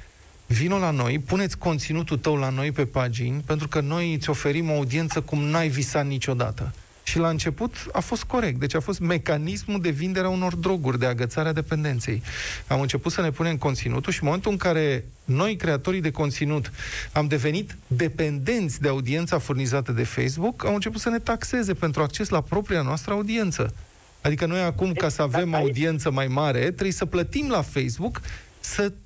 Vino 0.51 0.77
la 0.77 0.91
noi, 0.91 1.19
puneți 1.19 1.57
conținutul 1.57 2.17
tău 2.17 2.35
la 2.35 2.49
noi 2.49 2.71
pe 2.71 2.85
pagini, 2.85 3.43
pentru 3.45 3.67
că 3.67 3.79
noi 3.79 4.13
îți 4.13 4.29
oferim 4.29 4.69
o 4.69 4.73
audiență 4.73 5.21
cum 5.21 5.43
n-ai 5.43 5.67
visat 5.67 6.05
niciodată. 6.07 6.73
Și 7.03 7.17
la 7.17 7.29
început 7.29 7.75
a 7.91 7.99
fost 7.99 8.23
corect. 8.23 8.59
Deci 8.59 8.75
a 8.75 8.79
fost 8.79 8.99
mecanismul 8.99 9.81
de 9.81 9.89
vindere 9.89 10.25
a 10.25 10.29
unor 10.29 10.55
droguri, 10.55 10.99
de 10.99 11.05
agățare 11.05 11.49
a 11.49 11.53
dependenței. 11.53 12.21
Am 12.67 12.81
început 12.81 13.11
să 13.11 13.21
ne 13.21 13.31
punem 13.31 13.57
conținutul 13.57 14.11
și 14.11 14.19
în 14.21 14.25
momentul 14.25 14.51
în 14.51 14.57
care 14.57 15.05
noi, 15.23 15.55
creatorii 15.55 16.01
de 16.01 16.11
conținut, 16.11 16.71
am 17.11 17.27
devenit 17.27 17.75
dependenți 17.87 18.81
de 18.81 18.87
audiența 18.87 19.37
furnizată 19.37 19.91
de 19.91 20.03
Facebook, 20.03 20.65
au 20.65 20.73
început 20.73 21.01
să 21.01 21.09
ne 21.09 21.19
taxeze 21.19 21.73
pentru 21.73 22.01
acces 22.01 22.29
la 22.29 22.41
propria 22.41 22.81
noastră 22.81 23.13
audiență. 23.13 23.73
Adică 24.21 24.45
noi 24.45 24.61
acum, 24.61 24.93
ca 24.93 25.09
să 25.09 25.21
avem 25.21 25.53
audiență 25.53 26.11
mai 26.11 26.27
mare, 26.27 26.59
trebuie 26.59 26.91
să 26.91 27.05
plătim 27.05 27.49
la 27.49 27.61
Facebook 27.61 28.21
să 28.59 28.81
Uh, 28.83 28.97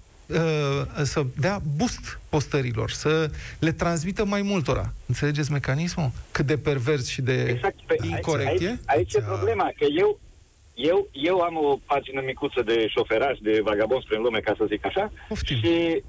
să 1.04 1.24
dea 1.38 1.62
boost 1.78 2.20
postărilor, 2.30 2.90
să 2.90 3.30
le 3.60 3.72
transmită 3.72 4.26
mai 4.26 4.42
multora. 4.42 4.94
Înțelegeți 5.06 5.52
mecanismul? 5.52 6.12
Cât 6.32 6.46
de 6.46 6.58
pervers 6.58 7.08
și 7.08 7.22
de 7.22 7.44
exact, 7.44 7.76
pe, 7.86 7.96
incorrect 8.04 8.50
aici, 8.50 8.62
e? 8.62 8.68
Aici, 8.68 8.80
aici 8.86 9.14
e 9.14 9.22
problema, 9.22 9.72
că 9.78 9.86
eu, 9.98 10.20
eu, 10.74 11.08
eu 11.12 11.40
am 11.40 11.56
o 11.56 11.78
pagină 11.86 12.22
micuță 12.26 12.62
de 12.62 12.88
șoferaj, 12.88 13.38
de 13.38 13.62
vagabond 13.64 14.04
prin 14.04 14.22
lume, 14.22 14.40
ca 14.40 14.54
să 14.58 14.66
zic 14.68 14.86
așa, 14.86 15.12
și, 15.44 15.56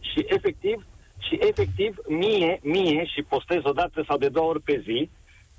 și 0.01 0.25
efectiv, 0.27 0.87
și 1.19 1.39
efectiv, 1.41 1.97
mie, 2.09 2.61
mie, 2.63 3.05
și 3.05 3.23
postez 3.23 3.61
o 3.63 3.73
dată 3.73 4.05
sau 4.07 4.19
de 4.19 4.29
două 4.29 4.49
ori 4.49 4.63
pe 4.63 4.83
zi, 4.85 5.11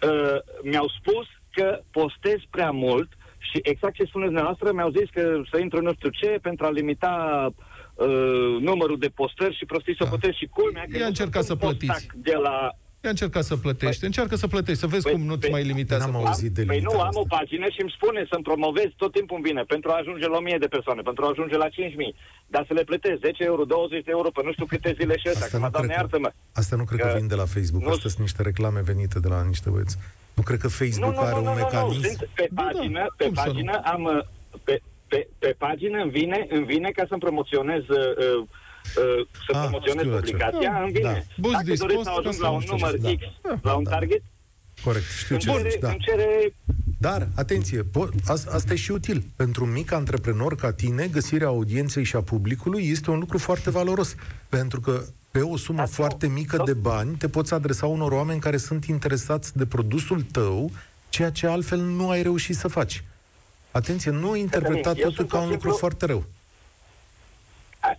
uh, 0.01 0.37
mi-au 0.61 0.87
spus 0.99 1.27
că 1.51 1.79
postez 1.91 2.39
prea 2.49 2.71
mult 2.71 3.09
și 3.37 3.59
exact 3.63 3.93
ce 3.93 4.03
spuneți 4.03 4.31
dumneavoastră, 4.31 4.71
mi-au 4.71 4.89
zis 4.89 5.09
că 5.09 5.41
să 5.51 5.57
intru 5.57 5.81
nu 5.81 5.93
știu 5.93 6.09
ce 6.09 6.39
pentru 6.41 6.65
a 6.65 6.69
limita 6.69 7.45
uh, 7.49 7.65
numărul 8.59 8.97
de 8.99 9.07
postări 9.07 9.55
și 9.55 9.65
prostii 9.65 9.95
da. 9.95 10.09
să 10.21 10.31
și 10.31 10.45
culmea. 10.45 10.85
Că 10.91 10.97
Ia 10.97 11.05
încerca 11.05 11.41
să 11.41 11.55
plătiți. 11.55 12.07
De 12.15 12.33
la 12.41 12.71
Ia 13.03 13.09
încerca 13.09 13.41
să 13.41 13.55
plătești. 13.57 13.99
Păi, 13.99 14.07
Încearcă 14.07 14.35
să 14.35 14.47
plătești, 14.47 14.79
să 14.79 14.87
vezi 14.87 15.03
păi, 15.03 15.11
cum 15.11 15.21
nu-ți 15.21 15.39
păi, 15.39 15.49
mai 15.49 15.63
limitează. 15.63 16.03
N-am 16.03 16.25
auzit 16.25 16.51
de 16.51 16.63
Păi 16.63 16.79
nu, 16.79 16.91
am 16.91 17.07
asta. 17.07 17.19
o 17.19 17.25
pagină 17.37 17.67
și 17.69 17.81
îmi 17.81 17.93
spune 17.97 18.25
să-mi 18.29 18.43
promovez 18.43 18.89
tot 18.95 19.11
timpul 19.11 19.35
în 19.35 19.41
bine 19.41 19.61
pentru 19.73 19.89
a 19.91 19.97
ajunge 19.97 20.27
la 20.27 20.37
1000 20.37 20.57
de 20.59 20.67
persoane, 20.75 21.01
pentru 21.01 21.25
a 21.25 21.29
ajunge 21.29 21.57
la 21.57 21.69
5000. 21.69 22.15
Dar 22.47 22.63
să 22.67 22.73
le 22.73 22.83
plătesc 22.83 23.19
10 23.19 23.43
euro, 23.43 23.63
20 23.63 24.03
de 24.03 24.11
euro 24.17 24.29
pe 24.29 24.41
nu 24.43 24.51
știu 24.51 24.65
câte 24.65 24.95
zile 24.99 25.17
și 25.17 25.27
ăsta. 25.29 25.45
Asta, 25.45 25.57
nu 25.57 25.69
cred 25.69 26.07
că, 26.09 26.29
asta 26.53 26.75
nu 26.75 26.83
cred 26.83 26.99
că, 26.99 27.07
că 27.07 27.17
vin 27.17 27.27
de 27.27 27.35
la 27.35 27.45
Facebook. 27.45 27.83
Nu... 27.83 27.89
Astea 27.89 28.09
sunt 28.09 28.21
niște 28.21 28.41
reclame 28.41 28.81
venite 28.91 29.19
de 29.19 29.27
la 29.27 29.39
niște 29.43 29.69
băieți. 29.69 29.97
Nu 30.37 30.43
cred 30.43 30.59
că 30.59 30.67
Facebook 30.67 31.13
nu, 31.13 31.19
nu, 31.19 31.25
are 31.27 31.39
nu, 31.39 31.43
un 31.43 31.43
nu, 31.43 31.61
mecanism. 31.63 32.01
Nu, 32.01 32.09
nu. 32.19 32.27
Pe 32.39 32.47
pagină, 32.55 32.99
da, 32.99 33.13
pe 33.17 33.29
pagină 33.33 33.75
am... 33.93 34.03
Pe, 35.07 35.15
pe, 35.17 35.27
pe 35.39 35.55
pagină 35.57 36.01
îmi 36.01 36.11
vine, 36.11 36.47
îmi 36.49 36.65
vine 36.65 36.89
ca 36.89 37.05
să-mi 37.07 37.19
promoționez 37.19 37.81
uh, 37.81 37.97
uh, 38.37 39.27
să 39.45 39.57
ah, 39.57 39.61
promoționez 39.61 40.05
publicația, 40.05 40.71
da, 40.71 40.81
îmi 40.81 40.91
vine. 40.91 41.11
Da. 41.11 41.41
Bus 41.41 41.51
Dacă 41.51 41.73
doresc 41.77 42.03
să 42.03 42.09
ajung 42.17 42.41
la 42.41 42.49
un 42.49 42.63
număr 42.67 42.97
da. 42.97 43.09
X, 43.09 43.21
da, 43.41 43.59
la 43.61 43.75
un 43.75 43.83
da. 43.83 43.89
target, 43.89 44.21
Corect, 44.83 45.05
știu 45.17 45.37
ce 45.37 45.49
cere, 45.49 45.77
da. 45.79 45.89
îmi 45.89 45.99
cere 45.99 46.53
dar, 46.99 47.27
atenție, 47.35 47.81
po- 47.83 48.25
asta 48.27 48.73
e 48.73 48.75
și 48.75 48.91
util. 48.91 49.23
Pentru 49.35 49.63
un 49.63 49.71
mic 49.71 49.91
antreprenor 49.91 50.55
ca 50.55 50.71
tine, 50.71 51.07
găsirea 51.07 51.47
audienței 51.47 52.03
și 52.03 52.15
a 52.15 52.21
publicului 52.21 52.89
este 52.89 53.11
un 53.11 53.19
lucru 53.19 53.37
foarte 53.37 53.69
valoros. 53.69 54.15
Pentru 54.49 54.79
că 54.79 55.03
pe 55.31 55.39
o 55.39 55.57
sumă 55.57 55.81
Asta 55.81 55.95
foarte 55.95 56.27
mică 56.27 56.61
de 56.65 56.73
bani 56.73 57.15
te 57.15 57.27
poți 57.27 57.53
adresa 57.53 57.85
unor 57.85 58.11
oameni 58.11 58.39
care 58.39 58.57
sunt 58.57 58.85
interesați 58.85 59.57
de 59.57 59.65
produsul 59.65 60.21
tău, 60.21 60.71
ceea 61.09 61.29
ce 61.29 61.47
altfel 61.47 61.79
nu 61.79 62.09
ai 62.09 62.21
reușit 62.21 62.55
să 62.55 62.67
faci. 62.67 63.03
Atenție, 63.77 64.11
nu 64.11 64.35
interpreta 64.35 64.93
totul 64.93 65.25
ca 65.25 65.39
un 65.39 65.49
lucru 65.49 65.71
foarte 65.71 66.05
rău 66.05 66.23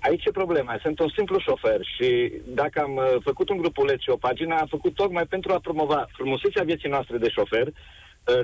aici 0.00 0.24
e 0.24 0.30
problema. 0.30 0.78
Sunt 0.82 0.98
un 0.98 1.08
simplu 1.08 1.38
șofer 1.38 1.80
și 1.96 2.32
dacă 2.46 2.80
am 2.80 2.96
uh, 2.96 3.16
făcut 3.22 3.48
un 3.48 3.56
grupuleț 3.56 4.00
și 4.00 4.10
o 4.10 4.16
pagină, 4.16 4.54
am 4.54 4.66
făcut 4.66 4.94
tocmai 4.94 5.24
pentru 5.24 5.52
a 5.52 5.58
promova 5.58 6.08
frumusețea 6.12 6.62
vieții 6.62 6.88
noastre 6.88 7.16
de 7.18 7.28
șofer, 7.28 7.66
uh, 7.66 7.72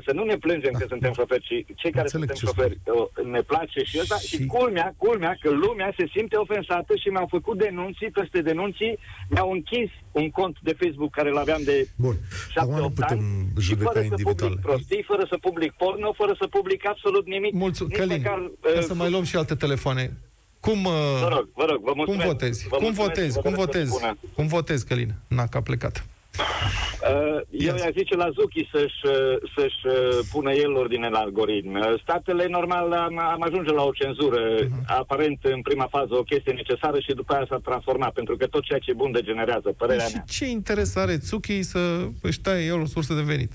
să 0.05 0.13
nu 0.13 0.25
ne 0.25 0.37
plângem 0.37 0.73
da, 0.73 0.79
că 0.79 0.87
suntem 0.89 1.13
da. 1.13 1.21
șoferi, 1.21 1.43
ci 1.43 1.77
cei 1.81 1.91
care 1.91 2.09
suntem 2.09 2.37
șoferi 2.37 2.79
uh, 2.85 3.25
ne 3.25 3.41
place 3.41 3.81
și 3.83 3.99
ăsta. 4.01 4.17
Și... 4.17 4.27
și 4.27 4.47
culmea, 4.47 4.95
culmea, 4.97 5.37
că 5.41 5.51
lumea 5.51 5.95
se 5.97 6.07
simte 6.15 6.37
ofensată 6.37 6.97
și 6.97 7.09
mi-au 7.09 7.27
făcut 7.31 7.59
denunții, 7.59 8.11
peste 8.11 8.41
denunții 8.43 8.99
mi-au 9.29 9.51
închis 9.51 9.91
un 10.13 10.31
cont 10.31 10.57
de 10.63 10.77
Facebook 10.83 11.11
care 11.11 11.31
l 11.31 11.37
aveam 11.37 11.63
de 11.65 11.89
Bun. 11.97 12.17
7 12.51 12.81
8 12.81 12.99
ani 13.01 13.23
și 13.61 13.75
fără 13.75 14.01
individual. 14.01 14.37
să 14.37 14.45
public 14.45 14.61
prostii, 14.61 15.03
fără 15.03 15.27
să 15.29 15.37
public 15.41 15.73
porno, 15.73 16.13
fără 16.13 16.35
să 16.39 16.47
public 16.47 16.89
absolut 16.89 17.27
nimic. 17.27 17.53
Mulțumesc, 17.53 18.01
Călin, 18.01 18.23
măcar, 18.23 18.39
uh, 18.39 18.81
să 18.81 18.95
mai 18.95 19.11
luăm 19.11 19.25
și 19.25 19.37
alte 19.37 19.55
telefoane. 19.55 20.13
Cum, 20.61 20.85
uh, 20.85 20.93
vă 21.21 21.29
rog, 21.29 21.49
vă 21.55 21.65
rog, 21.69 21.81
vă 21.83 21.93
mulțumesc. 21.95 22.23
Cum 22.23 22.33
votezi? 22.33 22.69
Vă 22.69 22.77
cum 22.77 22.93
votezi? 22.93 23.39
Cum 23.39 23.55
votezi? 23.55 23.99
Cum 24.35 24.47
votezi, 24.47 24.87
Călin? 24.87 25.15
N-a 25.29 25.47
a 25.53 25.61
plecat. 25.61 26.07
Uh, 26.39 27.41
eu 27.51 27.77
i-aș 27.77 27.93
zice 27.97 28.17
la 28.17 28.31
Zucchi 28.39 28.69
să-și, 28.73 29.01
uh, 29.05 29.51
să-și 29.57 29.81
uh, 29.87 30.19
pună 30.33 30.53
el 30.53 30.73
ordine 30.73 31.09
la 31.09 31.19
algoritm. 31.19 31.75
Uh, 31.75 32.01
statele, 32.03 32.47
normal, 32.49 32.93
am, 32.93 33.19
am 33.19 33.43
ajunge 33.43 33.73
la 33.73 33.83
o 33.83 33.91
cenzură, 33.91 34.59
uh-huh. 34.59 34.85
aparent 34.87 35.39
în 35.43 35.63
prima 35.63 35.87
fază 35.91 36.15
o 36.15 36.23
chestie 36.23 36.53
necesară 36.53 36.99
și 37.01 37.13
după 37.15 37.35
aia 37.35 37.47
s-a 37.49 37.61
transformat, 37.65 38.13
pentru 38.13 38.37
că 38.37 38.47
tot 38.47 38.63
ceea 38.63 38.79
ce 38.79 38.91
e 38.91 38.95
bun 38.95 39.13
degenerează, 39.13 39.75
părerea 39.77 40.07
și 40.07 40.15
mea. 40.15 40.25
ce 40.29 40.47
interes 40.47 40.97
are 40.97 41.15
Zucchi 41.15 41.63
să 41.63 42.09
își 42.23 42.41
taie 42.41 42.65
el 42.67 42.81
o 42.81 42.87
sursă 42.87 43.15
de 43.15 43.23
venit? 43.23 43.53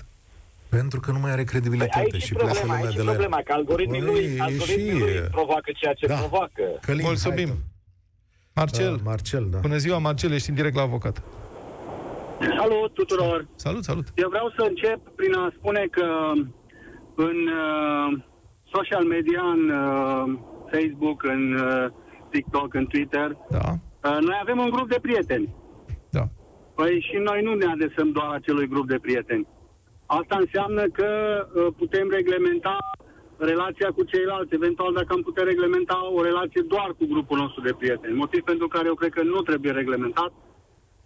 Pentru 0.68 1.00
că 1.00 1.10
nu 1.10 1.18
mai 1.18 1.30
are 1.30 1.44
credibilitate 1.44 2.06
păi 2.10 2.20
și 2.20 2.34
pleacă 2.34 2.60
lumea 2.62 2.90
de 2.90 3.02
la 3.02 3.10
problema, 3.10 3.40
că 3.44 3.52
algoritmii 3.52 4.00
lui, 4.00 4.36
algoritmii 4.38 4.98
lui 4.98 5.12
provoacă 5.30 5.70
ceea 5.74 5.92
ce 5.92 6.06
da. 6.06 6.14
provoacă. 6.14 6.62
Călin, 6.80 7.04
Mulțumim. 7.04 7.54
Marcel. 8.54 8.92
Uh, 8.92 9.00
Marcel, 9.04 9.48
da. 9.50 9.58
Bună 9.58 9.76
ziua, 9.76 9.98
Marcel, 9.98 10.32
ești 10.32 10.48
în 10.48 10.54
direct 10.54 10.74
la 10.74 10.82
avocat. 10.82 11.22
Salut 12.40 12.94
tuturor! 12.94 13.46
Salut, 13.54 13.84
salut! 13.84 14.06
Eu 14.14 14.28
vreau 14.28 14.52
să 14.56 14.62
încep 14.68 15.00
prin 15.16 15.34
a 15.34 15.52
spune 15.56 15.86
că 15.90 16.32
în 17.14 17.38
uh, 17.46 18.18
social 18.74 19.04
media, 19.04 19.42
în 19.42 19.68
uh, 19.68 20.38
Facebook, 20.72 21.22
în 21.22 21.52
uh, 21.52 21.86
TikTok, 22.30 22.74
în 22.74 22.86
Twitter, 22.86 23.36
da. 23.50 23.68
uh, 24.04 24.18
noi 24.20 24.38
avem 24.40 24.58
un 24.58 24.70
grup 24.70 24.88
de 24.88 24.98
prieteni. 25.02 25.54
Da. 26.10 26.24
Păi 26.74 27.06
și 27.08 27.16
noi 27.16 27.42
nu 27.42 27.54
ne 27.54 27.66
adresăm 27.66 28.12
doar 28.12 28.30
acelui 28.34 28.68
grup 28.68 28.86
de 28.88 28.98
prieteni. 28.98 29.46
Asta 30.06 30.36
înseamnă 30.40 30.82
că 30.88 31.08
uh, 31.54 31.66
putem 31.76 32.08
reglementa 32.10 32.76
relația 33.36 33.90
cu 33.96 34.02
ceilalți, 34.02 34.54
eventual 34.54 34.92
dacă 34.92 35.10
am 35.12 35.22
putea 35.22 35.44
reglementa 35.44 35.98
o 36.16 36.22
relație 36.22 36.62
doar 36.68 36.94
cu 36.98 37.04
grupul 37.06 37.38
nostru 37.38 37.60
de 37.60 37.74
prieteni. 37.78 38.16
Motiv 38.16 38.42
pentru 38.42 38.68
care 38.68 38.86
eu 38.86 38.94
cred 38.94 39.12
că 39.12 39.22
nu 39.22 39.40
trebuie 39.40 39.72
reglementat. 39.72 40.32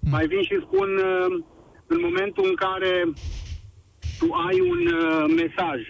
Mm. 0.05 0.11
Mai 0.11 0.27
vin 0.27 0.43
și 0.43 0.65
spun, 0.67 0.89
uh, 0.97 1.45
în 1.87 2.01
momentul 2.01 2.45
în 2.49 2.55
care 2.55 2.93
tu 4.19 4.27
ai 4.49 4.61
un 4.61 4.83
uh, 4.87 5.25
mesaj, 5.43 5.81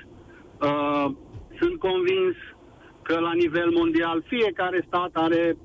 sunt 1.60 1.78
convins 1.78 2.36
că 3.02 3.18
la 3.18 3.32
nivel 3.32 3.70
mondial 3.70 4.24
fiecare 4.26 4.84
stat 4.86 5.10
are 5.12 5.56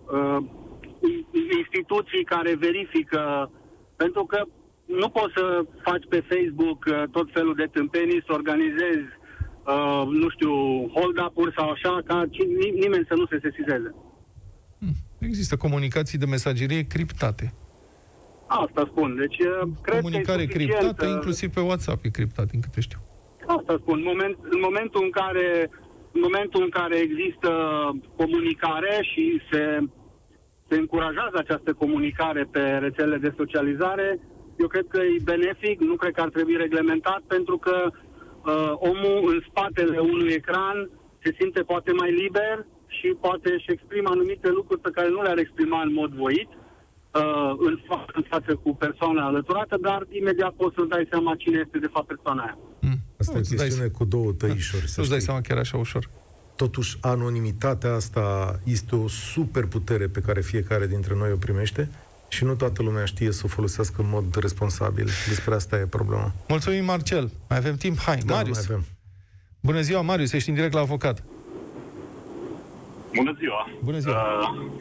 instituții 1.71 2.23
care 2.23 2.55
verifică, 2.55 3.51
pentru 3.95 4.23
că 4.25 4.39
nu 4.85 5.09
poți 5.09 5.33
să 5.35 5.65
faci 5.83 6.05
pe 6.09 6.23
Facebook 6.31 6.85
uh, 6.85 7.03
tot 7.11 7.27
felul 7.33 7.55
de 7.55 7.67
tâmpenii, 7.71 8.23
să 8.25 8.33
organizezi, 8.33 9.09
uh, 9.65 10.03
nu 10.21 10.29
știu, 10.29 10.53
hold-up-uri 10.95 11.53
sau 11.57 11.69
așa, 11.69 12.01
ca 12.05 12.25
nim- 12.25 12.79
nimeni 12.83 13.05
să 13.07 13.13
nu 13.15 13.25
se 13.25 13.39
sesizeze. 13.41 13.95
Hmm. 14.79 14.95
Există 15.19 15.55
comunicații 15.57 16.17
de 16.17 16.25
mesagerie 16.25 16.87
criptate. 16.87 17.53
Asta 18.49 18.89
spun. 18.91 19.15
Deci, 19.15 19.39
uh, 19.39 19.67
cred 19.81 20.01
Comunicare 20.01 20.45
că 20.45 20.51
e 20.51 20.57
criptată, 20.57 21.05
inclusiv 21.05 21.53
pe 21.53 21.59
WhatsApp 21.59 22.05
e 22.05 22.09
criptat, 22.09 22.45
din 22.45 22.59
câte 22.61 22.81
știu. 22.81 22.99
Asta 23.57 23.77
spun. 23.81 24.01
Moment, 24.03 24.37
în 24.49 24.59
momentul 24.67 25.01
în 25.03 25.09
care 25.09 25.69
în 26.11 26.21
momentul 26.23 26.61
în 26.63 26.69
care 26.69 26.95
există 26.97 27.51
comunicare 28.15 28.93
și 29.11 29.41
se, 29.51 29.63
se 30.67 30.75
încurajează 30.75 31.35
această 31.37 31.73
comunicare 31.73 32.43
pe 32.51 32.59
rețelele 32.59 33.17
de 33.17 33.33
socializare, 33.37 34.19
eu 34.57 34.67
cred 34.67 34.85
că 34.87 34.99
e 35.01 35.21
benefic, 35.23 35.79
nu 35.79 35.95
cred 35.95 36.13
că 36.13 36.21
ar 36.21 36.29
trebui 36.29 36.55
reglementat, 36.55 37.21
pentru 37.27 37.57
că 37.57 37.75
uh, 37.91 38.71
omul 38.91 39.33
în 39.33 39.39
spatele 39.49 39.97
unui 39.99 40.31
ecran 40.31 40.89
se 41.23 41.35
simte 41.39 41.61
poate 41.61 41.91
mai 41.91 42.11
liber 42.11 42.65
și 42.87 43.07
poate 43.21 43.53
își 43.53 43.71
exprimă 43.71 44.09
anumite 44.09 44.49
lucruri 44.49 44.81
pe 44.81 44.89
care 44.93 45.09
nu 45.09 45.21
le-ar 45.21 45.37
exprima 45.37 45.81
în 45.81 45.93
mod 45.93 46.11
voit 46.13 46.49
uh, 47.13 47.51
în, 47.67 47.79
fa- 47.87 48.05
în 48.13 48.23
față 48.29 48.55
cu 48.55 48.75
persoana 48.75 49.25
alăturată, 49.25 49.77
dar 49.81 50.07
imediat 50.09 50.53
poți 50.53 50.75
să 50.75 50.81
dai 50.89 51.07
seama 51.09 51.35
cine 51.35 51.61
este 51.65 51.77
de 51.77 51.89
fapt 51.93 52.07
persoana 52.07 52.41
aia. 52.43 52.57
Mm. 52.79 52.99
Asta 53.19 53.37
e 53.37 53.39
o 53.39 53.41
chestiune 53.41 53.87
dai... 53.87 53.91
cu 53.91 54.05
două 54.05 54.31
tăișori. 54.31 54.83
Da. 54.85 54.93
Nu-ți 54.97 55.09
dai 55.09 55.21
seama 55.21 55.41
chiar 55.41 55.57
așa 55.57 55.77
ușor. 55.77 56.09
Totuși, 56.55 56.97
anonimitatea 57.01 57.93
asta 57.93 58.59
este 58.63 58.95
o 58.95 59.07
super 59.07 59.65
putere 59.65 60.07
pe 60.07 60.19
care 60.19 60.41
fiecare 60.41 60.87
dintre 60.87 61.15
noi 61.15 61.31
o 61.31 61.35
primește 61.35 61.89
și 62.27 62.43
nu 62.43 62.55
toată 62.55 62.83
lumea 62.83 63.05
știe 63.05 63.31
să 63.31 63.41
o 63.45 63.47
folosească 63.47 64.01
în 64.01 64.09
mod 64.09 64.35
responsabil. 64.35 65.09
Despre 65.27 65.53
asta 65.55 65.79
e 65.79 65.85
problema. 65.85 66.31
Mulțumim, 66.47 66.85
Marcel. 66.85 67.31
Mai 67.49 67.57
avem 67.57 67.75
timp? 67.75 67.99
Hai, 67.99 68.17
da, 68.25 68.33
Marius. 68.33 68.57
Mai 68.57 68.65
avem. 68.69 68.85
Bună 69.61 69.81
ziua, 69.81 70.01
Marius. 70.01 70.31
Ești 70.31 70.49
în 70.49 70.55
direct 70.55 70.73
la 70.73 70.79
avocat. 70.79 71.23
Bună 73.15 73.35
ziua. 73.39 73.69
Bună 73.83 73.97
ziua. 73.97 74.39
Uh, 74.39 74.71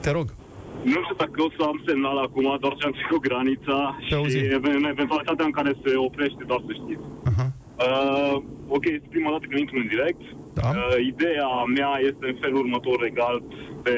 Te 0.00 0.10
rog. 0.10 0.34
Nu 0.82 0.98
știu 1.02 1.16
dacă 1.16 1.42
o 1.42 1.50
să 1.56 1.62
am 1.62 1.82
semnal 1.86 2.18
acum, 2.18 2.56
doar 2.60 2.74
ce 2.78 2.86
am 2.86 2.96
trecut 2.98 3.20
granița 3.28 3.96
Te 3.98 4.04
și 4.06 4.14
auzim. 4.14 4.44
în 4.62 4.84
eventualitatea 4.94 5.44
în 5.44 5.50
care 5.58 5.72
se 5.82 5.96
oprește, 5.96 6.42
doar 6.46 6.60
să 6.66 6.72
știți. 6.72 7.04
Uh-huh. 7.28 7.48
Uh, 7.86 8.34
ok, 8.68 8.84
este 8.84 9.08
prima 9.14 9.30
dată 9.30 9.44
când 9.48 9.60
intru 9.60 9.76
în 9.76 9.86
direct. 9.94 10.22
Da. 10.54 10.68
Uh, 10.68 10.96
ideea 11.12 11.50
mea 11.76 11.92
este 12.10 12.24
în 12.32 12.36
felul 12.40 12.58
următor 12.64 13.00
legal 13.00 13.42
pe 13.82 13.96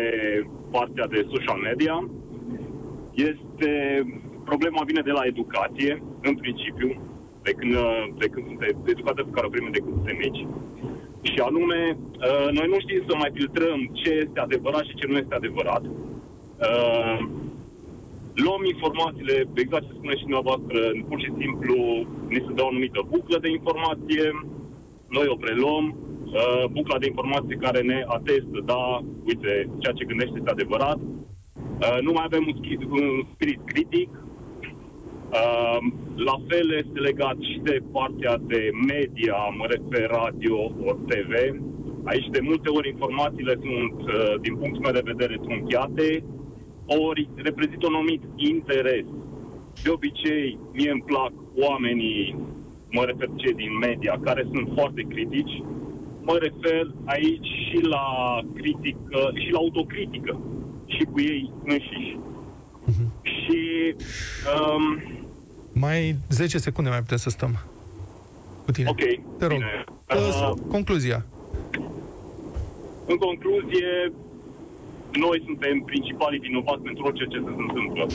partea 0.71 1.07
de 1.07 1.27
social 1.35 1.59
media. 1.69 1.97
Este 3.15 3.71
problema 4.45 4.83
vine 4.91 5.03
de 5.05 5.11
la 5.19 5.25
educație, 5.33 6.03
în 6.23 6.35
principiu, 6.37 6.89
de 7.43 7.53
când, 7.59 7.75
uh, 7.75 8.05
de 8.19 8.27
când 8.33 8.45
suntem 8.47 8.77
educația 8.87 9.25
pe 9.25 9.35
care 9.37 9.47
o 9.47 9.55
primim 9.55 9.73
de 9.73 9.79
când 9.79 9.95
suntem 9.95 10.17
mici. 10.25 10.47
Și 11.31 11.39
anume, 11.49 11.81
uh, 11.97 12.49
noi 12.59 12.67
nu 12.73 12.79
știm 12.81 13.03
să 13.09 13.15
mai 13.17 13.31
filtrăm 13.35 13.79
ce 13.93 14.11
este 14.25 14.39
adevărat 14.41 14.85
și 14.89 14.95
ce 14.95 15.07
nu 15.07 15.17
este 15.17 15.35
adevărat. 15.35 15.83
Uh, 15.85 16.02
luăm 18.45 18.63
informațiile, 18.75 19.37
exact 19.55 19.85
ce 19.87 19.93
spune 19.93 20.17
și 20.17 20.27
dumneavoastră, 20.29 20.79
pur 21.09 21.19
și 21.25 21.33
simplu 21.41 21.77
ni 22.29 22.45
se 22.47 22.53
dă 22.55 22.63
o 22.63 22.67
anumită 22.67 23.01
buclă 23.15 23.39
de 23.41 23.51
informație, 23.51 24.25
noi 25.17 25.27
o 25.29 25.37
preluăm, 25.45 25.85
uh, 25.95 26.65
bucla 26.71 26.99
de 26.99 27.07
informație 27.07 27.57
care 27.57 27.81
ne 27.81 28.05
atestă, 28.07 28.59
da, 28.65 28.83
uite, 29.25 29.53
ceea 29.79 29.95
ce 29.99 30.05
gândește 30.05 30.39
este 30.39 30.51
adevărat. 30.51 30.99
Uh, 31.85 31.99
nu 32.07 32.13
mai 32.13 32.25
avem 32.27 32.45
un, 32.47 32.57
schi- 32.61 32.91
un 32.91 33.07
spirit 33.35 33.61
critic. 33.65 34.11
Uh, 35.41 35.79
la 36.29 36.37
fel 36.49 36.67
este 36.83 36.99
legat 36.99 37.37
și 37.51 37.59
de 37.63 37.83
partea 37.93 38.35
de 38.53 38.71
media, 38.87 39.37
mă 39.59 39.67
refer 39.75 40.11
radio 40.11 40.57
ori 40.89 41.05
TV. 41.11 41.33
Aici 42.05 42.29
de 42.31 42.41
multe 42.43 42.69
ori 42.69 42.89
informațiile 42.89 43.55
sunt, 43.67 44.01
uh, 44.09 44.35
din 44.41 44.55
punctul 44.57 44.83
meu 44.83 44.93
de 44.93 45.11
vedere, 45.13 45.37
trunchiate, 45.37 46.25
ori 47.09 47.29
reprezintă 47.35 47.87
un 47.87 47.95
anumit 47.95 48.23
interes. 48.37 49.05
De 49.83 49.91
obicei, 49.91 50.59
mie 50.73 50.91
îmi 50.91 51.03
plac 51.07 51.33
oamenii, 51.69 52.37
mă 52.91 53.03
refer 53.05 53.29
cei 53.37 53.55
din 53.55 53.79
media, 53.79 54.19
care 54.23 54.47
sunt 54.53 54.69
foarte 54.75 55.03
critici. 55.09 55.63
Mă 56.23 56.37
refer 56.41 56.91
aici 57.05 57.47
și 57.47 57.79
la 57.81 58.05
critică, 58.55 59.31
și 59.35 59.51
la 59.51 59.59
autocritică, 59.59 60.41
și 60.87 61.05
cu 61.05 61.21
ei 61.21 61.51
înșiși. 61.65 62.17
Și 63.23 63.95
um, 64.77 65.03
Mai 65.73 66.17
10 66.31 66.59
secunde 66.59 66.91
mai 66.91 66.99
putem 67.01 67.17
să 67.17 67.31
stăm 67.31 67.59
cu 68.65 68.71
tine. 68.71 68.89
ok, 68.89 68.99
Te 69.39 69.47
rog. 69.47 69.57
bine. 69.59 69.85
Uh, 69.87 69.91
Uh, 70.17 70.53
Concluzia. 70.71 71.25
în 73.07 73.17
concluzie, 73.17 74.13
noi 75.17 75.43
suntem 75.45 75.83
principalii 75.87 76.39
vinovați 76.39 76.83
pentru 76.83 77.05
orice 77.05 77.25
ce 77.25 77.39
se 77.45 77.51
întâmplă. 77.67 78.07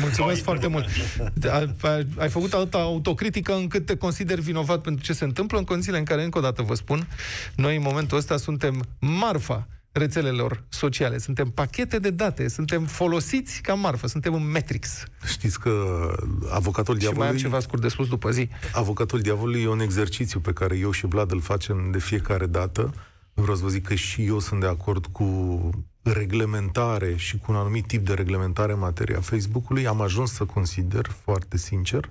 Mulțumesc 0.00 0.18
Noi- 0.18 0.48
foarte 0.48 0.66
mult. 0.66 0.86
Ai, 1.52 1.74
ai, 1.82 2.06
ai 2.18 2.28
făcut 2.28 2.52
altă 2.52 2.76
autocritică 2.76 3.54
încât 3.54 3.86
te 3.86 3.96
consideri 3.96 4.40
vinovat 4.40 4.80
pentru 4.80 5.04
ce 5.04 5.12
se 5.12 5.24
întâmplă 5.24 5.58
în 5.58 5.64
condițiile 5.64 5.98
în 5.98 6.04
care, 6.04 6.24
încă 6.24 6.38
o 6.38 6.40
dată 6.40 6.62
vă 6.62 6.74
spun, 6.74 7.06
noi 7.56 7.76
în 7.76 7.82
momentul 7.82 8.16
ăsta 8.16 8.36
suntem 8.36 8.84
marfa 9.00 9.68
rețelelor 9.92 10.64
sociale. 10.68 11.18
Suntem 11.18 11.48
pachete 11.50 11.98
de 11.98 12.10
date, 12.10 12.48
suntem 12.48 12.84
folosiți 12.84 13.60
ca 13.62 13.74
marfă, 13.74 14.06
suntem 14.06 14.34
un 14.34 14.50
Matrix. 14.50 15.04
Știți 15.26 15.60
că 15.60 15.70
avocatul 16.50 16.98
Și 16.98 17.04
mai 17.04 17.08
am 17.08 17.14
diavolului... 17.14 17.40
ceva 17.40 17.60
scurt 17.60 17.82
de 17.82 17.88
spus 17.88 18.08
după 18.08 18.30
zi. 18.30 18.48
Avocatul 18.72 19.20
diavolului 19.20 19.62
e 19.62 19.68
un 19.68 19.80
exercițiu 19.80 20.40
pe 20.40 20.52
care 20.52 20.76
eu 20.76 20.90
și 20.90 21.06
Vlad 21.06 21.32
îl 21.32 21.40
facem 21.40 21.88
de 21.92 21.98
fiecare 21.98 22.46
dată. 22.46 22.94
Vreau 23.34 23.56
să 23.56 23.62
vă 23.62 23.68
zic 23.68 23.86
că 23.86 23.94
și 23.94 24.24
eu 24.24 24.38
sunt 24.38 24.60
de 24.60 24.66
acord 24.66 25.06
cu 25.06 25.24
reglementare 26.04 27.16
și 27.16 27.38
cu 27.38 27.52
un 27.52 27.58
anumit 27.58 27.86
tip 27.86 28.06
de 28.06 28.14
reglementare 28.14 28.72
în 28.72 28.78
materia 28.78 29.20
Facebook-ului. 29.20 29.86
Am 29.86 30.00
ajuns 30.00 30.32
să 30.32 30.44
consider, 30.44 31.06
foarte 31.24 31.56
sincer, 31.56 32.08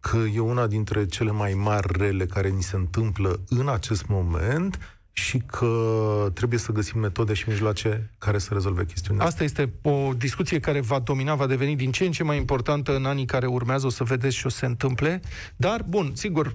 că 0.00 0.16
e 0.34 0.38
una 0.38 0.66
dintre 0.66 1.06
cele 1.06 1.30
mai 1.30 1.54
mari 1.54 1.98
rele 1.98 2.26
care 2.26 2.48
ni 2.48 2.62
se 2.62 2.76
întâmplă 2.76 3.40
în 3.48 3.68
acest 3.68 4.06
moment 4.06 4.78
și 5.12 5.38
că 5.38 6.30
trebuie 6.34 6.58
să 6.58 6.72
găsim 6.72 7.00
metode 7.00 7.34
și 7.34 7.48
mijloace 7.48 8.10
care 8.18 8.38
să 8.38 8.48
rezolve 8.52 8.84
chestiunea 8.84 9.26
Asta 9.26 9.44
este 9.44 9.72
o 9.82 10.12
discuție 10.16 10.60
care 10.60 10.80
va 10.80 10.98
domina, 10.98 11.34
va 11.34 11.46
deveni 11.46 11.76
din 11.76 11.92
ce 11.92 12.04
în 12.04 12.12
ce 12.12 12.22
mai 12.22 12.36
importantă 12.36 12.96
în 12.96 13.04
anii 13.04 13.24
care 13.24 13.46
urmează, 13.46 13.86
o 13.86 13.90
să 13.90 14.04
vedeți 14.04 14.36
și 14.36 14.46
o 14.46 14.48
să 14.48 14.56
se 14.56 14.66
întâmple. 14.66 15.20
Dar, 15.56 15.84
bun, 15.88 16.12
sigur, 16.14 16.54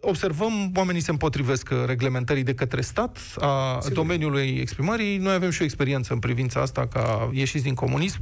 observăm, 0.00 0.72
oamenii 0.74 1.00
se 1.00 1.10
împotrivesc 1.10 1.68
reglementării 1.86 2.42
de 2.42 2.54
către 2.54 2.80
stat 2.80 3.18
a 3.38 3.78
Sigur. 3.80 3.96
domeniului 3.96 4.58
exprimării. 4.60 5.16
Noi 5.16 5.34
avem 5.34 5.50
și 5.50 5.60
o 5.60 5.64
experiență 5.64 6.12
în 6.12 6.18
privința 6.18 6.60
asta 6.60 6.86
ca 6.86 7.30
ieșiți 7.32 7.64
din 7.64 7.74
comunism, 7.74 8.18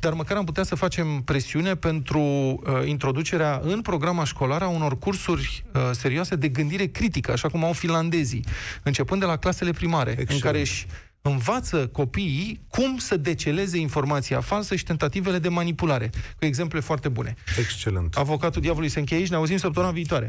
dar 0.00 0.12
măcar 0.12 0.36
am 0.36 0.44
putea 0.44 0.62
să 0.62 0.74
facem 0.74 1.22
presiune 1.24 1.74
pentru 1.74 2.20
uh, 2.20 2.60
introducerea 2.84 3.60
în 3.64 3.80
programa 3.80 4.24
școlară 4.24 4.64
a 4.64 4.68
unor 4.68 4.98
cursuri 4.98 5.64
uh, 5.74 5.80
serioase 5.92 6.36
de 6.36 6.48
gândire 6.48 6.86
critică, 6.86 7.32
așa 7.32 7.48
cum 7.48 7.64
au 7.64 7.72
finlandezii, 7.72 8.44
începând 8.82 9.20
de 9.20 9.26
la 9.26 9.36
clasele 9.36 9.70
primare, 9.70 10.10
Excelent. 10.10 10.30
în 10.30 10.38
care 10.40 10.60
își 10.60 10.86
învață 11.22 11.86
copiii 11.86 12.60
cum 12.68 12.98
să 12.98 13.16
deceleze 13.16 13.78
informația 13.78 14.40
falsă 14.40 14.76
și 14.76 14.84
tentativele 14.84 15.38
de 15.38 15.48
manipulare. 15.48 16.10
Cu 16.38 16.44
exemple 16.44 16.80
foarte 16.80 17.08
bune. 17.08 17.34
Excelent. 17.58 18.16
Avocatul 18.16 18.60
diavolului 18.60 18.90
se 18.90 18.98
încheie 18.98 19.20
aici, 19.20 19.30
ne 19.30 19.36
auzim 19.36 19.56
săptămâna 19.56 19.92
viitoare. 19.92 20.28